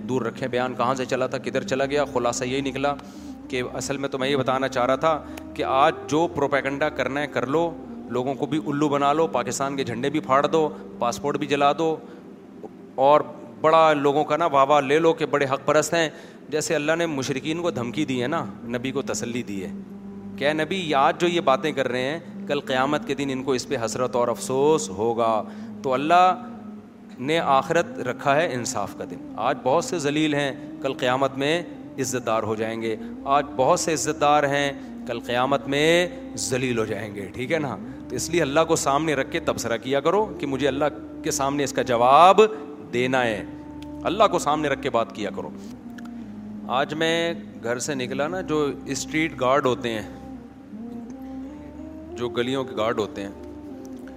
دور 0.09 0.22
رکھیں 0.22 0.47
بیان 0.49 0.74
کہاں 0.74 0.95
سے 0.95 1.05
چلا 1.07 1.26
تھا 1.32 1.39
کدھر 1.45 1.62
چلا 1.72 1.84
گیا 1.91 2.05
خلاصہ 2.12 2.45
یہی 2.45 2.61
نکلا 2.70 2.95
کہ 3.49 3.62
اصل 3.80 3.97
میں 4.05 4.09
تو 4.09 4.18
میں 4.18 4.28
یہ 4.28 4.37
بتانا 4.37 4.68
چاہ 4.68 4.87
رہا 4.87 4.97
تھا 5.03 5.18
کہ 5.55 5.64
آج 5.68 5.95
جو 6.11 6.26
پروپیگنڈا 6.34 6.89
کرنا 7.01 7.20
ہے 7.20 7.26
کر 7.32 7.47
لو 7.47 7.70
لوگوں 8.16 8.34
کو 8.34 8.47
بھی 8.47 8.59
الو 8.68 8.89
بنا 8.89 9.12
لو 9.12 9.26
پاکستان 9.26 9.76
کے 9.76 9.84
جھنڈے 9.84 10.11
بھی 10.11 10.20
پھاڑ 10.30 10.45
دو 10.47 10.68
پاسپورٹ 10.99 11.37
بھی 11.39 11.47
جلا 11.47 11.72
دو 11.78 11.95
اور 13.09 13.20
بڑا 13.61 13.93
لوگوں 13.93 14.24
کا 14.24 14.37
نا 14.37 14.47
واہ 14.53 14.64
واہ 14.68 14.80
لے 14.87 14.99
لو 14.99 15.12
کہ 15.20 15.26
بڑے 15.30 15.47
حق 15.53 15.64
پرست 15.66 15.95
ہیں 15.95 16.09
جیسے 16.51 16.74
اللہ 16.74 16.97
نے 16.99 17.07
مشرقین 17.07 17.62
کو 17.62 17.70
دھمکی 17.70 18.05
دی 18.05 18.20
ہے 18.22 18.26
نا 18.28 18.45
نبی 18.76 18.91
کو 18.99 19.03
تسلی 19.12 19.43
دی 19.43 19.62
ہے 19.64 19.70
کہ 20.39 20.53
نبی 20.53 20.82
آج 20.95 21.20
جو 21.20 21.28
یہ 21.28 21.41
باتیں 21.45 21.70
کر 21.72 21.89
رہے 21.89 22.09
ہیں 22.11 22.18
کل 22.49 22.61
قیامت 22.66 23.07
کے 23.07 23.14
دن 23.20 23.30
ان 23.32 23.43
کو 23.43 23.53
اس 23.53 23.66
پہ 23.68 23.76
حسرت 23.84 24.16
اور 24.16 24.28
افسوس 24.28 24.89
ہوگا 24.97 25.32
تو 25.82 25.93
اللہ 25.95 26.43
نے 27.28 27.39
آخرت 27.39 27.99
رکھا 28.09 28.34
ہے 28.37 28.47
انصاف 28.55 28.95
کا 28.99 29.05
دن 29.11 29.28
آج 29.51 29.57
بہت 29.62 29.84
سے 29.84 29.99
ذلیل 29.99 30.34
ہیں 30.34 30.51
کل 30.82 30.93
قیامت 30.99 31.37
میں 31.39 31.61
عزت 32.01 32.26
دار 32.26 32.43
ہو 32.43 32.55
جائیں 32.55 32.80
گے 32.82 32.95
آج 33.37 33.45
بہت 33.57 33.80
سے 33.80 33.93
عزت 33.95 34.20
دار 34.20 34.45
ہیں 34.55 34.70
کل 35.07 35.20
قیامت 35.26 35.66
میں 35.74 35.89
ذلیل 36.49 36.78
ہو 36.78 36.84
جائیں 36.84 37.14
گے 37.14 37.26
ٹھیک 37.34 37.53
ہے 37.53 37.59
نا 37.66 37.76
تو 38.09 38.16
اس 38.16 38.28
لیے 38.30 38.43
اللہ 38.43 38.64
کو 38.68 38.76
سامنے 38.76 39.14
رکھ 39.20 39.30
کے 39.32 39.41
تبصرہ 39.45 39.76
کیا 39.82 40.01
کرو 40.01 40.24
کہ 40.41 40.47
مجھے 40.47 40.68
اللہ 40.68 40.99
کے 41.22 41.30
سامنے 41.39 41.64
اس 41.64 41.72
کا 41.72 41.82
جواب 41.93 42.41
دینا 42.93 43.24
ہے 43.24 43.43
اللہ 44.11 44.24
کو 44.30 44.39
سامنے 44.49 44.68
رکھ 44.68 44.82
کے 44.82 44.91
بات 44.99 45.14
کیا 45.14 45.30
کرو 45.37 45.51
آج 46.80 46.95
میں 47.01 47.32
گھر 47.62 47.78
سے 47.89 47.95
نکلا 47.95 48.28
نا 48.28 48.41
جو 48.53 48.64
اسٹریٹ 48.95 49.41
گارڈ 49.41 49.66
ہوتے 49.66 49.91
ہیں 49.93 50.03
جو 52.18 52.28
گلیوں 52.36 52.62
کے 52.64 52.76
گارڈ 52.76 52.98
ہوتے 52.98 53.22
ہیں 53.22 54.12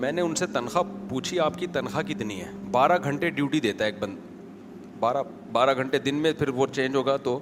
میں 0.00 0.10
نے 0.12 0.20
ان 0.22 0.34
سے 0.36 0.46
تنخواہ 0.54 0.84
پوچھی 1.08 1.38
آپ 1.40 1.56
کی 1.58 1.66
تنخواہ 1.76 2.02
کتنی 2.08 2.40
ہے 2.40 2.46
بارہ 2.70 2.96
گھنٹے 3.04 3.30
ڈیوٹی 3.38 3.60
دیتا 3.60 3.84
ہے 3.84 3.90
ایک 3.90 3.98
بند 4.02 4.16
بارہ 5.00 5.22
بارہ 5.52 5.74
گھنٹے 5.76 5.98
دن 6.06 6.14
میں 6.22 6.32
پھر 6.38 6.48
وہ 6.60 6.66
چینج 6.74 6.94
ہوگا 6.96 7.16
تو 7.24 7.38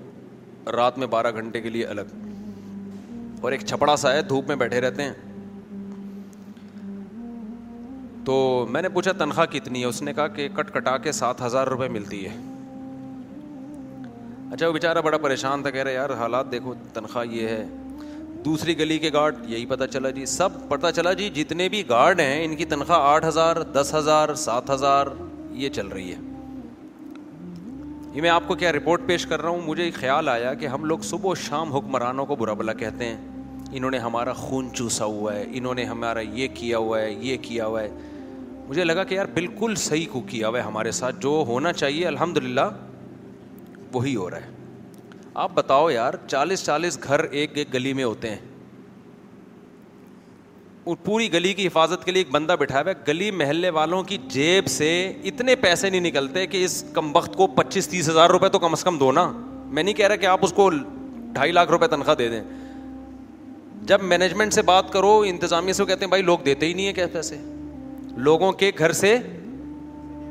رات 0.77 0.99
میں 0.99 1.07
بارہ 1.17 1.33
گھنٹے 1.41 1.61
کے 1.61 1.69
لیے 1.71 1.85
الگ 1.87 2.15
اور 3.45 3.53
ایک 3.53 3.65
چھپڑا 3.67 3.97
سا 4.05 4.13
ہے 4.13 4.23
دھوپ 4.29 4.49
میں 4.49 4.57
بیٹھے 4.57 4.81
رہتے 4.81 5.03
ہیں 5.03 5.13
تو 8.27 8.37
میں 8.71 8.83
نے 8.83 8.89
پوچھا 8.89 9.13
تنخواہ 9.19 9.47
کتنی 9.53 9.81
ہے 9.81 9.87
اس 9.87 10.03
نے 10.03 10.13
کہا 10.13 10.27
کہ 10.37 10.49
کٹ 10.57 10.71
کٹا 10.75 10.97
کے 11.07 11.13
سات 11.13 11.43
ہزار 11.43 11.67
روپے 11.75 11.89
ملتی 11.99 12.25
ہے 12.27 12.37
اچھا 14.53 14.67
وہ 14.69 14.73
بیچارہ 14.73 14.99
بڑا 15.05 15.19
پریشان 15.19 15.63
تھا 15.63 15.71
کہہ 15.71 15.83
رہے 15.83 15.95
یار 15.95 16.11
حالات 16.19 16.51
دیکھو 16.53 16.75
تنخواہ 16.95 17.27
یہ 17.35 17.49
ہے 17.49 17.65
دوسری 18.45 18.75
گلی 18.79 18.99
کے 18.99 19.11
گارڈ 19.13 19.35
یہی 19.51 19.67
پتہ 19.67 19.85
چلا 19.93 20.11
جی 20.15 20.25
سب 20.27 20.53
پتہ 20.69 20.87
چلا 20.97 21.13
جی 21.19 21.29
جتنے 21.35 21.69
بھی 21.69 21.83
گارڈ 21.89 22.21
ہیں 22.21 22.45
ان 22.45 22.55
کی 22.57 22.65
تنخواہ 22.73 23.01
آٹھ 23.13 23.27
ہزار 23.27 23.57
دس 23.75 23.93
ہزار 23.95 24.33
سات 24.45 24.71
ہزار 24.71 25.07
یہ 25.63 25.69
چل 25.77 25.87
رہی 25.95 26.11
ہے 26.13 26.19
یہ 28.15 28.23
میں 28.23 28.31
آپ 28.31 28.47
کو 28.49 28.55
کیا 28.55 28.73
رپورٹ 28.73 29.07
پیش 29.07 29.27
کر 29.27 29.43
رہا 29.43 29.49
ہوں 29.51 29.61
مجھے 29.67 29.91
خیال 29.95 30.29
آیا 30.29 30.53
کہ 30.61 30.67
ہم 30.75 30.85
لوگ 30.85 30.99
صبح 31.11 31.31
و 31.31 31.35
شام 31.49 31.73
حکمرانوں 31.77 32.27
کو 32.27 32.37
برا 32.43 32.53
بلا 32.61 32.73
کہتے 32.83 33.05
ہیں 33.09 33.17
انہوں 33.77 33.91
نے 33.91 33.99
ہمارا 33.99 34.33
خون 34.43 34.69
چوسا 34.75 35.05
ہوا 35.15 35.35
ہے 35.37 35.45
انہوں 35.51 35.75
نے 35.75 35.85
ہمارا 35.95 36.21
یہ 36.33 36.49
کیا 36.55 36.79
ہوا 36.79 37.01
ہے 37.01 37.13
یہ 37.13 37.37
کیا 37.43 37.67
ہوا 37.67 37.83
ہے 37.83 37.89
مجھے 38.69 38.85
لگا 38.85 39.05
کہ 39.05 39.15
یار 39.15 39.27
بالکل 39.35 39.75
صحیح 39.89 40.07
کو 40.13 40.21
کیا 40.29 40.49
ہوا 40.49 40.59
ہے 40.59 40.65
ہمارے 40.65 40.91
ساتھ 41.01 41.17
جو 41.23 41.43
ہونا 41.47 41.73
چاہیے 41.83 42.07
الحمد 42.07 42.37
للہ 42.45 42.71
وہی 43.95 44.15
ہو 44.17 44.29
رہا 44.31 44.43
ہے 44.47 44.54
آپ 45.43 45.51
بتاؤ 45.55 45.89
یار 45.91 46.15
چالیس 46.29 46.65
چالیس 46.65 46.99
گھر 47.05 47.21
ایک 47.39 47.57
ایک 47.59 47.73
گلی 47.75 47.93
میں 47.93 48.05
ہوتے 48.05 48.31
ہیں 48.31 48.53
پوری 51.05 51.33
گلی 51.33 51.53
کی 51.55 51.67
حفاظت 51.67 52.05
کے 52.05 52.13
لیے 52.13 52.21
ایک 52.23 52.31
بندہ 52.33 52.55
بٹھایا 52.61 52.83
ہوا 52.85 52.93
گلی 53.07 53.31
محلے 53.39 53.69
والوں 53.79 54.03
کی 54.09 54.17
جیب 54.31 54.67
سے 54.69 54.91
اتنے 55.31 55.55
پیسے 55.61 55.91
نہیں 55.91 56.01
نکلتے 56.01 56.47
کہ 56.47 56.65
اس 56.65 56.83
کم 56.95 57.11
وقت 57.17 57.35
کو 57.37 57.47
پچیس 57.55 57.89
تیس 57.89 58.09
ہزار 58.09 58.31
روپے 58.31 58.49
تو 58.53 58.59
کم 58.59 58.73
از 58.73 58.83
کم 58.85 58.99
دو 58.99 59.11
نا 59.13 59.31
میں 59.35 59.83
نہیں 59.83 59.95
کہہ 59.95 60.07
رہا 60.07 60.17
کہ 60.17 60.27
آپ 60.27 60.45
اس 60.45 60.53
کو 60.57 60.69
ڈھائی 61.33 61.53
لاکھ 61.53 61.71
روپے 61.71 61.87
تنخواہ 61.95 62.17
دے 62.17 62.29
دیں 62.31 62.43
جب 63.87 64.03
مینجمنٹ 64.13 64.53
سے 64.55 64.63
بات 64.73 64.93
کرو 64.93 65.17
انتظامیہ 65.27 65.73
سے 65.73 65.83
وہ 65.83 65.87
کہتے 65.89 66.05
ہیں 66.05 66.09
بھائی 66.11 66.23
لوگ 66.23 66.39
دیتے 66.45 66.67
ہی 66.67 66.73
نہیں 66.73 66.87
ہیں 66.87 66.93
کیا 66.95 67.07
پیسے 67.13 67.37
لوگوں 68.29 68.53
کے 68.63 68.71
گھر 68.79 68.93
سے 69.01 69.17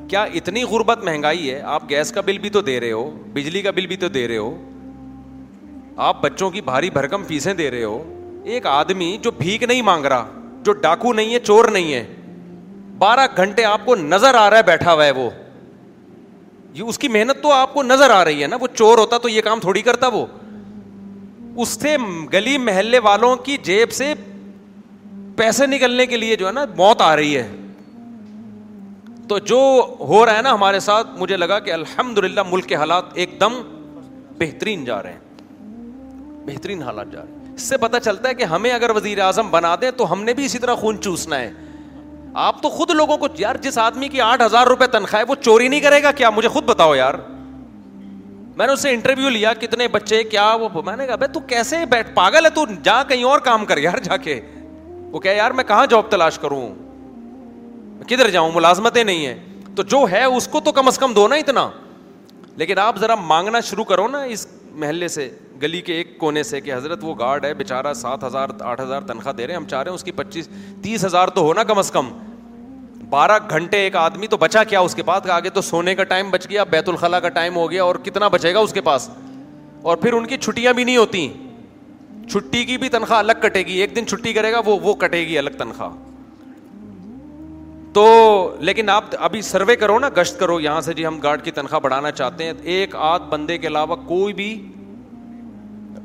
کیا 0.09 0.23
اتنی 0.39 0.63
غربت 0.71 1.03
مہنگائی 1.03 1.51
ہے 1.51 1.59
آپ 1.75 1.89
گیس 1.89 2.11
کا 2.11 2.21
بل 2.25 2.37
بھی 2.45 2.49
تو 2.57 2.61
دے 2.71 2.79
رہے 2.79 2.91
ہو 2.91 3.09
بجلی 3.33 3.61
کا 3.61 3.71
بل 3.75 3.87
بھی 3.87 3.95
تو 3.97 4.07
دے 4.19 4.27
رہے 4.27 4.37
ہو 4.37 4.55
آپ 6.01 6.21
بچوں 6.21 6.49
کی 6.49 6.61
بھاری 6.65 6.89
بھرکم 6.89 7.23
فیسیں 7.27 7.53
دے 7.53 7.69
رہے 7.71 7.83
ہو 7.83 8.03
ایک 8.53 8.65
آدمی 8.67 9.15
جو 9.23 9.31
بھیک 9.37 9.63
نہیں 9.63 9.81
مانگ 9.81 10.05
رہا 10.05 10.27
جو 10.65 10.73
ڈاکو 10.81 11.11
نہیں 11.13 11.33
ہے 11.33 11.39
چور 11.39 11.65
نہیں 11.71 11.93
ہے 11.93 12.03
بارہ 12.97 13.25
گھنٹے 13.37 13.63
آپ 13.65 13.85
کو 13.85 13.95
نظر 13.95 14.35
آ 14.35 14.49
رہا 14.49 14.57
ہے 14.57 14.63
بیٹھا 14.63 14.93
ہوا 14.93 15.05
ہے 15.05 15.11
وہ 15.15 15.29
یہ 16.73 16.83
اس 16.83 16.97
کی 16.99 17.07
محنت 17.07 17.41
تو 17.41 17.51
آپ 17.53 17.73
کو 17.73 17.83
نظر 17.83 18.09
آ 18.11 18.23
رہی 18.25 18.41
ہے 18.41 18.47
نا 18.47 18.57
وہ 18.61 18.67
چور 18.75 18.97
ہوتا 18.97 19.17
تو 19.23 19.29
یہ 19.29 19.41
کام 19.45 19.59
تھوڑی 19.59 19.81
کرتا 19.81 20.07
وہ 20.13 20.25
اس 21.61 21.77
سے 21.81 21.95
گلی 22.33 22.57
محلے 22.57 22.99
والوں 23.07 23.35
کی 23.45 23.57
جیب 23.63 23.91
سے 23.93 24.13
پیسے 25.35 25.65
نکلنے 25.67 26.05
کے 26.05 26.17
لیے 26.17 26.35
جو 26.35 26.47
ہے 26.47 26.51
نا 26.51 26.65
موت 26.77 27.01
آ 27.01 27.15
رہی 27.15 27.35
ہے 27.37 27.47
تو 29.29 29.37
جو 29.51 29.59
ہو 30.07 30.25
رہا 30.25 30.37
ہے 30.37 30.41
نا 30.41 30.53
ہمارے 30.53 30.79
ساتھ 30.87 31.07
مجھے 31.17 31.37
لگا 31.37 31.59
کہ 31.67 31.73
الحمد 31.73 32.17
للہ 32.23 32.41
ملک 32.49 32.65
کے 32.69 32.75
حالات 32.75 33.03
ایک 33.23 33.39
دم 33.41 33.61
بہترین 34.39 34.83
جا 34.85 35.01
رہے 35.03 35.11
ہیں 35.11 35.21
بہترین 36.45 36.81
حالات 36.83 37.11
جا 37.11 37.21
رہے 37.21 37.31
ہیں 37.47 37.53
اس 37.55 37.61
سے 37.69 37.77
پتہ 37.77 37.97
چلتا 38.03 38.29
ہے 38.29 38.33
کہ 38.35 38.43
ہمیں 38.53 38.71
اگر 38.71 38.89
وزیر 38.95 39.19
اعظم 39.21 39.49
بنا 39.51 39.75
دیں 39.81 39.91
تو 39.97 40.11
ہم 40.11 40.23
نے 40.23 40.33
بھی 40.33 40.45
اسی 40.45 40.59
طرح 40.59 40.75
خون 40.83 40.97
چوسنا 41.01 41.39
ہے 41.39 41.51
آپ 42.45 42.61
تو 42.61 42.69
خود 42.77 42.89
لوگوں 42.91 43.17
کو 43.23 43.27
یار 43.37 43.55
جس 43.61 43.77
آدمی 43.77 44.07
کی 44.09 44.21
آٹھ 44.21 44.41
ہزار 44.43 44.67
روپے 44.67 44.87
تنخواہ 44.91 45.21
ہے 45.21 45.25
وہ 45.29 45.35
چوری 45.41 45.67
نہیں 45.67 45.79
کرے 45.79 46.01
گا 46.03 46.11
کیا 46.21 46.29
مجھے 46.29 46.49
خود 46.49 46.63
بتاؤ 46.69 46.95
یار 46.95 47.13
میں 48.57 48.65
نے 48.67 48.73
اس 48.73 48.81
سے 48.81 48.89
انٹرویو 48.93 49.29
لیا 49.29 49.53
کتنے 49.59 49.87
بچے 49.97 50.23
کیا 50.31 50.47
وہ 50.61 50.69
میں 50.85 50.95
نے 50.97 51.05
کہا 51.07 51.15
بھائی 51.23 51.31
تو 51.33 51.39
کیسے 51.51 51.85
بیٹھ 51.89 52.13
پاگل 52.15 52.45
ہے 52.45 52.49
تو 52.55 52.65
جا 52.83 53.01
کہیں 53.09 53.23
اور 53.29 53.39
کام 53.49 53.65
کر 53.65 53.77
یار 53.85 53.97
جا 54.03 54.17
کے 54.25 54.39
وہ 55.11 55.19
کہ 55.19 55.33
یار 55.37 55.51
میں 55.59 55.63
کہاں 55.67 55.85
جاب 55.89 56.09
تلاش 56.11 56.39
کروں 56.39 56.67
کدھر 58.09 58.29
جاؤں 58.29 58.51
ملازمتیں 58.53 59.03
نہیں 59.03 59.25
ہیں 59.25 59.35
تو 59.75 59.83
جو 59.91 60.03
ہے 60.11 60.23
اس 60.23 60.47
کو 60.51 60.59
تو 60.65 60.71
کم 60.71 60.87
از 60.87 60.97
کم 60.99 61.13
دو 61.13 61.27
نا 61.27 61.35
اتنا 61.43 61.69
لیکن 62.57 62.77
آپ 62.79 62.97
ذرا 62.99 63.15
مانگنا 63.27 63.59
شروع 63.69 63.83
کرو 63.91 64.07
نا 64.07 64.21
اس 64.35 64.47
محلے 64.80 65.07
سے 65.07 65.30
گلی 65.61 65.82
کے 65.86 65.93
ایک 65.93 66.17
کونے 66.19 66.43
سے 66.43 66.59
کہ 66.61 66.74
حضرت 66.74 66.99
وہ 67.03 67.13
گارڈ 67.19 67.45
ہے 67.45 67.53
بیچارہ 67.53 67.93
سات 67.93 68.24
ہزار 68.24 68.49
آٹھ 68.65 68.82
ہزار 68.82 69.01
تنخواہ 69.07 69.34
دے 69.36 69.47
رہے 69.47 69.53
ہیں 69.53 69.59
ہم 69.61 69.67
چاہ 69.69 69.82
رہے 69.84 69.89
ہیں 69.89 69.95
اس 69.95 70.03
کی 70.03 70.11
پچیس 70.15 70.47
تیس 70.84 71.05
ہزار 71.05 71.28
تو 71.36 71.41
ہونا 71.41 71.63
کم 71.63 71.78
از 71.80 71.91
کم 71.91 72.09
بارہ 73.09 73.38
گھنٹے 73.49 73.78
ایک 73.84 73.95
آدمی 73.95 74.28
تو 74.28 74.38
بچا 74.38 74.63
کیا 74.63 74.80
اس 74.80 74.95
کے 74.95 75.03
پاس 75.05 75.30
آگے 75.32 75.49
تو 75.57 75.61
سونے 75.61 75.95
کا 75.95 76.03
ٹائم 76.11 76.30
بچ 76.32 76.49
گیا 76.49 76.63
بیت 76.71 76.89
الخلاء 76.89 77.19
کا 77.24 77.30
ٹائم 77.30 77.55
ہو 77.55 77.69
گیا 77.71 77.84
اور 77.84 77.95
کتنا 78.05 78.28
بچے 78.38 78.53
گا 78.53 78.59
اس 78.59 78.74
کے 78.74 78.82
پاس 78.82 79.09
اور 79.91 79.97
پھر 79.97 80.13
ان 80.13 80.26
کی 80.28 80.38
چھٹیاں 80.38 80.74
بھی 80.74 80.84
نہیں 80.84 80.97
ہوتی 80.97 81.28
چھٹی 82.32 82.63
کی 82.65 82.78
بھی 82.78 82.89
تنخواہ 82.89 83.19
الگ 83.19 83.39
کٹے 83.41 83.61
گی 83.65 83.74
ایک 83.82 83.95
دن 83.95 84.07
چھٹی 84.07 84.34
کرے 84.34 84.51
گا 84.51 84.61
وہ 84.65 84.80
وہ 84.82 84.93
کٹے 84.99 85.26
گی 85.28 85.38
الگ 85.38 85.57
تنخواہ 85.59 85.95
تو 87.93 88.03
لیکن 88.59 88.89
آپ 88.89 89.03
ابھی 89.25 89.41
سروے 89.41 89.75
کرو 89.75 89.97
نا 89.99 90.07
گشت 90.17 90.39
کرو 90.39 90.59
یہاں 90.59 90.79
سے 90.81 90.93
جی 90.93 91.05
ہم 91.05 91.19
گارڈ 91.23 91.41
کی 91.43 91.51
تنخواہ 91.57 91.79
بڑھانا 91.79 92.11
چاہتے 92.11 92.43
ہیں 92.43 92.53
ایک 92.75 92.95
آدھ 92.95 93.23
بندے 93.29 93.57
کے 93.57 93.67
علاوہ 93.67 93.95
کوئی 94.07 94.33
بھی 94.33 94.47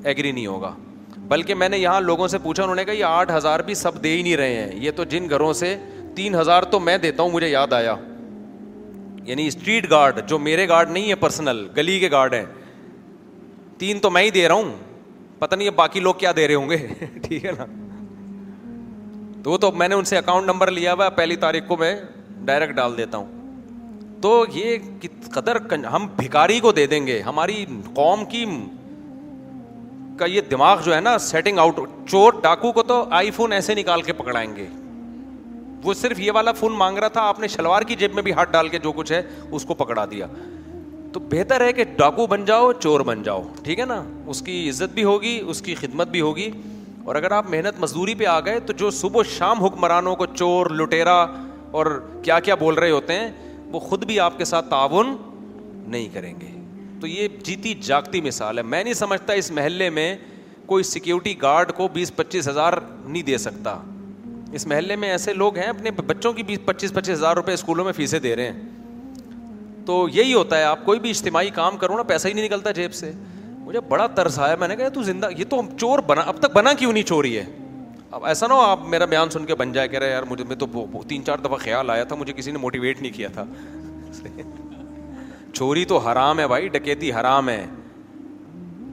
ایگری 0.02 0.32
نہیں 0.32 0.46
ہوگا 0.46 0.72
بلکہ 1.28 1.54
میں 1.54 1.68
نے 1.68 1.78
یہاں 1.78 2.00
لوگوں 2.00 2.28
سے 2.28 2.38
پوچھا 2.42 2.62
انہوں 2.62 2.76
نے 2.76 2.84
کہا 2.84 2.92
یہ 2.94 3.04
آٹھ 3.04 3.32
ہزار 3.32 3.60
بھی 3.70 3.74
سب 3.74 4.02
دے 4.04 4.12
ہی 4.16 4.22
نہیں 4.22 4.36
رہے 4.36 4.54
ہیں 4.62 4.76
یہ 4.82 4.90
تو 4.96 5.04
جن 5.14 5.28
گھروں 5.30 5.52
سے 5.62 5.76
تین 6.16 6.34
ہزار 6.40 6.62
تو 6.74 6.80
میں 6.80 6.98
دیتا 6.98 7.22
ہوں 7.22 7.30
مجھے 7.30 7.48
یاد 7.48 7.72
آیا 7.72 7.94
یعنی 9.24 9.46
اسٹریٹ 9.46 9.90
گارڈ 9.90 10.20
جو 10.28 10.38
میرے 10.38 10.68
گارڈ 10.68 10.90
نہیں 10.90 11.08
ہے 11.10 11.14
پرسنل 11.24 11.66
گلی 11.76 11.98
کے 12.00 12.10
گارڈ 12.10 12.34
ہیں 12.34 12.44
تین 13.78 13.98
تو 14.02 14.10
میں 14.10 14.22
ہی 14.22 14.30
دے 14.38 14.46
رہا 14.48 14.54
ہوں 14.54 14.72
پتہ 15.38 15.54
نہیں 15.54 15.66
یہ 15.66 15.70
باقی 15.82 16.00
لوگ 16.00 16.14
کیا 16.18 16.32
دے 16.36 16.46
رہے 16.48 16.54
ہوں 16.54 16.70
گے 16.70 16.76
ٹھیک 17.22 17.44
ہے 17.44 17.52
نا 17.58 17.64
تو 19.42 19.50
وہ 19.50 19.56
تو 19.64 19.70
میں 19.72 19.88
نے 19.88 19.94
ان 19.94 20.04
سے 20.04 20.16
اکاؤنٹ 20.18 20.46
نمبر 20.46 20.70
لیا 20.70 20.92
ہوا 20.92 21.08
پہلی 21.18 21.36
تاریخ 21.44 21.64
کو 21.66 21.76
میں 21.76 21.94
ڈائریکٹ 22.44 22.74
ڈال 22.74 22.96
دیتا 22.96 23.18
ہوں 23.18 23.26
تو 24.22 24.30
یہ 24.54 24.76
قدر 25.32 25.56
ہم 25.92 26.06
بھکاری 26.16 26.58
کو 26.60 26.72
دے 26.78 26.86
دیں 26.92 27.06
گے 27.06 27.20
ہماری 27.22 27.64
قوم 27.94 28.24
کی 28.30 28.44
کا 30.18 30.26
یہ 30.26 30.40
دماغ 30.50 30.80
جو 30.84 30.94
ہے 30.94 31.00
نا 31.00 31.16
سیٹنگ 31.32 31.58
آؤٹ 31.58 31.78
چور 32.10 32.32
ڈاکو 32.42 32.72
کو 32.78 32.82
تو 32.82 33.04
آئی 33.18 33.30
فون 33.30 33.52
ایسے 33.52 33.74
نکال 33.74 34.02
کے 34.02 34.12
پکڑائیں 34.20 34.54
گے 34.56 34.66
وہ 35.84 35.94
صرف 35.94 36.20
یہ 36.20 36.32
والا 36.34 36.52
فون 36.60 36.72
مانگ 36.78 36.98
رہا 36.98 37.08
تھا 37.16 37.22
آپ 37.28 37.40
نے 37.40 37.48
شلوار 37.48 37.82
کی 37.88 37.94
جیب 37.96 38.14
میں 38.14 38.22
بھی 38.22 38.32
ہاتھ 38.32 38.50
ڈال 38.52 38.68
کے 38.68 38.78
جو 38.84 38.92
کچھ 38.92 39.12
ہے 39.12 39.22
اس 39.50 39.64
کو 39.64 39.74
پکڑا 39.82 40.04
دیا 40.10 40.26
تو 41.12 41.20
بہتر 41.30 41.60
ہے 41.66 41.72
کہ 41.72 41.84
ڈاکو 41.96 42.26
بن 42.32 42.44
جاؤ 42.44 42.72
چور 42.80 43.00
بن 43.10 43.22
جاؤ 43.22 43.42
ٹھیک 43.64 43.78
ہے 43.80 43.84
نا 43.86 44.02
اس 44.34 44.40
کی 44.46 44.68
عزت 44.70 44.94
بھی 44.94 45.04
ہوگی 45.04 45.38
اس 45.50 45.62
کی 45.62 45.74
خدمت 45.74 46.08
بھی 46.08 46.20
ہوگی 46.20 46.50
اور 47.08 47.16
اگر 47.16 47.30
آپ 47.32 47.46
محنت 47.50 47.78
مزدوری 47.80 48.14
پہ 48.14 48.24
آ 48.28 48.38
گئے 48.46 48.58
تو 48.66 48.72
جو 48.80 48.88
صبح 48.90 49.18
و 49.20 49.22
شام 49.36 49.60
حکمرانوں 49.64 50.14
کو 50.16 50.24
چور 50.26 50.66
لٹیرا 50.78 51.16
اور 51.78 51.86
کیا 52.22 52.38
کیا 52.48 52.54
بول 52.62 52.74
رہے 52.78 52.90
ہوتے 52.90 53.12
ہیں 53.18 53.30
وہ 53.72 53.80
خود 53.80 54.04
بھی 54.06 54.18
آپ 54.20 54.36
کے 54.38 54.44
ساتھ 54.50 54.68
تعاون 54.70 55.14
نہیں 55.90 56.08
کریں 56.14 56.32
گے 56.40 56.48
تو 57.00 57.06
یہ 57.06 57.28
جیتی 57.44 57.72
جاگتی 57.86 58.20
مثال 58.26 58.58
ہے 58.58 58.62
میں 58.74 58.82
نہیں 58.82 58.94
سمجھتا 58.94 59.32
اس 59.42 59.50
محلے 59.58 59.88
میں 59.98 60.14
کوئی 60.66 60.82
سیکیورٹی 60.84 61.34
گارڈ 61.42 61.72
کو 61.76 61.88
بیس 61.94 62.14
پچیس 62.16 62.48
ہزار 62.48 62.72
نہیں 63.06 63.22
دے 63.30 63.38
سکتا 63.46 63.78
اس 64.58 64.66
محلے 64.66 64.96
میں 65.04 65.10
ایسے 65.10 65.32
لوگ 65.34 65.56
ہیں 65.58 65.68
اپنے 65.68 65.90
بچوں 66.12 66.32
کی 66.32 66.42
بیس 66.50 66.58
پچیس 66.64 66.92
پچیس 66.94 67.14
ہزار 67.16 67.36
روپئے 67.36 67.54
اسکولوں 67.54 67.84
میں 67.84 67.92
فیسیں 68.02 68.18
دے 68.28 68.36
رہے 68.36 68.50
ہیں 68.52 69.16
تو 69.86 70.06
یہی 70.14 70.34
ہوتا 70.34 70.58
ہے 70.58 70.64
آپ 70.64 70.84
کوئی 70.84 71.00
بھی 71.06 71.10
اجتماعی 71.10 71.50
کام 71.60 71.76
کرو 71.84 71.96
نا 71.96 72.02
پیسہ 72.12 72.28
ہی 72.28 72.32
نہیں 72.32 72.44
نکلتا 72.44 72.70
جیب 72.82 72.94
سے 72.94 73.12
مجھے 73.68 73.80
بڑا 73.88 74.06
ترس 74.16 74.38
آیا 74.40 74.54
میں 74.60 74.66
نے 74.68 74.76
کہا 74.76 74.88
تو 74.88 75.02
زندہ 75.02 75.28
یہ 75.38 75.44
تو 75.48 75.60
چور 75.78 75.98
بنا 76.06 76.20
اب 76.26 76.36
تک 76.40 76.52
بنا 76.52 76.72
کیوں 76.78 76.92
نہیں 76.92 77.02
چوری 77.08 77.36
ہے 77.38 77.44
اب 78.16 78.24
ایسا 78.26 78.46
نہ 78.46 78.52
ہو 78.52 78.60
آپ 78.60 78.84
میرا 78.88 79.04
بیان 79.14 79.30
سن 79.30 79.44
کے 79.46 79.54
بن 79.54 79.72
جائے 79.72 79.88
کہہ 79.88 79.98
رہے 79.98 80.10
یار 80.10 80.22
مجھے 80.30 80.44
میں 80.48 80.56
تو 80.62 80.66
تین 81.08 81.24
چار 81.24 81.38
دفعہ 81.44 81.56
خیال 81.64 81.90
آیا 81.90 82.04
تھا 82.12 82.16
مجھے 82.16 82.32
کسی 82.36 82.50
نے 82.52 82.58
موٹیویٹ 82.58 83.00
نہیں 83.02 83.12
کیا 83.16 83.28
تھا 83.32 83.44
چوری 85.52 85.84
تو 85.90 85.98
حرام 86.08 86.40
ہے 86.40 86.46
بھائی 86.48 86.68
ڈکیتی 86.78 87.12
حرام 87.12 87.48
ہے 87.48 87.64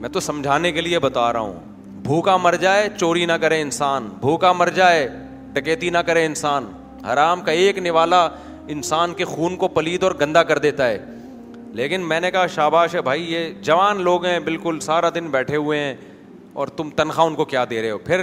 میں 0.02 0.10
تو 0.10 0.20
سمجھانے 0.28 0.72
کے 0.72 0.82
لیے 0.82 1.00
بتا 1.08 1.32
رہا 1.34 1.40
ہوں 1.40 1.60
بھوکا 2.04 2.36
مر 2.38 2.56
جائے 2.62 2.90
چوری 3.00 3.26
نہ 3.26 3.34
کرے 3.42 3.62
انسان 3.62 4.10
بھوکا 4.22 4.52
مر 4.54 4.70
جائے 4.82 5.08
ڈکیتی 5.54 5.90
نہ 5.90 5.98
کرے 6.08 6.26
انسان 6.26 6.72
حرام 7.14 7.42
کا 7.48 7.52
ایک 7.64 7.78
نوالا 7.88 8.26
انسان 8.76 9.14
کے 9.22 9.26
خون 9.36 9.56
کو 9.64 9.68
پلید 9.80 10.04
اور 10.04 10.12
گندا 10.22 10.44
کر 10.52 10.58
دیتا 10.68 10.88
ہے 10.88 10.98
لیکن 11.76 12.02
میں 12.08 12.20
نے 12.20 12.30
کہا 12.32 12.46
شاباش 12.56 12.94
ہے 12.96 13.02
بھائی 13.06 13.24
یہ 13.34 13.50
جوان 13.70 14.02
لوگ 14.04 14.26
ہیں 14.26 14.38
بالکل 14.44 14.80
سارا 14.82 15.08
دن 15.16 15.26
بیٹھے 15.30 15.56
ہوئے 15.56 15.80
ہیں 15.80 15.94
اور 16.64 16.68
تم 16.80 16.90
تنخواہ 17.00 17.28
ان 17.28 17.34
کو 17.36 17.46
کیا 17.54 17.64
دے 17.70 17.82
رہے 17.82 17.92
ہو 17.92 17.98
پھر 18.10 18.22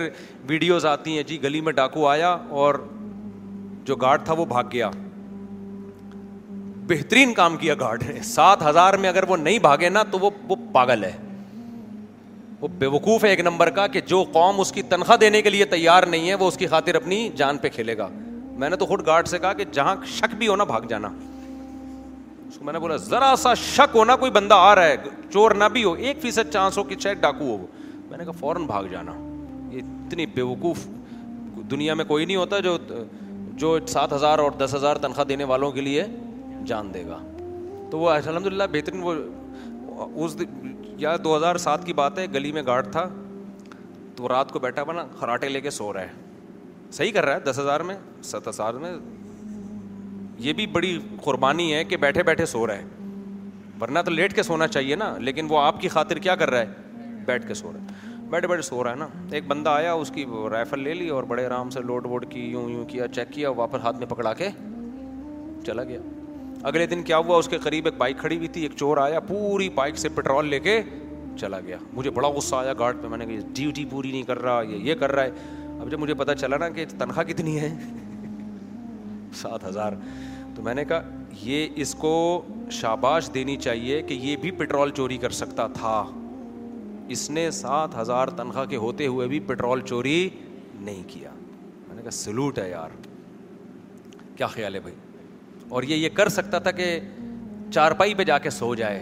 ویڈیوز 0.49 0.85
آتی 0.93 1.17
ہیں 1.17 1.23
جی 1.31 1.37
گلی 1.43 1.61
میں 1.67 1.73
ڈاکو 1.81 2.07
آیا 2.09 2.31
اور 2.61 2.75
جو 3.91 3.97
گارڈ 4.05 4.25
تھا 4.25 4.33
وہ 4.39 4.45
بھاگ 4.53 4.63
گیا 4.73 4.89
بہترین 6.89 7.33
کام 7.41 7.57
کیا 7.57 7.75
گارڈ 7.81 8.03
نے 8.11 8.23
سات 8.29 8.63
ہزار 8.69 8.95
میں 9.03 9.09
اگر 9.09 9.29
وہ 9.29 9.37
نہیں 9.37 9.59
بھاگے 9.67 9.89
نا 9.89 10.03
تو 10.11 10.19
وہ 10.19 10.31
وہ 10.49 10.57
پاگل 10.73 11.05
ہے 11.05 11.13
وہ 12.61 12.69
بے 12.79 12.87
وقوف 12.97 13.25
ہے 13.25 13.29
ایک 13.31 13.41
نمبر 13.41 13.71
کا 13.81 13.87
کہ 13.97 14.01
جو 14.15 14.25
قوم 14.33 14.61
اس 14.61 14.73
کی 14.73 14.83
تنخواہ 14.95 15.17
دینے 15.21 15.43
کے 15.43 15.51
لیے 15.51 15.65
تیار 15.77 16.03
نہیں 16.15 16.29
ہے 16.29 16.35
وہ 16.43 16.49
اس 16.49 16.57
کی 16.57 16.67
خاطر 16.75 16.95
اپنی 16.95 17.29
جان 17.37 17.57
پہ 17.65 17.69
کھیلے 17.75 17.97
گا 17.99 18.09
میں 18.65 18.71
نے 18.71 18.77
تو 18.83 18.87
خود 18.87 19.07
گارڈ 19.07 19.29
سے 19.29 19.39
کہا 19.39 19.53
کہ 19.61 19.65
جہاں 19.73 19.95
شک 20.17 20.35
بھی 20.39 20.49
ہونا 20.49 20.65
بھاگ 20.73 20.87
جانا 20.89 21.09
اس 22.53 22.59
کو 22.59 22.65
میں 22.65 22.73
نے 22.73 22.79
بولا 22.79 22.97
ذرا 23.11 23.35
سا 23.39 23.53
شک 23.55 23.95
ہونا 23.97 24.15
کوئی 24.23 24.31
بندہ 24.31 24.55
آ 24.61 24.75
رہا 24.75 24.87
ہے 24.87 24.97
چور 25.33 25.51
نہ 25.59 25.65
بھی 25.73 25.83
ہو 25.85 25.93
ایک 26.07 26.21
فیصد 26.23 26.51
چانس 26.53 26.79
ہو 26.79 26.83
کہ 26.85 26.97
شاید 27.03 27.19
ڈاکو 27.21 27.45
ہو 27.45 27.67
میں 28.09 28.19
نے 28.19 28.25
کہا 28.25 28.33
فوراً 28.41 28.65
بھاگ 28.67 28.85
جانا 28.91 29.13
یہ 29.75 29.81
اتنی 30.07 30.27
بیوقوف 30.35 30.87
دنیا 31.71 31.95
میں 31.95 32.05
کوئی 32.05 32.25
نہیں 32.25 32.37
ہوتا 32.37 32.59
جو 32.67 32.77
جو 33.63 33.77
سات 33.89 34.13
ہزار 34.13 34.39
اور 34.39 34.51
دس 34.59 34.75
ہزار 34.75 34.97
تنخواہ 35.05 35.27
دینے 35.27 35.45
والوں 35.53 35.73
کے 35.73 35.81
لیے 35.81 36.05
جان 36.67 36.93
دے 36.95 37.05
گا 37.09 37.19
تو 37.91 37.99
وہ 37.99 38.11
الحمد 38.11 38.47
للہ 38.47 38.63
بہترین 38.73 39.03
وہ 39.05 39.15
اس 40.25 40.39
دن 40.39 40.75
یا 40.99 41.17
دو 41.25 41.37
ہزار 41.37 41.57
سات 41.67 41.85
کی 41.87 41.93
بات 42.03 42.19
ہے 42.19 42.27
گلی 42.35 42.53
میں 42.53 42.63
گارڈ 42.67 42.93
تھا 42.93 43.09
تو 44.17 44.29
رات 44.29 44.53
کو 44.53 44.59
بیٹھا 44.67 44.83
بنا 44.93 45.05
خراٹے 45.21 45.49
لے 45.49 45.61
کے 45.61 45.71
سو 45.79 45.93
رہا 45.93 46.01
ہے 46.03 46.91
صحیح 46.99 47.13
کر 47.13 47.25
رہا 47.27 47.35
ہے 47.35 47.51
دس 47.51 47.59
ہزار 47.59 47.81
میں 47.91 47.95
سات 48.31 48.49
ہزار 48.49 48.75
میں 48.85 48.93
یہ 50.39 50.53
بھی 50.57 50.67
بڑی 50.77 50.99
قربانی 51.25 51.73
ہے 51.75 51.83
کہ 51.85 51.97
بیٹھے 52.01 52.23
بیٹھے 52.25 52.47
سو 52.47 52.67
رہا 52.67 52.75
ہے 52.75 52.85
ورنہ 53.81 53.99
تو 54.05 54.11
لیٹ 54.11 54.35
کے 54.35 54.43
سونا 54.43 54.67
چاہیے 54.69 54.97
نا 54.97 55.15
لیکن 55.19 55.47
وہ 55.51 55.59
آپ 55.61 55.81
کی 55.81 55.89
خاطر 55.89 56.19
کیا 56.27 56.35
کر 56.37 56.51
رہا 56.51 56.61
ہے 56.61 57.21
بیٹھ 57.27 57.47
کے 57.49 57.55
سو 57.55 57.73
رہا 57.73 57.81
ہے 57.81 58.27
بیٹھے 58.31 58.49
بیٹھے 58.49 58.63
سو 58.63 58.83
رہا 58.85 58.91
ہے 58.91 58.97
نا 58.97 59.07
ایک 59.37 59.47
بندہ 59.47 59.71
آیا 59.71 59.93
اس 59.93 60.11
کی 60.15 60.25
رائفل 60.51 60.81
لے 60.83 60.95
لی 60.95 61.09
اور 61.17 61.23
بڑے 61.33 61.45
آرام 61.47 61.71
سے 61.71 61.81
لوڈ 61.87 62.07
ووڈ 62.11 62.27
کی 62.33 62.41
یوں 62.51 62.69
یوں 62.71 62.85
کیا 62.89 63.09
چیک 63.15 63.33
کیا 63.33 63.51
واپس 63.57 63.81
ہاتھ 63.85 63.97
میں 63.99 64.07
پکڑا 64.11 64.33
کے 64.35 64.49
چلا 65.67 65.85
گیا 65.89 66.01
اگلے 66.69 66.87
دن 66.87 67.03
کیا 67.03 67.17
ہوا 67.19 67.37
اس 67.39 67.49
کے 67.49 67.59
قریب 67.63 67.87
ایک 67.87 67.95
بائک 67.99 68.19
کھڑی 68.19 68.37
ہوئی 68.37 68.49
تھی 68.57 68.63
ایک 68.63 68.73
چور 68.77 68.97
آیا 69.03 69.21
پوری 69.29 69.69
بائک 69.75 69.97
سے 69.99 70.09
پٹرول 70.15 70.47
لے 70.51 70.61
کے 70.61 70.81
چلا 71.41 71.59
گیا 71.67 71.77
مجھے 71.93 72.11
بڑا 72.17 72.29
غصہ 72.37 72.55
آیا 72.57 72.73
گارڈ 72.79 72.97
پہ 73.03 73.09
میں 73.09 73.19
نے 73.19 73.27
کہا 73.27 73.41
ڈیوٹی 73.57 73.85
پوری 73.91 74.11
نہیں 74.11 74.23
کر 74.27 74.43
رہا 74.43 74.61
یہ 74.69 74.89
یہ 74.91 74.95
کر 75.01 75.13
رہا 75.13 75.23
ہے 75.25 75.81
اب 75.81 75.91
جب 75.91 75.99
مجھے 76.01 76.15
پتا 76.15 76.35
چلا 76.35 76.57
نا 76.61 76.69
کہ 76.75 76.85
تنخواہ 76.99 77.25
کتنی 77.27 77.59
ہے 77.61 77.69
سات 79.37 79.65
ہزار 79.65 79.93
تو 80.55 80.63
میں 80.63 80.75
نے 80.75 80.85
کہا 80.85 81.01
یہ 81.43 81.69
اس 81.83 81.95
کو 81.99 82.11
شاباش 82.81 83.31
دینی 83.35 83.57
چاہیے 83.57 84.01
کہ 84.09 84.15
یہ 84.23 84.37
بھی 84.41 84.51
پٹرول 84.59 84.91
چوری 84.97 85.17
کر 85.19 85.31
سکتا 85.43 85.67
تھا 85.75 86.03
اس 87.15 87.29
نے 87.31 87.51
سات 87.51 87.95
ہزار 87.99 88.29
تنخواہ 88.37 88.65
کے 88.71 88.77
ہوتے 88.87 89.07
ہوئے 89.07 89.27
بھی 89.29 89.41
پٹرول 89.47 89.81
چوری 89.89 90.29
نہیں 90.81 91.03
کیا 91.09 91.31
میں 91.89 91.95
نے 91.97 92.03
کہا 92.03 92.11
سلوٹ 92.11 92.59
ہے 92.59 92.69
یار 92.71 92.91
کیا 94.37 94.47
خیال 94.47 94.75
ہے 94.75 94.81
بھائی 94.81 94.95
اور 95.69 95.83
یہ 95.83 95.97
یہ 95.97 96.09
کر 96.15 96.29
سکتا 96.29 96.59
تھا 96.59 96.71
کہ 96.81 96.99
چارپائی 97.75 98.15
پہ 98.15 98.25
جا 98.25 98.39
کے 98.39 98.51
سو 98.51 98.75
جائے 98.75 99.01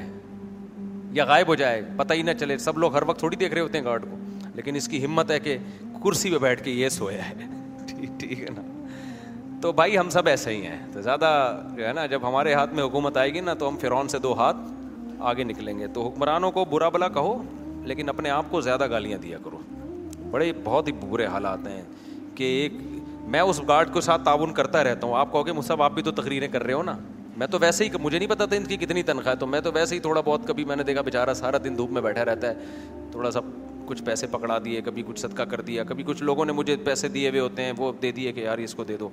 یا 1.13 1.25
غائب 1.29 1.49
ہو 1.49 1.55
جائے 1.61 1.81
پتہ 1.97 2.15
ہی 2.15 2.23
نہ 2.23 2.31
چلے 2.41 2.59
سب 2.65 2.79
لوگ 2.79 2.97
ہر 2.97 3.03
وقت 3.07 3.19
تھوڑی 3.19 3.37
دیکھ 3.37 3.55
رہے 3.55 3.63
ہوتے 3.63 3.79
ہیں 3.79 3.85
گارڈ 3.85 4.05
کو 4.11 4.17
لیکن 4.55 4.77
اس 4.77 4.89
کی 4.89 5.05
ہمت 5.05 5.31
ہے 5.31 5.39
کہ 5.41 5.57
کرسی 6.05 6.31
پہ 6.31 6.39
بیٹھ 6.43 6.63
کے 6.65 6.71
یہ 6.71 6.89
سویا 6.89 7.29
ہے 7.29 7.35
ٹھیک 8.19 8.41
ہے 8.41 8.49
نا 8.57 8.63
تو 9.61 9.71
بھائی 9.79 9.97
ہم 9.99 10.11
سب 10.11 10.27
ایسے 10.29 10.51
ہی 10.51 10.67
ہیں 10.67 10.79
تو 10.93 11.01
زیادہ 11.03 11.31
جو 11.77 11.87
ہے 11.87 11.93
نا 11.93 12.05
جب 12.11 12.27
ہمارے 12.29 12.53
ہاتھ 12.55 12.75
میں 12.75 12.85
حکومت 12.85 13.17
آئے 13.17 13.33
گی 13.35 13.41
نا 13.41 13.55
تو 13.59 13.69
ہم 13.69 13.77
فرعون 13.81 14.09
سے 14.09 14.19
دو 14.27 14.33
ہاتھ 14.39 14.57
آگے 15.31 15.45
نکلیں 15.45 15.79
گے 15.79 15.87
تو 15.95 16.07
حکمرانوں 16.07 16.51
کو 16.51 16.65
برا 16.71 16.89
بلا 16.95 17.09
کہو 17.17 17.35
لیکن 17.91 18.09
اپنے 18.09 18.31
آپ 18.31 18.45
کو 18.51 18.61
زیادہ 18.69 18.87
گالیاں 18.91 19.19
دیا 19.23 19.39
کرو 19.45 19.59
بڑے 20.31 20.53
بہت 20.65 20.89
ہی 20.89 20.93
برے 21.11 21.27
حالات 21.27 21.67
ہیں 21.67 21.83
کہ 22.35 22.45
ایک 22.63 22.73
میں 23.35 23.41
اس 23.41 23.61
گارڈ 23.69 23.93
کے 23.95 24.01
ساتھ 24.01 24.23
تعاون 24.25 24.53
کرتا 24.53 24.85
رہتا 24.85 25.07
ہوں 25.07 25.17
آپ 25.19 25.33
کہو 25.33 25.47
گے 25.47 25.53
مجھ 25.59 25.65
سب 25.67 25.83
آپ 25.83 25.93
بھی 25.95 26.03
تو 26.03 26.11
تقریریں 26.23 26.49
کر 26.53 26.63
رہے 26.65 26.73
ہو 26.73 26.83
نا 26.83 26.97
میں 27.41 27.47
تو 27.51 27.59
ویسے 27.61 27.85
ہی 27.85 27.91
مجھے 28.03 28.19
نہیں 28.19 28.29
پتا 28.29 28.45
تھا 28.47 28.57
ان 28.57 28.65
کی 28.71 28.77
کتنی 28.77 29.03
تنخواہ 29.11 29.35
تو 29.41 29.47
میں 29.53 29.61
تو 29.67 29.71
ویسے 29.75 29.95
ہی 29.95 30.01
تھوڑا 30.07 30.21
بہت 30.25 30.47
کبھی 30.47 30.65
میں 30.71 30.77
نے 30.77 30.83
دیکھا 30.89 31.03
بیچارہ 31.03 31.35
سارا 31.35 31.57
دن 31.65 31.77
دھوپ 31.77 31.91
میں 31.97 32.01
بیٹھا 32.03 32.25
رہتا 32.25 32.49
ہے 32.49 33.05
تھوڑا 33.13 33.31
سا 33.37 33.41
کچھ 33.87 34.03
پیسے 34.05 34.27
پکڑا 34.33 34.59
دیے 34.65 34.81
کبھی 34.89 35.03
کچھ 35.07 35.21
صدقہ 35.21 35.43
کر 35.53 35.61
دیا 35.69 35.85
کبھی 35.93 36.05
کچھ 36.07 36.23
لوگوں 36.23 36.45
نے 36.45 36.53
مجھے 36.61 36.77
پیسے 36.89 37.09
دیے 37.15 37.29
ہوئے 37.29 37.41
ہوتے 37.41 37.63
ہیں 37.65 37.73
وہ 37.79 37.91
دے 38.03 38.11
دیے 38.19 38.33
کہ 38.33 38.41
یار 38.41 38.59
اس 38.67 38.75
کو 38.75 38.85
دے 38.91 38.97
دو 39.05 39.09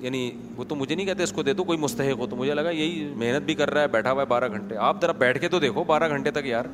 یعنی 0.00 0.20
وہ 0.56 0.64
تو 0.68 0.74
مجھے 0.76 0.94
نہیں 0.94 1.06
کہتے 1.06 1.22
اس 1.22 1.32
کو 1.32 1.42
دے 1.42 1.52
دو 1.60 1.64
کوئی 1.64 1.78
مستحق 1.86 2.18
ہو 2.18 2.26
تو 2.30 2.36
مجھے 2.36 2.54
لگا 2.54 2.70
یہی 2.70 3.04
محنت 3.22 3.42
بھی 3.50 3.54
کر 3.60 3.70
رہا 3.74 3.82
ہے 3.82 3.88
بیٹھا 3.96 4.12
ہوا 4.12 4.20
ہے 4.22 4.26
بارہ 4.34 4.48
گھنٹے 4.52 4.76
آپ 4.88 5.00
ذرا 5.02 5.12
بیٹھ 5.24 5.38
کے 5.40 5.48
تو 5.54 5.58
دیکھو 5.60 5.84
بارہ 5.92 6.08
گھنٹے 6.16 6.30
تک 6.40 6.46
یار 6.46 6.64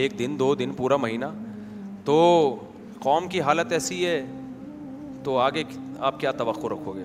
ایک 0.00 0.18
دن 0.18 0.34
دو 0.38 0.54
دن 0.62 0.72
پورا 0.76 0.96
مہینہ 1.06 1.26
تو 2.04 2.16
قوم 3.02 3.28
کی 3.34 3.40
حالت 3.50 3.72
ایسی 3.72 4.04
ہے 4.06 4.20
تو 5.24 5.38
آگے 5.48 5.62
آپ 6.10 6.20
کیا 6.20 6.32
توقع 6.42 6.66
رکھو 6.72 6.94
گے 6.96 7.04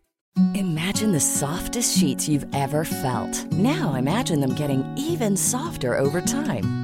Imagine 0.55 1.11
the 1.11 1.19
softest 1.19 1.97
sheets 1.97 2.29
you've 2.29 2.45
ever 2.55 2.85
felt. 2.85 3.51
Now 3.51 3.95
imagine 3.95 4.39
them 4.39 4.53
getting 4.53 4.83
even 4.97 5.35
softer 5.35 5.99
over 5.99 6.21
time. 6.21 6.79